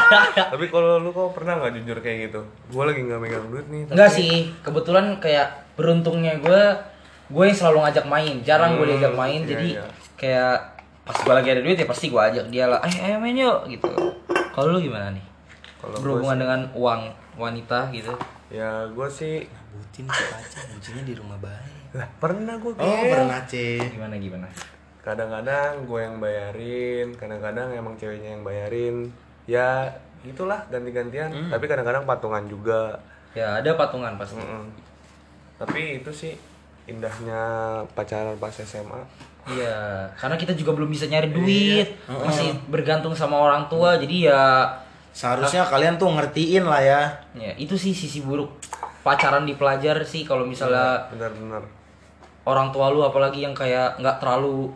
Tapi 0.53 0.65
kalau 0.67 0.97
lu 0.99 1.11
kok 1.11 1.33
pernah 1.33 1.59
nggak 1.59 1.73
jujur 1.75 1.97
kayak 1.99 2.19
gitu? 2.27 2.41
Gue 2.69 2.85
lagi 2.85 3.01
nggak 3.01 3.19
megang 3.19 3.47
duit 3.47 3.67
nih. 3.67 3.83
tapi- 3.85 3.93
Enggak 3.93 4.11
sih, 4.11 4.33
kebetulan 4.61 5.07
kayak 5.19 5.49
beruntungnya 5.75 6.39
gue, 6.39 6.63
gue 7.27 7.45
yang 7.45 7.55
selalu 7.55 7.79
ngajak 7.83 8.07
main, 8.07 8.35
jarang 8.41 8.75
gue 8.75 8.83
Hmm, 8.83 8.93
diajak 8.95 9.15
main, 9.15 9.39
iya, 9.39 9.49
jadi 9.49 9.69
iya. 9.71 9.85
kayak 10.15 10.55
pas 11.03 11.17
gue 11.19 11.35
lagi 11.35 11.49
ada 11.51 11.61
duit 11.61 11.77
ya 11.77 11.85
pasti 11.85 12.09
gue 12.09 12.23
ajak 12.23 12.47
dia 12.49 12.65
lah, 12.65 12.81
ayo 12.81 12.97
ayo 13.03 13.17
main 13.19 13.35
yuk 13.35 13.59
gitu. 13.69 13.93
Kalau 14.51 14.71
lu 14.71 14.81
gimana 14.81 15.11
nih? 15.11 15.25
Kalau 15.85 15.93
gua 15.93 16.01
Berhubungan 16.01 16.33
sih- 16.33 16.43
dengan 16.43 16.61
uang 16.73 17.01
wanita 17.37 17.79
gitu? 17.91 18.13
Ya 18.49 18.71
gue 18.87 19.09
sih 19.09 19.35
Butin 19.69 20.07
ke 20.07 20.23
kaca, 20.25 20.59
kuncinya 20.71 21.03
di 21.03 21.13
rumah 21.13 21.37
baik. 21.37 21.93
lah 21.93 22.09
pernah 22.17 22.55
gue 22.57 22.73
Oh, 22.73 23.03
pernah, 23.05 23.43
Ce. 23.45 23.79
Gimana 23.85 24.17
gimana? 24.17 24.47
Kadang-kadang 24.99 25.85
gue 25.85 26.01
yang 26.01 26.17
bayarin, 26.17 27.07
kadang-kadang 27.13 27.69
emang 27.71 27.95
ceweknya 27.95 28.33
yang 28.33 28.43
bayarin. 28.43 29.11
Ya 29.45 29.93
gitulah 30.21 30.65
ganti-gantian. 30.69 31.29
Hmm. 31.29 31.51
Tapi 31.51 31.65
kadang-kadang 31.65 32.03
patungan 32.03 32.47
juga. 32.47 32.97
Ya 33.31 33.59
ada 33.59 33.75
patungan 33.75 34.15
pasti. 34.15 34.39
Mm-mm. 34.39 34.71
Tapi 35.57 36.01
itu 36.01 36.11
sih 36.11 36.33
indahnya 36.85 37.43
pacaran 37.93 38.39
pas 38.39 38.55
SMA. 38.55 39.01
Iya, 39.45 40.09
karena 40.15 40.35
kita 40.35 40.51
juga 40.53 40.73
belum 40.73 40.89
bisa 40.89 41.05
nyari 41.05 41.29
duit, 41.29 42.01
masih 42.09 42.57
bergantung 42.65 43.13
sama 43.13 43.37
orang 43.37 43.69
tua, 43.69 43.93
jadi 43.95 44.33
ya, 44.33 44.43
Seharusnya 45.15 45.63
kalian 45.65 45.95
tuh 45.95 46.11
ngertiin 46.11 46.65
lah 46.65 46.83
ya. 46.83 47.03
ya 47.33 47.55
itu 47.55 47.75
sih 47.75 47.95
sisi 47.95 48.21
buruk 48.21 48.51
pacaran 49.01 49.47
di 49.47 49.55
pelajar 49.55 50.03
sih 50.03 50.27
kalau 50.27 50.43
misalnya 50.43 51.07
Benar-benar. 51.09 51.63
orang 52.45 52.69
tua 52.69 52.91
lu 52.91 53.01
apalagi 53.01 53.41
yang 53.41 53.55
kayak 53.55 53.95
nggak 53.97 54.19
terlalu 54.19 54.67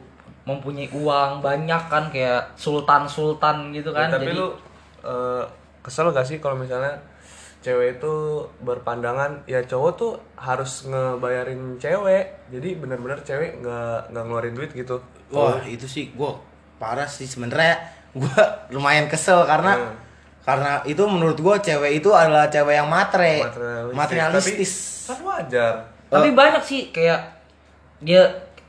mempunyai 0.45 0.89
uang 0.89 1.41
banyak 1.41 1.83
kan 1.89 2.09
kayak 2.09 2.55
sultan 2.55 3.05
sultan 3.05 3.69
gitu 3.71 3.91
kan 3.91 4.09
Ya, 4.09 4.15
tapi 4.15 4.31
jadi 4.31 4.39
lu 4.39 4.49
eh, 5.03 5.45
kesel 5.81 6.09
gak 6.09 6.25
sih 6.25 6.39
kalau 6.39 6.57
misalnya 6.57 6.93
cewek 7.59 7.99
itu 7.99 8.15
berpandangan 8.63 9.43
ya 9.45 9.59
cowok 9.61 9.93
tuh 9.93 10.13
harus 10.35 10.87
ngebayarin 10.87 11.75
cewek 11.77 12.25
jadi 12.49 12.79
benar-benar 12.79 13.19
cewek 13.21 13.59
nggak 13.59 14.09
nggak 14.09 14.23
ngeluarin 14.23 14.55
duit 14.55 14.71
gitu 14.73 14.97
Wah, 15.29 15.59
itu 15.63 15.85
sih 15.85 16.15
gua 16.15 16.39
parah 16.79 17.05
sih 17.05 17.27
sebenarnya. 17.27 17.77
Gua 18.15 18.41
lumayan 18.71 19.05
kesel 19.07 19.43
karena 19.45 19.77
Hmm. 19.77 20.08
Karena 20.49 20.81
itu 20.83 21.05
menurut 21.05 21.37
gua 21.37 21.61
cewek 21.61 21.93
itu 21.95 22.09
adalah 22.11 22.49
cewek 22.49 22.75
yang 22.75 22.89
matre. 22.89 23.45
materialistis, 23.45 23.93
Materialistis. 23.93 24.73
tapi 25.05 25.21
kan 25.21 25.29
wajar 25.29 25.73
tapi 26.09 26.29
banyak 26.33 26.63
sih 26.65 26.81
kayak 26.89 27.21
dia 28.01 28.25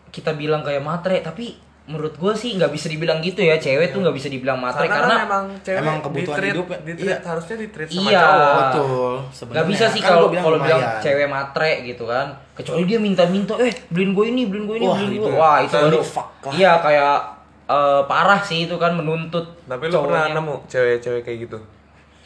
kita 0.09 0.33
bilang 0.33 0.59
kayak 0.59 0.83
matre 0.83 1.23
tapi 1.23 1.55
menurut 1.85 2.13
gue 2.13 2.33
sih 2.35 2.53
nggak 2.53 2.69
bisa 2.69 2.85
dibilang 2.85 3.17
gitu 3.17 3.39
ya 3.39 3.57
cewek 3.57 3.89
tuh 3.89 4.03
nggak 4.03 4.13
bisa 4.13 4.27
dibilang 4.27 4.59
matre 4.59 4.85
karena, 4.85 4.93
karena, 4.99 5.15
kan 5.15 5.25
emang 5.25 5.45
cewek 5.57 5.79
emang 5.79 5.97
kebutuhan 5.99 6.37
di-treat- 6.37 6.53
hidupnya. 6.53 6.77
di-treat, 6.83 7.17
Iya. 7.17 7.25
harusnya 7.25 7.55
di 7.55 7.67
treat 7.67 7.89
sama 7.89 8.01
Iya. 8.05 8.21
cowok 8.21 8.53
Betul. 8.53 9.13
nggak 9.49 9.65
bisa 9.65 9.85
sih 9.87 10.01
Kan 10.03 10.09
kalau 10.11 10.27
bilang 10.29 10.43
kalau 10.43 10.57
bilang 10.59 10.81
cewek 10.99 11.27
matre 11.27 11.71
gitu 11.81 12.03
kan 12.05 12.27
kecuali 12.53 12.83
dia 12.83 12.99
minta-minta 12.99 13.53
eh 13.57 13.73
beliin 13.87 14.11
gue 14.11 14.25
ini 14.27 14.41
beliin 14.45 14.65
gue 14.67 14.75
ini 14.75 14.85
Wah, 14.85 14.97
beliin 14.99 15.13
itu 15.15 15.21
gue 15.23 15.33
wah 15.33 15.57
itu 15.63 15.75
baru 15.79 15.99
iya 16.51 16.71
kayak 16.77 17.17
eh, 17.69 18.01
parah 18.03 18.41
sih 18.41 18.65
itu 18.65 18.75
kan 18.75 18.91
menuntut 18.91 19.45
tapi 19.63 19.87
lu 19.87 20.01
pernah 20.01 20.25
cowoknya. 20.25 20.35
nemu 20.35 20.55
cewek-cewek 20.65 21.21
kayak 21.21 21.39
gitu 21.45 21.59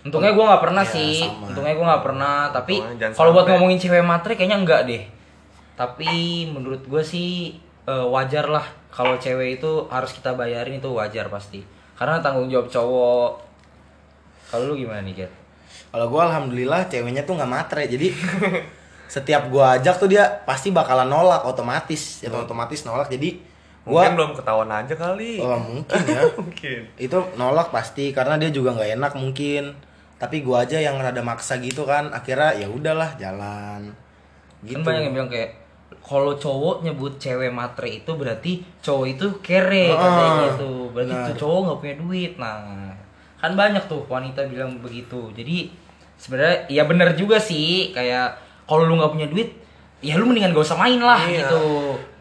Untungnya 0.03 0.32
gue 0.32 0.43
nggak 0.43 0.60
pernah 0.60 0.84
Iya, 0.84 0.91
sih. 0.91 1.15
sama. 1.23 1.47
Untungnya 1.47 1.73
gue 1.73 1.86
nggak 1.88 2.03
pernah. 2.03 2.51
Tapi 2.51 2.75
kalau 3.15 3.32
buat 3.32 3.47
ngomongin 3.47 3.79
cewek 3.79 4.03
matre 4.03 4.36
kayaknya 4.36 4.60
enggak 4.60 4.82
deh. 4.84 4.99
Tapi 5.73 6.12
menurut 6.45 6.84
gue 6.84 6.99
sih 6.99 7.56
eh, 7.84 8.06
wajar 8.06 8.45
lah 8.45 8.67
kalau 8.91 9.15
cewek 9.15 9.58
itu 9.58 9.71
harus 9.88 10.12
kita 10.12 10.36
bayarin 10.36 10.77
itu 10.77 10.91
wajar 10.91 11.32
pasti. 11.32 11.63
Karena 11.95 12.19
tanggung 12.19 12.51
jawab 12.51 12.67
cowok. 12.67 13.32
Kalau 14.51 14.69
lu 14.69 14.75
gimana 14.75 14.99
nih, 15.01 15.23
Kat? 15.23 15.32
Kalau 15.88 16.12
gua 16.12 16.27
alhamdulillah 16.27 16.84
ceweknya 16.86 17.23
tuh 17.23 17.39
nggak 17.39 17.47
matre. 17.47 17.88
Jadi 17.88 18.12
setiap 19.15 19.47
gua 19.47 19.79
ajak 19.79 19.97
tuh 19.97 20.12
dia 20.12 20.27
pasti 20.43 20.75
bakalan 20.75 21.08
nolak 21.08 21.47
otomatis. 21.47 22.19
Ya 22.19 22.27
otomatis 22.27 22.84
nolak. 22.84 23.08
Jadi 23.08 23.39
gua 23.84 24.00
mungkin 24.02 24.13
belum 24.15 24.32
ketahuan 24.34 24.69
aja 24.69 24.96
kali 24.96 25.34
Oh, 25.38 25.60
mungkin 25.60 26.02
ya. 26.06 26.22
mungkin 26.39 26.80
itu 26.98 27.17
nolak 27.36 27.67
pasti 27.69 28.10
karena 28.10 28.36
dia 28.36 28.50
juga 28.50 28.72
nggak 28.72 28.91
enak 28.93 29.13
mungkin 29.13 29.76
tapi 30.15 30.39
gua 30.39 30.63
aja 30.63 30.78
yang 30.78 30.96
rada 30.98 31.19
maksa 31.19 31.58
gitu 31.58 31.84
kan 31.84 32.08
akhirnya 32.10 32.56
ya 32.56 32.67
udahlah 32.67 33.12
jalan 33.15 33.91
gitu 34.62 34.80
Kan 34.80 34.86
banyak 34.86 35.04
yang 35.04 35.13
bilang 35.13 35.27
kayak 35.27 35.52
kalau 36.00 36.34
cowok 36.34 36.81
nyebut 36.81 37.15
cewek 37.15 37.48
matre 37.50 37.90
itu 37.94 38.12
berarti 38.13 38.52
cowok 38.79 39.06
itu 39.10 39.25
kere 39.40 39.88
Ah, 39.90 39.96
katanya 39.98 40.31
gitu. 40.50 40.71
Berarti 40.90 41.12
benar. 41.12 41.27
tuh 41.27 41.36
cowok 41.38 41.60
nggak 41.62 41.79
punya 41.79 41.96
duit. 41.98 42.31
Nah, 42.36 42.92
kan 43.38 43.52
banyak 43.54 43.84
tuh 43.86 44.04
wanita 44.06 44.44
bilang 44.46 44.79
begitu. 44.79 45.31
Jadi 45.31 45.71
sebenarnya 46.13 46.67
ya 46.67 46.84
bener 46.84 47.12
juga 47.13 47.36
sih 47.36 47.92
kayak 47.92 48.36
kalau 48.63 48.84
lu 48.84 48.96
nggak 48.96 49.12
punya 49.12 49.27
duit, 49.27 49.56
ya 50.00 50.15
lu 50.15 50.23
mendingan 50.25 50.52
gak 50.52 50.63
usah 50.65 50.75
main 50.77 50.98
lah 50.98 51.19
Iya. 51.21 51.44
gitu. 51.46 51.63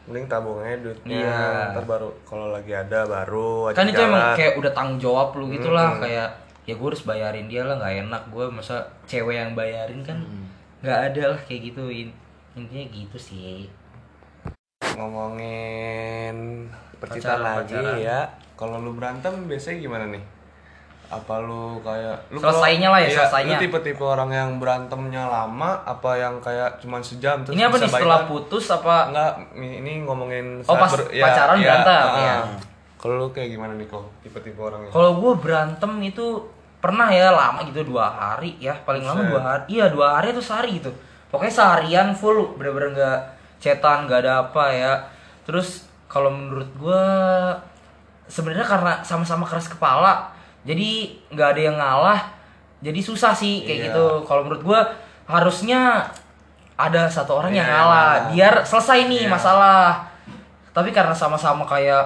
Mending 0.05 0.27
tabung 0.27 0.59
aja 0.59 0.75
duitnya 0.79 1.15
Iya. 1.23 1.73
ntar 1.73 1.85
baru 1.85 2.11
kalau 2.23 2.51
lagi 2.51 2.73
ada 2.73 3.05
baru 3.05 3.71
aja 3.71 3.77
Kan 3.77 3.87
itu 3.87 4.01
emang 4.01 4.19
jalan. 4.21 4.35
kayak 4.35 4.53
udah 4.57 4.73
tanggung 4.73 4.99
jawab 4.99 5.29
lu 5.33 5.47
gitu 5.49 5.71
lah 5.71 5.95
Hmm. 5.95 6.03
kayak 6.03 6.29
ya 6.63 6.75
gue 6.75 6.89
harus 6.89 7.03
bayarin 7.03 7.47
dia 7.47 7.63
lah 7.63 7.75
nggak 7.77 7.95
enak 8.03 8.23
gue 8.29 8.45
masa 8.49 8.77
cewek 9.05 9.35
yang 9.37 9.53
bayarin 9.53 10.01
kan 10.01 10.19
Hmm. 10.19 10.47
nggak 10.81 10.99
ada 11.09 11.23
lah 11.29 11.41
kayak 11.41 11.61
gitu 11.69 11.87
In- 11.87 12.15
intinya 12.53 12.85
gitu 12.89 13.17
sih 13.17 13.71
ngomongin 14.93 16.69
percintaan 16.97 17.41
lagi 17.41 17.75
pacaran. 17.75 17.99
ya 17.99 18.21
kalau 18.55 18.79
lu 18.79 18.93
berantem 18.93 19.47
biasanya 19.47 19.79
gimana 19.81 20.05
nih 20.09 20.23
apa 21.13 21.35
lu 21.39 21.77
kayak 21.79 22.17
lu 22.29 22.41
kalau- 22.41 22.57
Selesainya 22.57 22.89
lah 22.89 22.97
ya, 22.97 23.05
iya, 23.05 23.17
selesainya. 23.21 23.53
lu 23.53 23.63
tipe-tipe 23.63 24.01
orang 24.01 24.31
yang 24.31 24.51
berantemnya 24.57 25.23
lama 25.23 25.77
apa 25.85 26.11
yang 26.15 26.41
kayak 26.41 26.81
cuman 26.81 26.99
sejam 26.99 27.37
terus 27.39 27.53
Ini 27.53 27.69
apa 27.69 27.77
nih 27.77 27.85
setelah 27.87 28.19
baikan? 28.19 28.31
putus 28.33 28.65
apa? 28.67 28.97
Enggak, 29.07 29.33
ini 29.55 29.93
ngomongin 30.01 30.47
Oh, 30.63 30.73
pas 30.75 30.89
pacaran 30.89 31.57
berantem, 31.59 31.93
ah. 32.03 32.17
ya. 32.19 32.37
Kalau 32.97 33.15
lu 33.19 33.29
kayak 33.29 33.53
gimana 33.53 33.77
nih 33.77 33.85
kok? 33.85 34.09
Tipe-tipe 34.23 34.57
orangnya. 34.57 34.89
Kalau 34.89 35.13
gue 35.15 35.33
berantem 35.37 35.93
itu 36.01 36.27
pernah 36.79 37.07
ya 37.07 37.31
lama 37.31 37.63
gitu 37.63 37.85
dua 37.85 38.09
hari 38.09 38.59
ya 38.59 38.75
paling 38.75 39.05
lama 39.05 39.23
dua 39.23 39.39
hari 39.41 39.63
iya 39.71 39.87
dua 39.87 40.19
hari 40.19 40.35
atau 40.35 40.43
sehari 40.43 40.83
gitu 40.83 40.91
pokoknya 41.31 41.55
seharian 41.55 42.11
full 42.11 42.59
bener-bener 42.59 42.91
nggak 42.91 43.19
cetan 43.57 44.11
nggak 44.11 44.19
ada 44.19 44.43
apa 44.43 44.65
ya 44.67 44.93
terus 45.43 45.87
kalau 46.11 46.27
menurut 46.29 46.67
gue 46.75 47.05
sebenarnya 48.27 48.67
karena 48.67 48.93
sama-sama 49.01 49.45
keras 49.45 49.69
kepala 49.69 50.32
jadi 50.63 50.91
nggak 51.29 51.49
ada 51.51 51.61
yang 51.63 51.77
ngalah 51.77 52.21
jadi 52.79 52.99
susah 52.99 53.31
sih 53.31 53.63
kayak 53.63 53.79
Iya. 53.79 53.87
gitu 53.89 54.05
kalau 54.23 54.43
menurut 54.43 54.63
gue 54.63 54.81
harusnya 55.27 56.07
ada 56.75 57.07
satu 57.07 57.39
orang 57.39 57.53
yang 57.53 57.63
Iya, 57.63 57.73
ngalah 57.73 57.89
ngalah. 57.89 58.29
biar 58.31 58.55
selesai 58.63 58.99
nih 59.07 59.23
Iya. 59.25 59.31
masalah 59.31 60.03
tapi 60.71 60.91
karena 60.91 61.13
sama-sama 61.13 61.63
kayak 61.63 62.01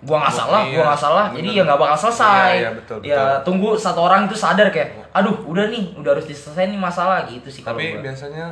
gua 0.00 0.16
nggak 0.18 0.32
salah 0.34 0.60
Iya, 0.62 0.72
gua 0.72 0.84
nggak 0.86 1.00
salah 1.00 1.26
jadi 1.30 1.44
bener. 1.44 1.56
ya 1.56 1.62
nggak 1.66 1.80
bakal 1.80 1.98
selesai 1.98 2.30
Iya, 2.46 2.56
iya, 2.56 2.70
betul, 2.72 2.96
ya 3.00 3.16
betul. 3.16 3.36
tunggu 3.44 3.68
satu 3.74 4.00
orang 4.02 4.20
itu 4.24 4.34
sadar 4.34 4.68
kayak 4.68 4.88
aduh 5.10 5.36
udah 5.44 5.66
nih 5.66 5.92
udah 5.94 6.10
harus 6.14 6.24
diselesaikan 6.24 6.70
nih 6.70 6.80
masalah 6.80 7.18
gitu 7.24 7.48
sih 7.48 7.60
kalau 7.60 7.76
Tapi 7.76 7.92
gua. 7.92 8.02
biasanya 8.06 8.46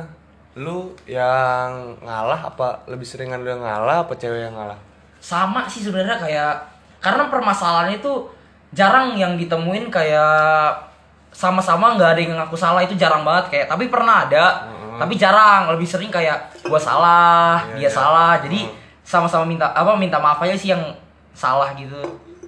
lu 0.55 0.77
yang 1.05 1.71
ngalah 1.99 2.41
apa 2.45 2.67
lebih 2.85 3.03
seringan 3.03 3.39
lu 3.39 3.49
yang 3.49 3.61
ngalah 3.61 4.03
apa 4.03 4.13
cewek 4.13 4.43
yang 4.43 4.53
ngalah? 4.53 4.75
sama 5.17 5.63
sih 5.65 5.81
sebenarnya 5.81 6.15
kayak 6.17 6.53
karena 6.99 7.27
permasalahan 7.27 7.91
itu 7.93 8.11
jarang 8.71 9.17
yang 9.17 9.33
ditemuin 9.35 9.89
kayak 9.89 10.73
sama-sama 11.29 11.93
nggak 11.95 12.09
ada 12.17 12.21
yang 12.21 12.33
ngaku 12.37 12.57
salah 12.57 12.81
itu 12.81 12.93
jarang 12.93 13.21
banget 13.21 13.45
kayak 13.53 13.65
tapi 13.69 13.85
pernah 13.87 14.25
ada 14.25 14.65
tapi 14.97 15.15
jarang 15.15 15.69
lebih 15.71 15.87
sering 15.87 16.11
kayak 16.11 16.35
gua 16.67 16.75
salah 16.75 17.61
Iya, 17.71 17.75
dia 17.77 17.81
iya. 17.85 17.89
salah 17.89 18.31
jadi 18.41 18.59
sama-sama 19.01 19.45
minta 19.47 19.69
apa 19.71 19.95
minta 19.95 20.19
maaf 20.19 20.41
aja 20.43 20.53
sih 20.53 20.69
yang 20.69 20.81
salah 21.31 21.71
gitu 21.73 21.97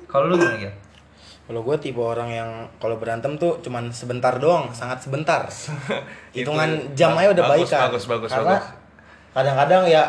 kalau 0.05 0.27
lu 0.27 0.35
gimana 0.37 0.67
ya 0.67 0.73
Kalau 1.41 1.67
gue 1.67 1.75
tipe 1.83 1.99
orang 1.99 2.31
yang 2.31 2.49
kalau 2.79 2.95
berantem 2.95 3.35
tuh 3.35 3.59
cuman 3.59 3.91
sebentar 3.91 4.31
doang, 4.39 4.71
sangat 4.71 5.03
sebentar. 5.03 5.43
Hitungan 6.37 6.79
Itu 6.79 6.95
jam 6.95 7.11
aja 7.19 7.35
udah 7.35 7.43
baik 7.43 7.67
kan. 7.67 7.91
bagus, 7.91 8.07
bagus, 8.07 8.31
karena 8.31 8.55
bagus. 8.55 8.71
kadang-kadang 9.35 9.83
ya 9.83 10.03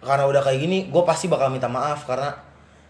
karena 0.00 0.24
udah 0.24 0.40
kayak 0.40 0.56
gini, 0.56 0.78
gue 0.88 1.02
pasti 1.04 1.28
bakal 1.28 1.52
minta 1.52 1.68
maaf 1.68 2.08
karena 2.08 2.32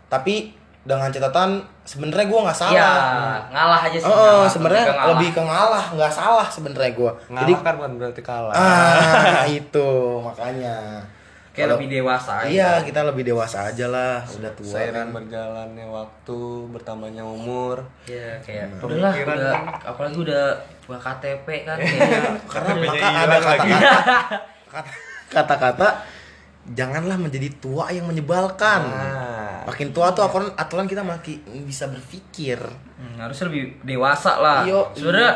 tapi 0.07 0.55
dengan 0.87 1.11
catatan 1.11 1.51
sebenarnya 1.83 2.25
gue 2.25 2.41
nggak 2.41 2.55
ya 2.55 2.63
salah. 2.63 3.43
ngalah 3.49 3.81
aja 3.83 3.99
sih 3.99 4.07
Oh, 4.07 4.47
sebenarnya 4.47 4.87
lebih 5.09 5.29
ke 5.31 5.41
ngalah. 5.41 5.85
nggak 5.91 6.13
salah 6.13 6.47
sebenarnya 6.47 6.91
gue. 6.93 7.11
Jadi 7.29 7.53
kan 7.57 7.75
bukan 7.75 7.93
berarti 7.97 8.23
kalah. 8.23 8.55
ah 8.55 9.43
itu 9.45 9.91
makanya. 10.21 11.03
kayak 11.49 11.67
Kalau- 11.67 11.81
lebih 11.81 11.89
dewasa 11.91 12.33
aja. 12.37 12.47
Iya, 12.47 12.71
kita 12.83 13.01
lebih 13.03 13.25
dewasa 13.25 13.59
aja 13.67 13.87
lah, 13.89 14.21
udah 14.23 14.53
tua 14.53 14.69
Seiring 14.69 14.93
kan. 14.93 15.07
berjalannya 15.11 15.87
waktu, 15.89 16.41
bertambahnya 16.71 17.25
umur. 17.25 17.81
Iya 18.05 18.37
kayak 18.39 18.67
Hmm. 18.71 18.85
udahlah 18.85 19.11
Pemikiran 19.11 19.35
udah 19.35 19.51
kan. 19.51 19.65
apalagi 19.89 20.19
udah 20.21 20.45
buka 20.85 20.99
KTP 21.03 21.47
kan 21.65 21.77
kayaknya 21.77 22.21
Karena 22.53 22.71
maka 22.77 22.93
hilang 22.93 23.17
ada 23.17 23.39
lagi. 23.41 23.71
kata-kata 23.73 24.37
kata- 24.69 24.95
kata-kata 25.35 25.89
janganlah 26.69 27.17
menjadi 27.17 27.49
tua 27.57 27.89
yang 27.89 28.05
menyebalkan. 28.05 28.81
Nah. 28.85 29.36
Makin 29.67 29.91
tua 29.91 30.09
tuh 30.11 30.23
aturan 30.23 30.49
aturan 30.55 30.87
kita 30.87 31.03
makin 31.03 31.37
bisa 31.63 31.87
berpikir. 31.87 32.57
Hmm, 32.97 33.19
harusnya 33.19 33.47
lebih 33.47 33.83
dewasa 33.83 34.39
lah. 34.39 34.63
Iyo, 34.63 34.87
Sebenarnya 34.93 35.33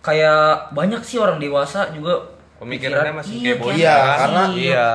kayak 0.00 0.40
banyak 0.70 1.00
sih 1.00 1.16
orang 1.16 1.36
dewasa 1.36 1.92
juga 1.92 2.16
Pemikirannya 2.56 3.12
pikiran- 3.12 3.16
masih 3.16 3.34
iya, 3.34 3.44
kayak 3.46 3.58
bocah 3.58 3.76
Iya, 3.76 3.94
kan? 3.96 4.16
karena- 4.18 4.48
iya. 4.50 4.86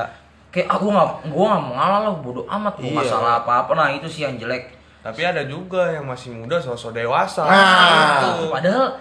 kayak 0.49 0.67
aku 0.67 0.85
nggak 0.87 1.07
gua 1.27 1.45
nggak 1.47 1.63
mau 1.63 1.73
ngalah 1.73 1.99
lah 2.01 2.13
bodo 2.15 2.41
amat 2.47 2.73
gua 2.79 2.89
Iya. 2.95 3.03
salah 3.05 3.33
apa 3.37 3.51
apa 3.59 3.71
nah 3.73 3.89
itu 3.89 4.07
sih 4.07 4.23
yang 4.23 4.33
jelek 4.35 4.63
Tapi 5.01 5.21
ada 5.21 5.45
juga 5.45 5.85
yang 5.87 6.01
masih 6.03 6.33
muda 6.33 6.57
sosok 6.57 6.89
dewasa. 6.91 7.45
Nah. 7.45 8.25
Itu. 8.33 8.49
padahal 8.49 8.97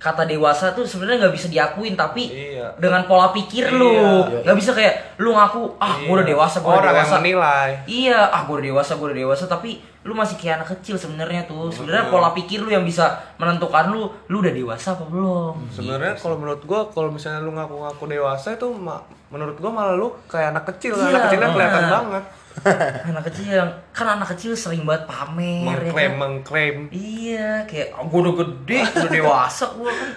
kata 0.00 0.24
dewasa 0.24 0.72
tuh 0.72 0.88
sebenarnya 0.88 1.28
nggak 1.28 1.36
bisa 1.36 1.46
diakuin 1.46 1.92
tapi 1.92 2.32
Iya. 2.32 2.72
dengan 2.80 3.04
pola 3.04 3.28
pikir 3.30 3.68
Iya. 3.68 3.76
lu 3.76 3.92
Iya. 3.92 4.40
nggak 4.42 4.56
bisa 4.56 4.72
kayak 4.72 5.20
lu 5.20 5.36
ngaku 5.36 5.76
ah 5.76 6.00
gua 6.00 6.14
udah 6.16 6.24
Iya. 6.24 6.32
dewasa 6.32 6.56
gua 6.58 6.72
udah 6.74 6.88
dewasa 6.90 7.16
menilai. 7.20 7.70
Iya, 7.84 8.20
ah 8.26 8.40
gue 8.42 8.54
udah 8.56 8.66
dewasa, 8.66 8.96
gue 8.96 9.06
udah 9.06 9.18
dewasa, 9.20 9.44
tapi 9.44 9.70
lu 10.00 10.16
masih 10.16 10.40
kayak 10.40 10.64
anak 10.64 10.80
kecil 10.80 10.96
sebenarnya 10.96 11.44
tuh. 11.44 11.68
Sebenarnya 11.68 12.08
pola 12.08 12.32
pikir 12.32 12.58
lu 12.58 12.72
yang 12.72 12.80
bisa 12.82 13.04
menentukan 13.36 13.92
lu, 13.92 14.08
lu 14.26 14.40
udah 14.40 14.48
dewasa 14.50 14.96
apa 14.96 15.04
belum. 15.04 15.68
Sebenarnya 15.68 16.16
kalau 16.16 16.40
menurut 16.40 16.64
gua 16.64 16.88
kalau 16.88 17.12
misalnya 17.12 17.44
lu 17.44 17.52
ngaku-ngaku 17.52 18.08
dewasa 18.08 18.56
itu 18.56 18.66
menurut 19.28 19.54
gua 19.54 19.70
malah 19.70 19.94
lu 19.94 20.16
kayak 20.24 20.56
anak 20.56 20.64
kecil. 20.72 20.96
Iya, 20.96 21.12
anak 21.12 21.20
kecilnya 21.28 21.48
kelihatan 21.52 21.84
banget. 21.86 22.24
Anak 23.06 23.30
kecil 23.32 23.46
yang 23.56 23.70
kan 23.94 24.18
anak 24.18 24.34
kecil 24.36 24.52
sering 24.52 24.84
banget 24.84 25.06
pamer 25.08 25.78
ya 25.80 25.90
Mengklaim, 25.90 26.10
kan? 26.10 26.18
mengklaim. 26.20 26.76
Iya, 26.92 27.64
kayak 27.64 27.88
oh, 27.96 28.04
gue 28.10 28.20
udah 28.26 28.34
gede, 28.44 28.78
udah 29.00 29.10
dewasa 29.10 29.64
gue 29.72 29.90
kan. 29.90 30.10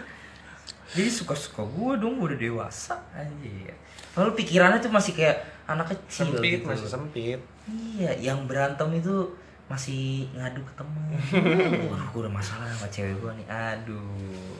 Jadi 0.94 1.10
suka-suka 1.10 1.62
gue 1.64 1.92
dong, 1.98 2.20
gue 2.20 2.28
udah 2.34 2.42
dewasa 2.42 2.96
aja. 3.16 3.74
Lalu 4.14 4.30
pikirannya 4.38 4.78
tuh 4.78 4.94
masih 4.94 5.14
kayak 5.18 5.38
anak 5.66 5.90
kecil 5.96 6.36
Sempit, 6.36 6.62
gitu. 6.62 6.68
masih 6.70 6.88
sempit. 6.90 7.40
Iya, 7.66 8.12
yang 8.20 8.46
berantem 8.46 8.92
itu 8.94 9.32
masih 9.72 10.28
ngadu 10.36 10.60
ke 10.62 10.74
temen. 10.76 11.16
Gue 12.12 12.20
udah 12.28 12.34
masalah 12.36 12.68
sama 12.68 12.86
cewek 12.92 13.16
gue 13.18 13.32
nih. 13.42 13.48
Aduh. 13.48 14.60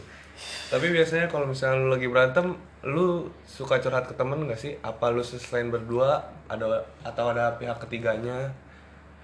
Tapi 0.70 0.90
biasanya 0.90 1.30
kalau 1.30 1.46
misalnya 1.46 1.86
lu 1.86 1.90
lagi 1.94 2.08
berantem, 2.10 2.58
lu 2.82 3.30
suka 3.46 3.78
curhat 3.78 4.10
ke 4.10 4.14
temen 4.18 4.50
gak 4.50 4.58
sih? 4.58 4.74
Apa 4.82 5.14
lu 5.14 5.22
selain 5.22 5.70
berdua 5.70 6.26
ada 6.50 6.84
atau 7.06 7.30
ada 7.30 7.54
pihak 7.62 7.78
ketiganya? 7.86 8.50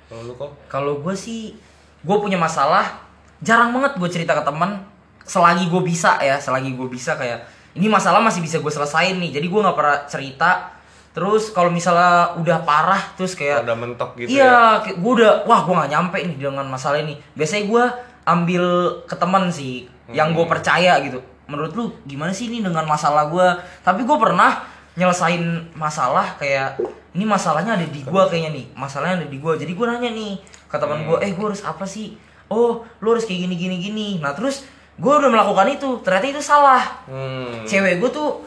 Kalau 0.09 0.21
lu 0.25 0.33
kok? 0.37 0.51
Kalau 0.69 1.01
gue 1.01 1.15
sih, 1.17 1.57
gue 2.05 2.17
punya 2.21 2.37
masalah. 2.37 3.01
Jarang 3.41 3.73
banget 3.73 3.97
gue 3.97 4.09
cerita 4.09 4.37
ke 4.37 4.43
temen. 4.45 4.81
Selagi 5.25 5.69
gue 5.69 5.81
bisa 5.85 6.17
ya, 6.21 6.41
selagi 6.41 6.73
gue 6.73 6.87
bisa 6.89 7.13
kayak 7.13 7.45
ini 7.77 7.85
masalah 7.85 8.17
masih 8.17 8.41
bisa 8.41 8.57
gue 8.57 8.71
selesain 8.73 9.17
nih. 9.17 9.41
Jadi 9.41 9.45
gue 9.45 9.59
nggak 9.61 9.77
pernah 9.77 9.97
cerita. 10.09 10.73
Terus 11.13 11.49
kalau 11.49 11.73
misalnya 11.73 12.37
udah 12.37 12.61
parah, 12.61 13.01
terus 13.17 13.33
kayak 13.33 13.65
Ada 13.65 13.73
mentok 13.73 14.13
gitu 14.17 14.29
ya? 14.29 14.45
iya, 14.45 14.57
kayak 14.85 14.97
gue 15.01 15.11
udah, 15.17 15.33
wah 15.49 15.65
gue 15.65 15.73
nggak 15.73 15.91
nyampe 15.91 16.17
nih 16.21 16.37
dengan 16.37 16.65
masalah 16.69 17.01
ini. 17.01 17.17
Biasanya 17.33 17.65
gue 17.65 17.83
ambil 18.29 18.65
ke 19.09 19.15
teman 19.17 19.49
sih, 19.49 19.89
yang 20.13 20.33
gue 20.33 20.45
percaya 20.45 20.97
gitu. 21.05 21.19
Menurut 21.49 21.71
lu 21.73 21.85
gimana 22.05 22.29
sih 22.33 22.49
ini 22.49 22.61
dengan 22.61 22.85
masalah 22.85 23.29
gue? 23.29 23.47
Tapi 23.81 24.05
gue 24.05 24.17
pernah 24.17 24.63
nyelesain 24.97 25.41
masalah 25.73 26.35
kayak 26.37 26.77
ini 27.17 27.25
masalahnya 27.25 27.73
ada 27.73 27.87
di 27.89 28.01
gue 28.05 28.23
kayaknya 28.29 28.51
nih, 28.53 28.65
masalahnya 28.77 29.25
ada 29.25 29.27
di 29.29 29.37
gue. 29.41 29.53
Jadi 29.57 29.71
gue 29.73 29.85
nanya 29.85 30.11
nih 30.13 30.33
ke 30.69 30.77
teman 30.77 31.09
gue, 31.09 31.17
eh 31.25 31.31
gue 31.33 31.45
harus 31.45 31.65
apa 31.65 31.85
sih? 31.85 32.13
Oh, 32.49 32.85
lu 33.01 33.07
harus 33.13 33.25
kayak 33.25 33.49
gini 33.49 33.55
gini 33.57 33.75
gini. 33.81 34.07
Nah 34.21 34.37
terus 34.37 34.65
gue 34.99 35.13
udah 35.13 35.29
melakukan 35.31 35.69
itu, 35.73 35.89
ternyata 36.05 36.25
itu 36.29 36.41
salah. 36.43 36.81
Hmm. 37.09 37.65
Cewek 37.65 37.97
gue 37.97 38.09
tuh 38.13 38.45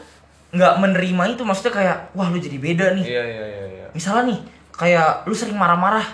nggak 0.53 0.73
menerima 0.79 1.23
itu, 1.33 1.41
maksudnya 1.41 1.73
kayak 1.73 1.97
wah 2.13 2.29
lu 2.29 2.37
jadi 2.37 2.61
beda 2.61 2.93
nih 2.93 3.05
Iya, 3.09 3.23
iya, 3.25 3.45
iya, 3.49 3.65
iya. 3.73 3.85
misalnya 3.89 4.29
nih 4.29 4.39
kayak 4.69 5.25
lu 5.25 5.33
sering 5.33 5.57
marah-marah 5.57 6.05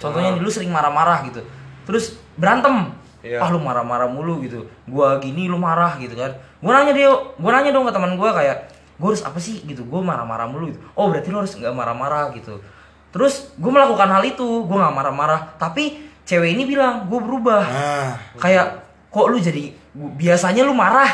contohnya 0.00 0.32
nih 0.32 0.40
lu 0.40 0.48
sering 0.48 0.72
marah-marah 0.72 1.20
gitu 1.28 1.44
terus 1.84 2.16
berantem 2.40 2.88
Iya. 3.24 3.40
ah 3.40 3.48
lu 3.48 3.56
marah-marah 3.56 4.04
mulu 4.04 4.44
gitu. 4.44 4.68
Gua 4.84 5.16
gini 5.16 5.48
lu 5.48 5.56
marah 5.56 5.96
gitu 5.96 6.12
kan. 6.12 6.28
Gua 6.60 6.76
nanya 6.76 6.92
dia 6.92 7.08
gua 7.40 7.50
nanya 7.56 7.72
dong 7.72 7.88
ke 7.88 7.92
teman 7.96 8.20
gua 8.20 8.36
kayak 8.36 8.68
gua 9.00 9.16
harus 9.16 9.24
apa 9.24 9.40
sih? 9.40 9.64
Gitu. 9.64 9.80
Gua 9.88 10.04
marah-marah 10.04 10.44
mulu 10.44 10.68
gitu. 10.68 10.80
Oh 10.92 11.08
berarti 11.08 11.32
lu 11.32 11.40
harus 11.40 11.56
nggak 11.56 11.72
marah-marah 11.72 12.28
gitu. 12.36 12.60
Terus 13.08 13.56
gua 13.56 13.80
melakukan 13.80 14.12
hal 14.12 14.22
itu 14.28 14.44
gua 14.68 14.84
nggak 14.84 14.94
marah-marah. 14.94 15.40
Tapi 15.56 16.04
cewek 16.28 16.52
ini 16.52 16.68
bilang 16.68 17.08
gua 17.08 17.20
berubah. 17.24 17.62
Nah, 17.64 18.12
kayak 18.36 18.84
kok 19.08 19.26
lu 19.32 19.40
jadi 19.40 19.72
biasanya 19.96 20.60
lu 20.68 20.76
marah? 20.76 21.08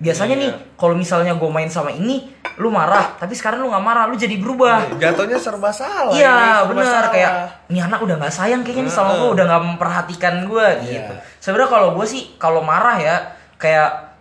Biasanya 0.00 0.34
Iya. 0.38 0.42
nih 0.48 0.52
kalau 0.78 0.94
misalnya 0.94 1.34
gue 1.34 1.50
main 1.50 1.66
sama 1.66 1.90
ini 1.90 2.30
lu 2.58 2.70
marah 2.70 3.18
tapi 3.18 3.34
sekarang 3.34 3.62
lu 3.62 3.70
nggak 3.70 3.82
marah 3.82 4.06
lu 4.06 4.14
jadi 4.14 4.38
berubah 4.38 4.94
Jatuhnya 4.94 5.38
serba 5.38 5.74
salah. 5.74 6.14
Iya 6.14 6.62
benar 6.64 7.10
kayak 7.10 7.32
ini 7.66 7.78
anak 7.82 7.98
udah 7.98 8.14
nggak 8.16 8.30
sayang 8.30 8.62
kayaknya 8.62 8.86
nih 8.86 8.94
sama 8.94 9.18
gue 9.18 9.28
udah 9.34 9.44
nggak 9.44 9.62
memperhatikan 9.74 10.34
gue 10.46 10.66
Iya. 10.80 10.90
gitu. 11.02 11.14
Sebenarnya 11.42 11.70
kalau 11.70 11.88
gue 11.98 12.06
sih 12.06 12.22
kalau 12.38 12.62
marah 12.62 12.94
ya 12.96 13.16
kayak 13.58 14.14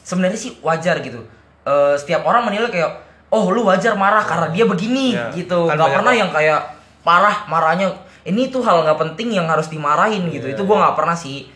sebenarnya 0.00 0.40
sih 0.40 0.56
wajar 0.64 0.96
gitu. 1.04 1.20
Eh, 1.68 1.94
setiap 2.00 2.24
orang 2.24 2.48
menilai 2.48 2.72
kayak 2.72 3.04
oh 3.28 3.52
lu 3.52 3.68
wajar 3.68 3.92
marah 3.92 4.24
karena 4.24 4.48
dia 4.48 4.64
begini 4.64 5.12
Iya. 5.12 5.28
gitu. 5.36 5.68
Kan 5.68 5.76
Nggak 5.76 5.92
pernah 6.00 6.12
yang 6.16 6.30
kayak 6.32 6.60
parah 7.04 7.44
marahnya 7.48 7.92
ini 8.24 8.48
tuh 8.48 8.60
hal 8.64 8.84
nggak 8.84 8.96
penting 8.96 9.36
yang 9.36 9.48
harus 9.48 9.68
dimarahin 9.68 10.28
gitu. 10.28 10.48
Iya, 10.48 10.56
Itu 10.56 10.64
gue 10.64 10.76
nggak 10.76 10.96
pernah 10.96 11.16
sih. 11.16 11.48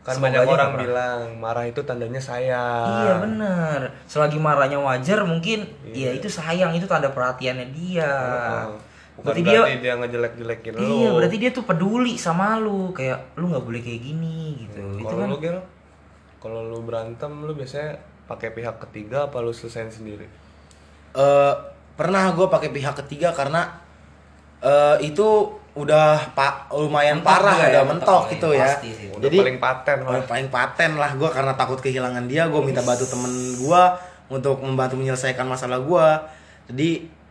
Kan 0.00 0.16
Semoga 0.16 0.40
banyak 0.40 0.48
orang 0.48 0.70
bilang 0.80 1.20
marah 1.36 1.64
itu 1.64 1.80
tandanya 1.82 2.16
sayang. 2.16 2.88
Iya 3.04 3.12
bener 3.20 3.80
Selagi 4.04 4.40
marahnya 4.40 4.80
wajar 4.80 5.20
mungkin 5.22 5.68
Iya. 5.84 6.08
ya 6.08 6.10
itu 6.16 6.26
sayang 6.26 6.72
itu 6.72 6.88
tanda 6.88 7.08
perhatiannya 7.08 7.68
dia. 7.70 8.08
Heeh. 8.08 8.64
bukan 9.12 9.36
Berarti 9.36 9.40
berarti, 9.44 9.72
dia- 9.76 9.82
dia, 9.82 9.94
ngejelek-jelekin 10.00 10.72
lu 10.72 10.80
Iya, 10.80 11.08
berarti 11.12 11.36
dia 11.36 11.50
tuh 11.50 11.64
peduli 11.64 12.16
sama 12.16 12.56
lu, 12.56 12.88
kayak 12.90 13.36
lu 13.36 13.52
nggak 13.52 13.60
boleh 13.60 13.80
kayak 13.80 14.00
gini 14.00 14.38
gitu. 14.58 14.80
Itu 14.96 15.04
kalau 15.04 15.20
kan 15.20 15.28
lu 15.28 15.38
Gil 15.38 15.58
kalau 16.40 16.60
lu 16.64 16.80
berantem 16.80 17.32
lu 17.44 17.52
biasanya 17.52 18.00
pakai 18.24 18.48
pihak 18.50 18.80
ketiga 18.80 19.28
apa 19.28 19.36
lu 19.38 19.52
selesain 19.52 19.92
sendiri 19.92 20.24
Eh, 21.12 21.54
pernah 21.92 22.30
gue 22.30 22.46
pakai 22.46 22.70
pihak 22.70 22.96
ketiga 22.96 23.34
karena 23.34 23.68
eh, 24.60 24.96
itu 25.02 25.52
udah 25.70 26.34
pak 26.34 26.66
lumayan 26.74 27.22
Mentok 27.22 27.30
parah 27.30 27.56
ya, 27.62 27.86
mentok 27.86 27.86
mentok 27.86 28.22
gitu 28.34 28.48
ya, 28.50 28.58
ya. 28.58 28.66
pasti 28.66 28.88
sih. 28.90 29.06
Udah 29.14 29.22
Jadi 29.30 29.36
paling 29.38 29.58
paten 29.58 29.98
lah. 30.02 30.20
paling, 30.26 30.48
paten 30.50 30.90
lah 30.98 31.10
gue 31.14 31.28
karena 31.30 31.52
takut 31.54 31.78
kehilangan 31.78 32.24
dia 32.26 32.50
gue 32.50 32.60
minta 32.60 32.82
bantu 32.82 33.06
temen 33.06 33.30
gue 33.54 33.82
untuk 34.28 34.58
membantu 34.60 34.98
menyelesaikan 34.98 35.46
masalah 35.46 35.78
gue. 35.78 36.06
Jadi 36.70 36.90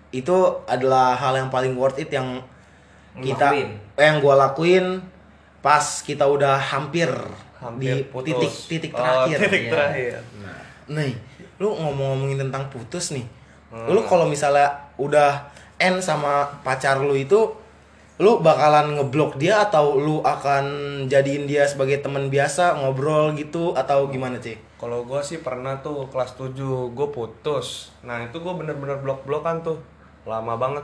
itu 0.09 0.35
adalah 0.65 1.13
hal 1.13 1.35
yang 1.35 1.49
paling 1.49 1.75
worth 1.75 1.97
it 1.97 2.09
yang 2.09 2.39
kita 3.19 3.51
lakuin. 3.51 3.69
yang 3.95 4.15
gue 4.17 4.33
lakuin 4.33 4.85
pas 5.59 5.83
kita 5.99 6.23
udah 6.23 6.55
hampir, 6.55 7.11
hampir 7.59 7.91
di 7.91 8.07
putus. 8.07 8.31
titik 8.39 8.53
titik 8.65 8.91
Oh, 8.95 9.03
terakhir. 9.27 9.37
titik 9.43 9.61
Iya. 9.61 9.71
terakhir 9.71 10.13
Nih, 10.89 11.13
lu 11.59 11.75
ngomong-ngomongin 11.75 12.39
tentang 12.39 12.65
putus 12.71 13.11
nih. 13.11 13.27
Lu 13.69 14.01
kalau 14.01 14.25
misalnya 14.25 14.65
udah 14.95 15.45
end 15.77 15.99
sama 15.99 16.47
pacar 16.63 16.97
lu 16.97 17.13
itu, 17.13 17.37
lu 18.19 18.43
bakalan 18.43 18.99
ngeblok 18.99 19.39
dia 19.39 19.63
atau 19.63 19.95
lu 19.95 20.19
akan 20.19 20.65
jadiin 21.07 21.47
dia 21.47 21.63
sebagai 21.63 22.03
teman 22.03 22.27
biasa 22.27 22.75
ngobrol 22.75 23.31
gitu 23.39 23.71
atau 23.71 24.11
gimana 24.11 24.35
sih? 24.43 24.59
Kalau 24.75 25.07
gue 25.07 25.23
sih 25.23 25.39
pernah 25.39 25.79
tuh 25.79 26.03
kelas 26.11 26.35
7 26.35 26.51
gue 26.91 27.07
putus. 27.15 27.95
Nah 28.03 28.19
itu 28.19 28.43
gue 28.43 28.51
bener-bener 28.51 28.99
blok-blokan 28.99 29.63
tuh. 29.63 29.79
Lama 30.27 30.59
banget. 30.59 30.83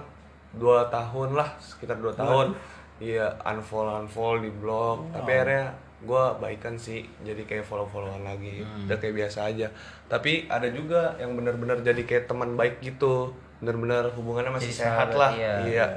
Dua 0.56 0.88
tahun 0.88 1.36
lah, 1.36 1.52
sekitar 1.60 2.00
dua 2.00 2.16
tahun. 2.16 2.56
Iya, 3.04 3.28
unfollow 3.44 4.08
unfollow 4.08 4.40
di 4.40 4.52
blog. 4.56 5.04
Tapi 5.12 5.28
akhirnya 5.36 5.76
gue 6.08 6.24
baikan 6.40 6.80
sih. 6.80 7.04
Jadi 7.28 7.44
kayak 7.44 7.68
follow-followan 7.68 8.24
lagi. 8.24 8.64
Udah 8.88 8.96
kayak 8.96 9.12
biasa 9.12 9.52
aja. 9.52 9.68
Tapi 10.08 10.48
ada 10.48 10.72
juga 10.72 11.12
yang 11.20 11.36
bener-bener 11.36 11.84
jadi 11.84 12.00
kayak 12.08 12.32
teman 12.32 12.56
baik 12.56 12.80
gitu. 12.80 13.36
Bener-bener 13.60 14.08
hubungannya 14.16 14.56
masih 14.56 14.72
Jadi 14.72 14.80
sehat 14.88 15.12
sahabat, 15.12 15.20
lah. 15.20 15.32
iya. 15.36 15.56
iya. 15.68 15.88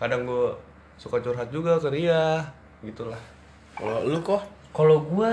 Kadang 0.00 0.24
gue 0.24 0.69
suka 1.00 1.16
curhat 1.24 1.48
juga 1.48 1.80
ke 1.80 1.88
dia. 1.96 2.44
Gitulah. 2.84 3.16
Kalau 3.72 4.04
lu 4.04 4.20
kok 4.20 4.44
Kalau 4.70 5.00
gua 5.02 5.32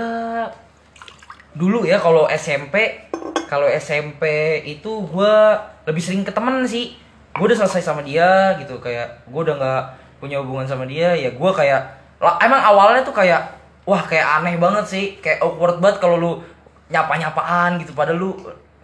dulu 1.52 1.84
ya 1.86 2.00
kalau 2.00 2.26
SMP, 2.32 3.06
kalau 3.46 3.68
SMP 3.68 4.24
itu 4.64 5.04
gua 5.06 5.60
lebih 5.84 6.00
sering 6.00 6.24
ke 6.24 6.32
temen 6.32 6.64
sih. 6.64 6.96
Gua 7.36 7.46
udah 7.46 7.58
selesai 7.60 7.84
sama 7.84 8.00
dia 8.00 8.56
gitu 8.56 8.80
kayak 8.80 9.28
gua 9.28 9.44
udah 9.44 9.56
nggak 9.60 9.84
punya 10.18 10.40
hubungan 10.42 10.66
sama 10.66 10.88
dia 10.88 11.14
ya 11.14 11.30
gua 11.36 11.54
kayak 11.54 11.78
lah, 12.18 12.34
emang 12.42 12.58
awalnya 12.58 13.06
tuh 13.06 13.14
kayak 13.14 13.38
wah 13.86 14.02
kayak 14.02 14.42
aneh 14.42 14.58
banget 14.58 14.84
sih 14.90 15.04
kayak 15.22 15.38
awkward 15.38 15.78
banget 15.78 16.02
kalau 16.02 16.18
lu 16.18 16.32
nyapa-nyapaan 16.90 17.78
gitu 17.78 17.94
padahal 17.94 18.18
lu 18.18 18.30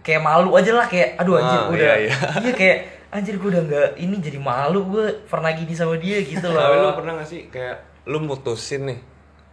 kayak 0.06 0.22
malu 0.22 0.54
aja 0.54 0.70
lah 0.70 0.86
kayak 0.86 1.18
aduh 1.18 1.42
anjir 1.42 1.58
Ah, 1.58 1.66
gua 1.66 1.74
udah 1.74 1.82
iya, 1.82 1.94
iya. 2.06 2.16
iya 2.46 2.52
kayak 2.54 2.78
anjir 3.14 3.38
gua 3.38 3.54
udah 3.54 3.62
nggak 3.62 3.88
ini 4.02 4.18
jadi 4.18 4.38
malu 4.42 4.90
gua 4.90 5.06
pernah 5.30 5.54
gini 5.54 5.70
sama 5.70 5.94
dia 5.94 6.18
gitu 6.26 6.50
loh 6.50 6.58
Tapi 6.66 6.76
lu 6.82 6.90
pernah 6.98 7.12
gak 7.22 7.28
sih 7.30 7.40
kayak 7.46 7.76
lu 8.04 8.18
mutusin 8.20 8.84
nih, 8.84 8.98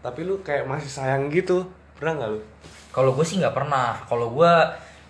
tapi 0.03 0.27
lu 0.27 0.43
kayak 0.43 0.67
masih 0.67 0.91
sayang 0.91 1.31
gitu, 1.31 1.63
pernah 1.95 2.19
nggak 2.19 2.29
lu? 2.35 2.39
Kalau 2.91 3.15
gue 3.15 3.23
sih 3.23 3.39
nggak 3.39 3.55
pernah. 3.55 3.95
Kalau 4.03 4.27
gue 4.35 4.51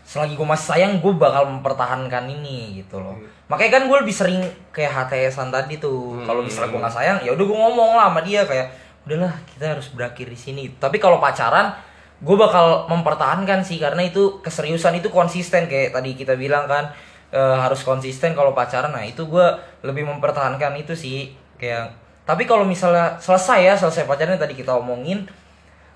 selagi 0.05 0.37
gue 0.37 0.45
masih 0.45 0.67
sayang, 0.77 1.01
gue 1.01 1.13
bakal 1.17 1.49
mempertahankan 1.49 2.29
ini 2.29 2.85
gitu 2.85 3.01
loh. 3.01 3.17
Makanya 3.49 3.81
kan 3.81 3.83
gue 3.89 3.97
lebih 3.97 4.13
sering 4.13 4.45
kayak 4.69 4.93
HTSan 5.09 5.49
tadi 5.49 5.81
tuh. 5.81 6.21
Kalau 6.21 6.45
misalnya 6.45 6.69
gue 6.69 6.81
nggak 6.85 6.95
sayang, 6.95 7.17
ya 7.25 7.33
udah 7.33 7.45
gue 7.49 7.57
ngomong 7.57 7.91
lah 7.97 8.13
sama 8.13 8.21
dia 8.21 8.45
kayak, 8.45 8.67
udahlah 9.09 9.33
kita 9.49 9.65
harus 9.73 9.89
berakhir 9.89 10.29
di 10.29 10.37
sini. 10.37 10.63
Tapi 10.77 11.01
kalau 11.01 11.17
pacaran, 11.17 11.73
gue 12.21 12.35
bakal 12.37 12.85
mempertahankan 12.85 13.65
sih 13.65 13.81
karena 13.81 14.05
itu 14.05 14.37
keseriusan 14.45 15.01
itu 15.01 15.09
konsisten 15.09 15.65
kayak 15.65 15.97
tadi 15.97 16.13
kita 16.13 16.37
bilang 16.37 16.69
kan 16.69 16.93
eh, 17.31 17.55
harus 17.57 17.81
konsisten 17.81 18.31
kalau 18.31 18.51
pacaran. 18.51 18.91
Nah 18.91 19.01
itu 19.01 19.23
gue 19.23 19.47
lebih 19.81 20.03
mempertahankan 20.05 20.75
itu 20.75 20.91
sih 20.93 21.19
kayak. 21.55 21.91
Tapi 22.21 22.43
kalau 22.43 22.63
misalnya 22.63 23.17
selesai 23.17 23.59
ya 23.61 23.73
selesai 23.73 24.05
pacaran 24.05 24.35
yang 24.35 24.41
tadi 24.41 24.53
kita 24.53 24.71
omongin, 24.71 25.25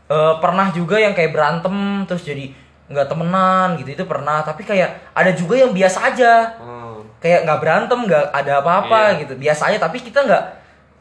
Eh, 0.05 0.33
pernah 0.38 0.69
juga 0.69 1.01
yang 1.01 1.17
kayak 1.17 1.33
berantem 1.33 1.73
terus 2.05 2.21
jadi 2.21 2.53
nggak 2.86 3.09
temenan 3.09 3.73
gitu 3.73 3.89
itu 3.91 4.05
pernah 4.05 4.45
tapi 4.45 4.61
kayak 4.61 5.17
ada 5.17 5.33
juga 5.33 5.57
yang 5.57 5.73
biasa 5.73 6.13
aja 6.13 6.53
Hmm. 6.61 7.01
kayak 7.17 7.41
nggak 7.41 7.57
berantem 7.57 7.99
nggak 8.05 8.29
ada 8.29 8.61
apa-apa 8.61 9.17
Iya. 9.17 9.25
gitu 9.25 9.33
biasa 9.33 9.73
aja 9.73 9.81
tapi 9.81 9.97
kita 9.97 10.21
nggak 10.21 10.43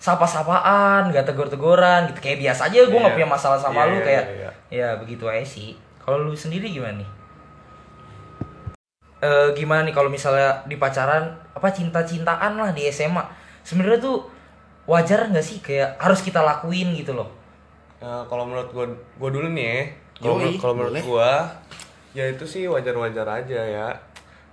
sapa-sapaan 0.00 1.08
nggak 1.08 1.24
tegur-teguran 1.24 2.08
gitu 2.08 2.20
kayak 2.20 2.38
biasa 2.40 2.68
aja 2.68 2.78
gue 2.80 2.92
nggak 2.94 3.12
Iya. 3.12 3.18
punya 3.20 3.28
masalah 3.28 3.58
sama 3.58 3.84
Iya, 3.84 3.88
lu 3.88 3.96
iya, 3.96 4.04
kayak 4.04 4.24
iya, 4.24 4.50
ya 4.70 4.88
begitu 4.96 5.24
aja 5.26 5.44
sih 5.44 5.76
kalau 5.98 6.24
lu 6.24 6.32
sendiri 6.32 6.68
gimana 6.68 7.00
nih 7.00 7.08
Eh, 9.16 9.48
gimana 9.54 9.82
nih 9.82 9.90
kalau 9.90 10.08
misalnya 10.08 10.62
di 10.64 10.74
pacaran 10.74 11.22
apa 11.50 11.68
cinta-cintaan 11.68 12.54
lah 12.54 12.70
di 12.70 12.84
SMA 12.86 13.24
sebenarnya 13.62 13.98
tuh 13.98 14.26
wajar 14.84 15.30
nggak 15.30 15.40
sih 15.40 15.58
kayak 15.58 15.96
harus 15.96 16.20
kita 16.20 16.40
lakuin 16.40 16.92
gitu 16.92 17.12
loh 17.12 17.30
Ya, 17.96 18.20
kalau 18.28 18.44
menurut 18.44 18.68
gua, 18.68 18.84
gua 19.16 19.30
dulu 19.32 19.48
nih 19.50 19.64
ya. 19.64 19.80
Kalau 20.20 20.34
menurut, 20.36 20.60
kalau 20.60 20.74
menurut 20.76 20.92
boleh. 20.92 21.04
gua, 21.08 21.32
ya 22.12 22.24
itu 22.28 22.44
sih 22.44 22.68
wajar-wajar 22.68 23.24
aja 23.24 23.60
ya. 23.64 23.88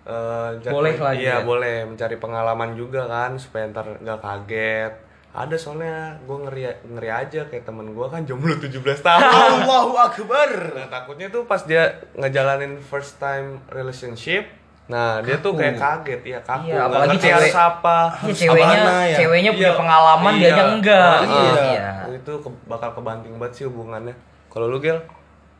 Eh, 0.01 0.49
jatuh- 0.57 0.72
Boleh 0.72 0.95
lah 0.95 1.12
Iya 1.12 1.43
dia. 1.43 1.43
boleh 1.43 1.84
mencari 1.84 2.16
pengalaman 2.16 2.74
juga 2.74 3.03
kan 3.05 3.36
supaya 3.36 3.68
ntar 3.68 3.99
nggak 3.99 4.18
kaget. 4.18 4.93
Ada 5.32 5.55
soalnya 5.55 5.95
gua 6.21 6.43
ngeri 6.43 6.67
ngeri 6.86 7.07
aja 7.07 7.41
kayak 7.45 7.63
temen 7.63 7.91
gua 7.91 8.05
kan 8.05 8.19
jomblo 8.21 8.51
17 8.53 8.84
tahun. 8.99 9.23
Allahu 9.57 9.95
Akbar. 9.95 10.49
Nah, 10.75 10.88
takutnya 10.88 11.27
tuh 11.27 11.45
pas 11.45 11.61
dia 11.61 11.88
ngejalanin 12.13 12.75
first 12.77 13.15
time 13.15 13.55
relationship, 13.67 14.43
nah 14.86 15.19
dia 15.19 15.39
tuh 15.39 15.55
kayak 15.55 15.75
kaget 15.75 16.21
ya 16.25 16.39
kaku, 16.41 16.67
Iya, 16.67 16.84
apalagi 16.84 17.07
ngerti 17.09 17.23
cewek- 17.23 17.36
harus 17.38 17.55
apa. 17.57 17.97
Iya 18.21 18.34
ceweknya 18.36 18.79
ya? 19.05 19.17
ceweknya 19.17 19.51
punya 19.53 19.63
Iya, 19.65 19.79
pengalaman 19.79 20.34
dia 20.34 20.43
iya. 20.43 20.51
aja 20.51 20.63
enggak. 20.69 21.17
Iya. 21.21 21.51
Iya. 21.63 21.89
Itu 22.13 22.34
ke- 22.38 22.59
bakal 22.65 22.89
kebanting 22.91 23.34
banget 23.36 23.53
sih 23.55 23.65
hubungannya. 23.65 24.15
Kalau 24.47 24.67
lu 24.67 24.77
Gel, 24.77 24.99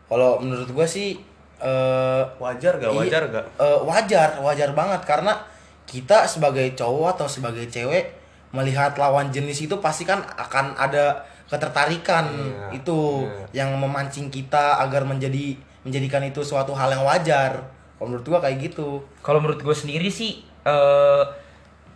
Kalau 0.06 0.36
menurut 0.38 0.68
gua 0.70 0.84
sih 0.84 1.16
eh 1.58 2.24
wajar 2.38 2.76
gak? 2.76 2.92
Iya. 2.92 3.00
Wajar 3.00 3.24
gak? 3.30 3.46
Eh, 3.56 3.80
wajar, 3.82 4.30
wajar 4.38 4.70
banget 4.74 5.00
karena 5.02 5.32
kita 5.86 6.26
sebagai 6.26 6.68
cowok 6.74 7.16
atau 7.16 7.28
sebagai 7.30 7.64
cewek 7.66 8.20
melihat 8.52 8.96
lawan 9.00 9.32
jenis 9.32 9.68
itu 9.68 9.76
pasti 9.80 10.04
kan 10.04 10.24
akan 10.24 10.76
ada 10.76 11.24
ketertarikan 11.52 12.32
Iya, 12.32 12.80
itu 12.80 13.28
iya. 13.52 13.64
yang 13.64 13.76
memancing 13.76 14.32
kita 14.32 14.80
agar 14.80 15.04
menjadi 15.04 15.60
menjadikan 15.84 16.24
itu 16.24 16.40
suatu 16.44 16.72
hal 16.72 16.96
yang 16.96 17.04
wajar. 17.04 17.60
Kalau 18.00 18.08
menurut 18.08 18.24
gua 18.24 18.40
kayak 18.40 18.72
gitu. 18.72 19.04
Kalau 19.20 19.44
menurut 19.44 19.60
gue 19.60 19.76
sendiri 19.76 20.08
sih 20.08 20.42
eh 20.64 21.24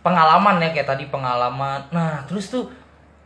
pengalaman 0.04 0.62
ya 0.62 0.70
kayak 0.70 0.86
tadi 0.86 1.04
pengalaman. 1.10 1.90
Nah, 1.90 2.22
terus 2.30 2.46
tuh 2.52 2.70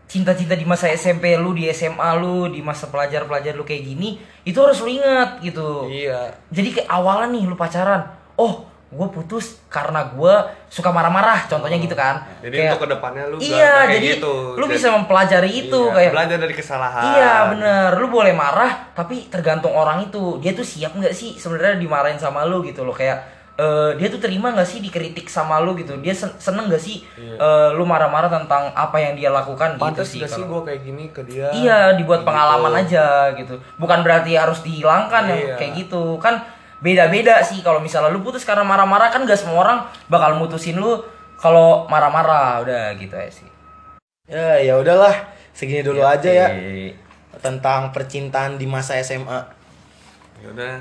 cinta-cinta 0.08 0.56
di 0.56 0.64
masa 0.64 0.88
SMP 0.88 1.36
lu, 1.36 1.52
di 1.52 1.68
SMA 1.70 2.10
lu, 2.16 2.48
di 2.48 2.64
masa 2.64 2.88
pelajar-pelajar 2.88 3.52
lu 3.52 3.68
kayak 3.68 3.84
gini, 3.84 4.16
itu 4.48 4.56
harus 4.58 4.80
lu 4.80 4.88
ingat 4.88 5.44
gitu. 5.44 5.92
Iya. 5.92 6.34
Jadi 6.48 6.80
kayak 6.80 6.88
awalnya 6.88 7.36
nih 7.36 7.44
lu 7.46 7.54
pacaran, 7.54 8.08
oh 8.40 8.69
gue 8.90 9.06
putus 9.08 9.62
karena 9.66 10.02
gue 10.04 10.34
suka 10.66 10.90
marah-marah, 10.90 11.46
contohnya 11.46 11.78
gitu 11.78 11.94
kan. 11.94 12.26
Jadi 12.40 12.58
Kayak- 12.58 12.74
untuk 12.74 12.82
ke 12.82 12.88
depannya 12.90 13.24
lu 13.24 13.36
Iya, 13.38 13.86
kayak 13.86 13.90
jadi 13.94 14.06
gitu. 14.18 14.34
lu 14.52 14.64
Jadi- 14.64 14.74
bisa 14.74 14.88
mempelajari 14.90 15.50
itu 15.52 15.80
Iya, 15.80 15.94
kayak 15.94 16.10
belajar 16.10 16.38
dari 16.38 16.54
kesalahan. 16.54 17.04
Iya 17.08 17.32
bener, 17.48 17.88
lu 17.96 18.06
boleh 18.08 18.34
marah 18.34 18.90
tapi 18.92 19.26
tergantung 19.26 19.70
orang 19.72 20.02
itu 20.04 20.38
dia 20.38 20.50
tuh 20.50 20.62
siap 20.62 20.92
nggak 20.92 21.10
sih 21.12 21.34
sebenarnya 21.34 21.78
dimarahin 21.78 22.18
sama 22.18 22.42
lu 22.42 22.60
gitu 22.60 22.82
loh 22.82 22.90
kayak 22.90 23.22
eh, 23.56 23.92
dia 23.94 24.08
tuh 24.08 24.16
terima 24.18 24.50
nggak 24.50 24.64
sih 24.64 24.80
dikritik 24.80 25.28
sama 25.28 25.60
lu 25.60 25.76
gitu 25.76 25.92
dia 25.98 26.10
sen- 26.10 26.32
seneng 26.34 26.66
nggak 26.66 26.80
sih 26.80 27.04
eh, 27.16 27.68
lu 27.70 27.84
marah-marah 27.84 28.26
tentang 28.28 28.72
apa 28.72 28.96
yang 28.98 29.12
dia 29.14 29.28
lakukan 29.28 29.76
Pantes 29.76 30.08
gitu 30.08 30.16
sih 30.16 30.20
gak 30.20 30.32
sih 30.32 30.42
gue 30.42 30.60
kayak 30.64 30.80
gini 30.80 31.04
ke 31.06 31.20
dia? 31.22 31.46
iya 31.52 31.78
dibuat 31.92 32.20
Gitu. 32.20 32.26
pengalaman 32.26 32.72
aja 32.74 33.06
gitu 33.34 33.54
bukan 33.76 34.00
berarti 34.00 34.34
harus 34.34 34.60
dihilangkan 34.60 35.28
yang 35.28 35.40
Iya. 35.46 35.56
kayak 35.56 35.72
gitu 35.78 36.16
kan 36.16 36.40
beda-beda 36.80 37.40
sih 37.40 37.60
kalau 37.60 37.78
misalnya 37.78 38.08
lu 38.08 38.20
putus 38.20 38.42
karena 38.42 38.64
marah-marah 38.64 39.08
kan 39.08 39.22
gak 39.22 39.36
semua 39.36 39.60
orang 39.60 39.78
bakal 40.08 40.34
mutusin 40.34 40.76
lu 40.76 41.00
kalau 41.36 41.84
marah-marah 41.86 42.60
udah 42.60 42.92
gitu 42.96 43.14
aja 43.14 43.30
sih 43.30 43.48
Ya 44.24 44.54
ya 44.56 44.78
udahlah, 44.78 45.10
segini 45.50 45.82
dulu 45.82 46.00
aja 46.00 46.30
ya 46.30 46.46
tentang 47.36 47.90
percintaan 47.90 48.54
di 48.56 48.64
masa 48.64 48.94
SMA. 48.96 49.42
Ya 50.38 50.48
udah. 50.48 50.76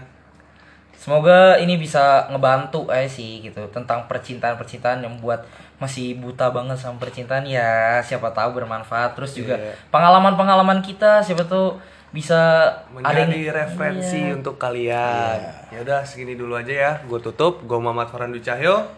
Semoga 0.94 1.58
ini 1.58 1.74
bisa 1.74 2.30
ngebantu 2.30 2.86
aja 2.88 3.10
sih 3.10 3.42
gitu 3.42 3.66
tentang 3.74 4.06
percintaan-percintaan 4.06 5.02
yang 5.02 5.18
buat 5.18 5.42
masih 5.80 6.20
buta 6.20 6.52
banget 6.52 6.78
sama 6.78 7.00
percintaan 7.00 7.48
ya 7.48 7.98
siapa 8.04 8.30
tahu 8.30 8.54
bermanfaat 8.54 9.16
terus 9.16 9.34
juga 9.34 9.56
Iya. 9.56 9.74
pengalaman-pengalaman 9.90 10.84
kita 10.84 11.24
siapa 11.24 11.48
tuh 11.48 11.80
bisa 12.12 12.68
ada 13.00 13.24
Menjadi 13.26 13.50
yang 13.50 13.56
referensi 13.56 14.20
Iya. 14.28 14.36
untuk 14.38 14.62
kalian. 14.62 15.40
Ya 15.70 15.86
udah 15.86 16.02
segini 16.02 16.34
dulu 16.34 16.58
aja 16.58 16.74
ya. 16.74 16.92
Gue 17.06 17.22
tutup. 17.22 17.62
Gue 17.62 17.78
Muhammad 17.78 18.10
Farhan 18.10 18.34
Dwi 18.34 18.42
Cahyo. 18.42 18.90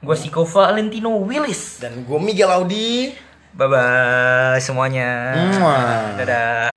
Gue 0.00 0.16
Siko 0.16 0.48
Valentino 0.48 1.12
Willis. 1.20 1.84
Dan 1.84 2.08
gue 2.08 2.18
Miguel 2.18 2.48
Audi. 2.48 3.12
Bye 3.52 3.68
bye 3.68 4.58
semuanya. 4.64 5.36
Muah. 5.36 6.16
Dadah. 6.16 6.72